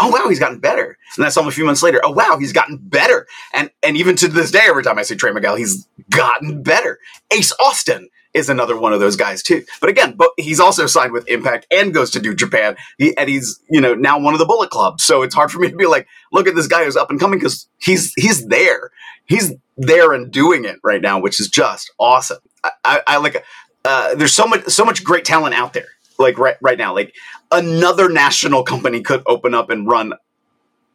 oh 0.00 0.08
wow, 0.08 0.28
he's 0.28 0.38
gotten 0.38 0.58
better. 0.58 0.98
And 1.16 1.24
I 1.24 1.28
saw 1.28 1.42
him 1.42 1.48
a 1.48 1.52
few 1.52 1.64
months 1.64 1.82
later. 1.82 2.00
Oh 2.04 2.12
wow, 2.12 2.36
he's 2.38 2.52
gotten 2.52 2.78
better. 2.78 3.26
And 3.52 3.70
and 3.82 3.96
even 3.96 4.16
to 4.16 4.28
this 4.28 4.50
day, 4.50 4.62
every 4.66 4.82
time 4.82 4.98
I 4.98 5.02
see 5.02 5.16
Trey 5.16 5.32
Miguel, 5.32 5.56
he's 5.56 5.88
gotten 6.10 6.62
better. 6.62 6.98
Ace 7.32 7.52
Austin 7.60 8.08
is 8.34 8.50
another 8.50 8.78
one 8.78 8.92
of 8.92 9.00
those 9.00 9.16
guys 9.16 9.42
too. 9.42 9.64
But 9.80 9.88
again, 9.88 10.14
but 10.16 10.30
he's 10.36 10.60
also 10.60 10.86
signed 10.86 11.12
with 11.12 11.26
Impact 11.28 11.66
and 11.70 11.94
goes 11.94 12.10
to 12.10 12.20
New 12.20 12.34
Japan. 12.34 12.76
He, 12.98 13.16
and 13.16 13.28
he's 13.28 13.60
you 13.70 13.80
know 13.80 13.94
now 13.94 14.18
one 14.18 14.34
of 14.34 14.38
the 14.38 14.46
Bullet 14.46 14.70
Club. 14.70 15.00
So 15.00 15.22
it's 15.22 15.34
hard 15.34 15.50
for 15.50 15.58
me 15.58 15.70
to 15.70 15.76
be 15.76 15.86
like, 15.86 16.06
look 16.32 16.46
at 16.46 16.54
this 16.54 16.66
guy 16.66 16.84
who's 16.84 16.96
up 16.96 17.10
and 17.10 17.18
coming 17.18 17.38
because 17.38 17.66
he's 17.78 18.12
he's 18.16 18.46
there. 18.46 18.90
He's 19.24 19.54
there 19.76 20.12
and 20.12 20.30
doing 20.30 20.64
it 20.64 20.76
right 20.84 21.00
now, 21.02 21.18
which 21.18 21.40
is 21.40 21.48
just 21.48 21.90
awesome. 21.98 22.38
I, 22.62 22.70
I, 22.84 23.02
I 23.06 23.16
like 23.18 23.44
uh, 23.84 24.14
there's 24.16 24.34
so 24.34 24.46
much 24.46 24.66
so 24.68 24.84
much 24.84 25.04
great 25.04 25.24
talent 25.24 25.54
out 25.54 25.72
there. 25.72 25.88
Like 26.18 26.38
right 26.38 26.56
right 26.60 26.78
now, 26.78 26.94
like 26.94 27.14
another 27.50 28.08
national 28.08 28.62
company 28.62 29.02
could 29.02 29.22
open 29.26 29.54
up 29.54 29.70
and 29.70 29.86
run. 29.86 30.12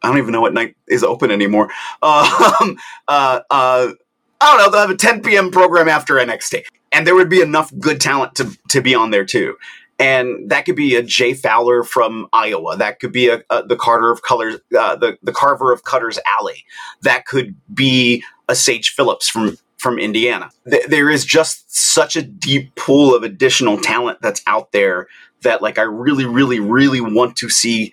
I 0.02 0.08
don't 0.08 0.18
even 0.18 0.32
know 0.32 0.40
what 0.40 0.52
night 0.52 0.76
is 0.88 1.04
open 1.04 1.30
anymore. 1.30 1.70
Um, 2.02 2.76
uh, 3.06 3.40
uh, 3.50 3.92
I 4.40 4.56
don't 4.56 4.58
know. 4.58 4.70
They'll 4.70 4.80
have 4.80 4.90
a 4.90 4.96
10 4.96 5.22
p.m. 5.22 5.50
program 5.52 5.88
after 5.88 6.14
NXT, 6.14 6.64
and 6.90 7.06
there 7.06 7.14
would 7.14 7.28
be 7.28 7.40
enough 7.40 7.72
good 7.78 8.00
talent 8.00 8.34
to 8.36 8.56
to 8.70 8.80
be 8.80 8.94
on 8.94 9.10
there 9.10 9.24
too. 9.24 9.56
And 9.98 10.50
that 10.50 10.64
could 10.64 10.74
be 10.74 10.96
a 10.96 11.02
Jay 11.02 11.32
Fowler 11.32 11.84
from 11.84 12.26
Iowa. 12.32 12.76
That 12.76 12.98
could 12.98 13.12
be 13.12 13.28
a, 13.28 13.44
a 13.50 13.62
the 13.62 13.76
Carter 13.76 14.10
of 14.10 14.22
Colors, 14.22 14.58
uh, 14.76 14.96
the 14.96 15.16
the 15.22 15.32
Carver 15.32 15.72
of 15.72 15.84
Cutter's 15.84 16.18
Alley. 16.26 16.64
That 17.02 17.24
could 17.24 17.54
be 17.72 18.24
a 18.48 18.56
Sage 18.56 18.90
Phillips 18.90 19.28
from 19.28 19.56
from 19.82 19.98
Indiana. 19.98 20.48
Th- 20.70 20.86
there 20.86 21.10
is 21.10 21.24
just 21.24 21.74
such 21.74 22.14
a 22.14 22.22
deep 22.22 22.72
pool 22.76 23.16
of 23.16 23.24
additional 23.24 23.76
talent 23.76 24.22
that's 24.22 24.40
out 24.46 24.70
there 24.70 25.08
that 25.42 25.60
like 25.60 25.76
I 25.76 25.82
really, 25.82 26.24
really, 26.24 26.60
really 26.60 27.00
want 27.00 27.36
to 27.38 27.50
see 27.50 27.92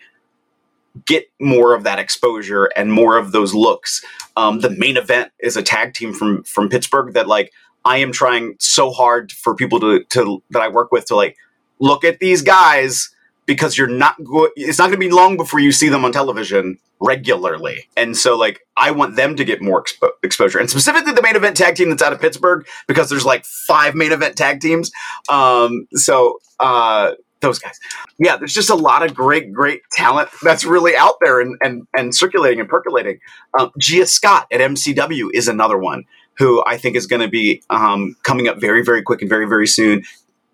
get 1.07 1.25
more 1.41 1.73
of 1.73 1.83
that 1.83 1.97
exposure 1.97 2.65
and 2.75 2.93
more 2.93 3.17
of 3.17 3.31
those 3.31 3.55
looks. 3.55 4.05
Um, 4.37 4.59
the 4.59 4.69
main 4.69 4.97
event 4.97 5.31
is 5.39 5.57
a 5.57 5.63
tag 5.63 5.95
team 5.95 6.13
from 6.13 6.43
from 6.43 6.69
Pittsburgh 6.69 7.13
that 7.13 7.27
like 7.27 7.51
I 7.83 7.97
am 7.97 8.11
trying 8.11 8.55
so 8.59 8.91
hard 8.91 9.31
for 9.31 9.55
people 9.55 9.79
to 9.79 10.03
to 10.03 10.43
that 10.51 10.61
I 10.61 10.67
work 10.67 10.91
with 10.91 11.05
to 11.07 11.15
like 11.15 11.37
look 11.79 12.03
at 12.03 12.19
these 12.19 12.43
guys 12.43 13.09
because 13.49 13.75
you're 13.75 13.87
not 13.87 14.23
go- 14.23 14.51
it's 14.55 14.77
not 14.77 14.89
going 14.89 14.99
to 15.01 15.07
be 15.07 15.09
long 15.09 15.35
before 15.35 15.59
you 15.59 15.71
see 15.71 15.89
them 15.89 16.05
on 16.05 16.11
television 16.11 16.77
regularly. 17.01 17.89
And 17.97 18.15
so 18.15 18.37
like 18.37 18.59
I 18.77 18.91
want 18.91 19.15
them 19.15 19.35
to 19.37 19.43
get 19.43 19.59
more 19.59 19.83
expo- 19.83 20.11
exposure 20.21 20.59
and 20.59 20.69
specifically 20.69 21.13
the 21.13 21.23
main 21.23 21.35
event 21.35 21.57
tag 21.57 21.73
team 21.73 21.89
that's 21.89 22.03
out 22.03 22.13
of 22.13 22.21
Pittsburgh 22.21 22.67
because 22.87 23.09
there's 23.09 23.25
like 23.25 23.45
five 23.45 23.95
main 23.95 24.11
event 24.11 24.35
tag 24.35 24.61
teams. 24.61 24.91
Um 25.29 25.87
so 25.95 26.37
uh 26.59 27.13
those 27.41 27.57
guys. 27.57 27.79
Yeah, 28.19 28.37
there's 28.37 28.53
just 28.53 28.69
a 28.69 28.75
lot 28.75 29.01
of 29.01 29.15
great, 29.15 29.51
great 29.51 29.81
talent 29.93 30.29
that's 30.43 30.63
really 30.63 30.95
out 30.95 31.15
there 31.19 31.39
and 31.39 31.57
and, 31.63 31.87
and 31.97 32.13
circulating 32.13 32.59
and 32.59 32.69
percolating. 32.69 33.19
Um, 33.57 33.71
Gia 33.79 34.05
Scott 34.05 34.45
at 34.51 34.59
MCW 34.59 35.29
is 35.33 35.47
another 35.47 35.79
one 35.79 36.03
who 36.37 36.63
I 36.67 36.77
think 36.77 36.95
is 36.95 37.07
going 37.07 37.21
to 37.21 37.27
be 37.27 37.63
um, 37.71 38.15
coming 38.21 38.47
up 38.47 38.61
very, 38.61 38.83
very 38.83 39.01
quick 39.01 39.21
and 39.21 39.29
very, 39.29 39.47
very 39.47 39.67
soon. 39.67 40.03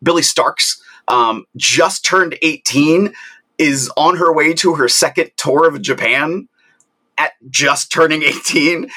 Billie 0.01 0.21
Starkz 0.21 0.79
um, 1.07 1.45
just 1.55 2.05
turned 2.05 2.37
18, 2.41 3.13
is 3.57 3.91
on 3.95 4.17
her 4.17 4.33
way 4.33 4.53
to 4.53 4.75
her 4.75 4.87
second 4.87 5.31
tour 5.37 5.67
of 5.67 5.81
Japan 5.81 6.47
at 7.17 7.33
just 7.49 7.91
turning 7.91 8.23
18. 8.23 8.89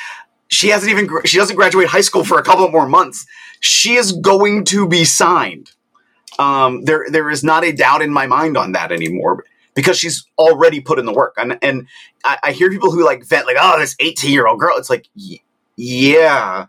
She 0.48 0.68
hasn't 0.68 0.90
even 0.90 1.08
she 1.24 1.36
doesn't 1.36 1.56
graduate 1.56 1.88
high 1.88 2.00
school 2.00 2.24
for 2.24 2.38
a 2.38 2.42
couple 2.42 2.68
more 2.70 2.88
months. 2.88 3.26
She 3.60 3.94
is 3.94 4.12
going 4.12 4.64
to 4.66 4.88
be 4.88 5.04
signed 5.04 5.72
um, 6.38 6.84
there 6.84 7.06
there 7.10 7.30
is 7.30 7.42
not 7.42 7.64
a 7.64 7.72
doubt 7.72 8.02
in 8.02 8.12
my 8.12 8.26
mind 8.26 8.56
on 8.56 8.72
that 8.72 8.92
anymore 8.92 9.44
because 9.74 9.98
she's 9.98 10.26
already 10.38 10.80
put 10.80 10.98
in 10.98 11.06
the 11.06 11.12
work. 11.12 11.34
And 11.36 11.58
and 11.62 11.86
I, 12.24 12.38
I 12.44 12.52
hear 12.52 12.70
people 12.70 12.92
who 12.92 13.04
like 13.04 13.24
vent 13.26 13.46
like, 13.46 13.56
oh, 13.58 13.78
this 13.78 13.96
eighteen 14.00 14.32
year 14.32 14.46
old 14.46 14.60
girl. 14.60 14.76
It's 14.76 14.90
like, 14.90 15.08
yeah, 15.76 16.66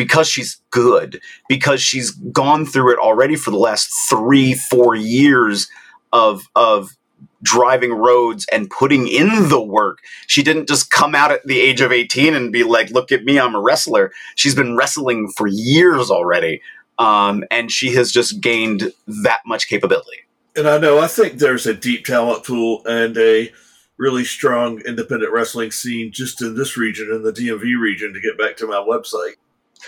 because 0.00 0.26
she's 0.26 0.62
good 0.70 1.20
because 1.46 1.82
she's 1.82 2.10
gone 2.10 2.64
through 2.64 2.90
it 2.90 2.98
already 2.98 3.36
for 3.36 3.50
the 3.50 3.58
last 3.58 3.90
three 4.08 4.54
four 4.54 4.94
years 4.94 5.68
of 6.10 6.48
of 6.56 6.96
driving 7.42 7.92
roads 7.92 8.46
and 8.50 8.70
putting 8.70 9.06
in 9.06 9.50
the 9.50 9.60
work. 9.60 9.98
She 10.26 10.42
didn't 10.42 10.68
just 10.68 10.90
come 10.90 11.14
out 11.14 11.30
at 11.30 11.46
the 11.46 11.60
age 11.60 11.82
of 11.82 11.92
18 11.92 12.34
and 12.34 12.50
be 12.50 12.64
like, 12.64 12.90
look 12.90 13.12
at 13.12 13.24
me, 13.24 13.38
I'm 13.38 13.54
a 13.54 13.60
wrestler. 13.60 14.10
She's 14.36 14.54
been 14.54 14.74
wrestling 14.74 15.30
for 15.36 15.46
years 15.46 16.10
already 16.10 16.62
um, 16.98 17.44
and 17.50 17.70
she 17.70 17.92
has 17.94 18.10
just 18.10 18.40
gained 18.40 18.94
that 19.06 19.40
much 19.44 19.68
capability. 19.68 20.24
And 20.56 20.66
I 20.66 20.78
know 20.78 20.98
I 20.98 21.08
think 21.08 21.34
there's 21.34 21.66
a 21.66 21.74
deep 21.74 22.06
talent 22.06 22.46
pool 22.46 22.82
and 22.86 23.18
a 23.18 23.52
really 23.98 24.24
strong 24.24 24.80
independent 24.80 25.30
wrestling 25.30 25.70
scene 25.70 26.10
just 26.10 26.40
in 26.40 26.56
this 26.56 26.78
region, 26.78 27.10
in 27.12 27.22
the 27.22 27.32
DMV 27.32 27.78
region, 27.78 28.14
to 28.14 28.20
get 28.20 28.38
back 28.38 28.56
to 28.56 28.66
my 28.66 28.76
website. 28.76 29.34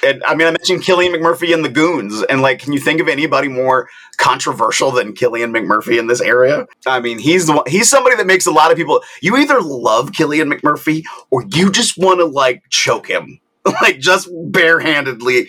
And 0.05 0.22
I 0.24 0.34
mean, 0.34 0.49
I 0.49 0.51
mentioned 0.51 0.82
Killian 0.82 1.12
McMurphy 1.12 1.55
and 1.55 1.64
the 1.64 1.68
Goons, 1.68 2.22
and 2.24 2.43
like, 2.43 2.59
can 2.59 2.72
you 2.72 2.80
think 2.80 3.01
of 3.01 3.09
anybody 3.09 3.49
more 3.49 3.88
controversial 4.16 4.90
than 4.90 5.12
Killian 5.12 5.53
McMurphy 5.53 5.99
in 5.99 6.07
this 6.07 6.20
area? 6.20 6.66
I 6.86 7.01
mean, 7.01 7.18
he's 7.18 7.47
the 7.47 7.55
one, 7.55 7.64
he's 7.66 7.88
somebody 7.88 8.16
that 8.16 8.26
makes 8.26 8.47
a 8.47 8.53
lot 8.53 8.70
of 8.70 8.76
people. 8.76 9.03
You 9.20 9.36
either 9.36 9.61
love 9.61 10.12
Killian 10.12 10.51
McMurphy 10.51 11.05
or 11.30 11.45
you 11.49 11.70
just 11.70 11.99
want 11.99 12.20
to 12.20 12.24
like 12.24 12.62
choke 12.70 13.09
him, 13.09 13.40
like 13.82 13.99
just 13.99 14.28
barehandedly, 14.30 15.49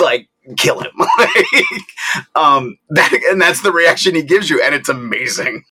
like 0.00 0.28
kill 0.56 0.80
him. 0.80 0.92
um, 2.34 2.78
that, 2.90 3.12
and 3.30 3.40
that's 3.40 3.62
the 3.62 3.72
reaction 3.72 4.14
he 4.14 4.22
gives 4.22 4.48
you, 4.48 4.62
and 4.62 4.74
it's 4.74 4.88
amazing. 4.88 5.64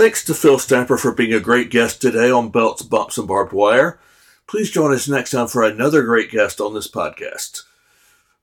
Thanks 0.00 0.24
to 0.24 0.32
Phil 0.32 0.58
Stamper 0.58 0.96
for 0.96 1.12
being 1.12 1.34
a 1.34 1.40
great 1.40 1.68
guest 1.68 2.00
today 2.00 2.30
on 2.30 2.48
Belts, 2.48 2.80
Bumps, 2.80 3.18
and 3.18 3.28
Barbed 3.28 3.52
Wire. 3.52 4.00
Please 4.46 4.70
join 4.70 4.94
us 4.94 5.06
next 5.06 5.32
time 5.32 5.46
for 5.46 5.62
another 5.62 6.02
great 6.02 6.30
guest 6.30 6.58
on 6.58 6.72
this 6.72 6.90
podcast. 6.90 7.64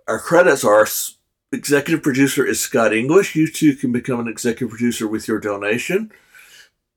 Our 0.07 0.19
credits 0.19 0.63
are 0.63 0.87
executive 1.51 2.03
producer 2.03 2.45
is 2.45 2.59
Scott 2.59 2.93
English. 2.93 3.35
You 3.35 3.51
too 3.51 3.75
can 3.75 3.91
become 3.91 4.19
an 4.19 4.27
executive 4.27 4.69
producer 4.69 5.07
with 5.07 5.27
your 5.27 5.39
donation. 5.39 6.11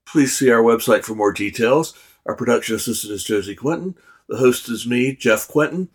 Please 0.04 0.36
see 0.36 0.50
our 0.50 0.62
website 0.62 1.04
for 1.04 1.14
more 1.14 1.32
details. 1.32 1.94
Our 2.26 2.36
production 2.36 2.76
assistant 2.76 3.14
is 3.14 3.24
Josie 3.24 3.56
Quinton. 3.56 3.94
The 4.28 4.36
host 4.36 4.68
is 4.68 4.86
me, 4.86 5.16
Jeff 5.16 5.48
Quinton. 5.48 5.88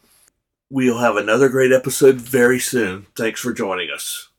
We'll 0.72 0.98
have 0.98 1.18
another 1.18 1.50
great 1.50 1.72
episode 1.72 2.16
very 2.16 2.58
soon. 2.58 3.06
Thanks 3.16 3.40
for 3.40 3.54
joining 3.54 3.92
us. 3.92 4.30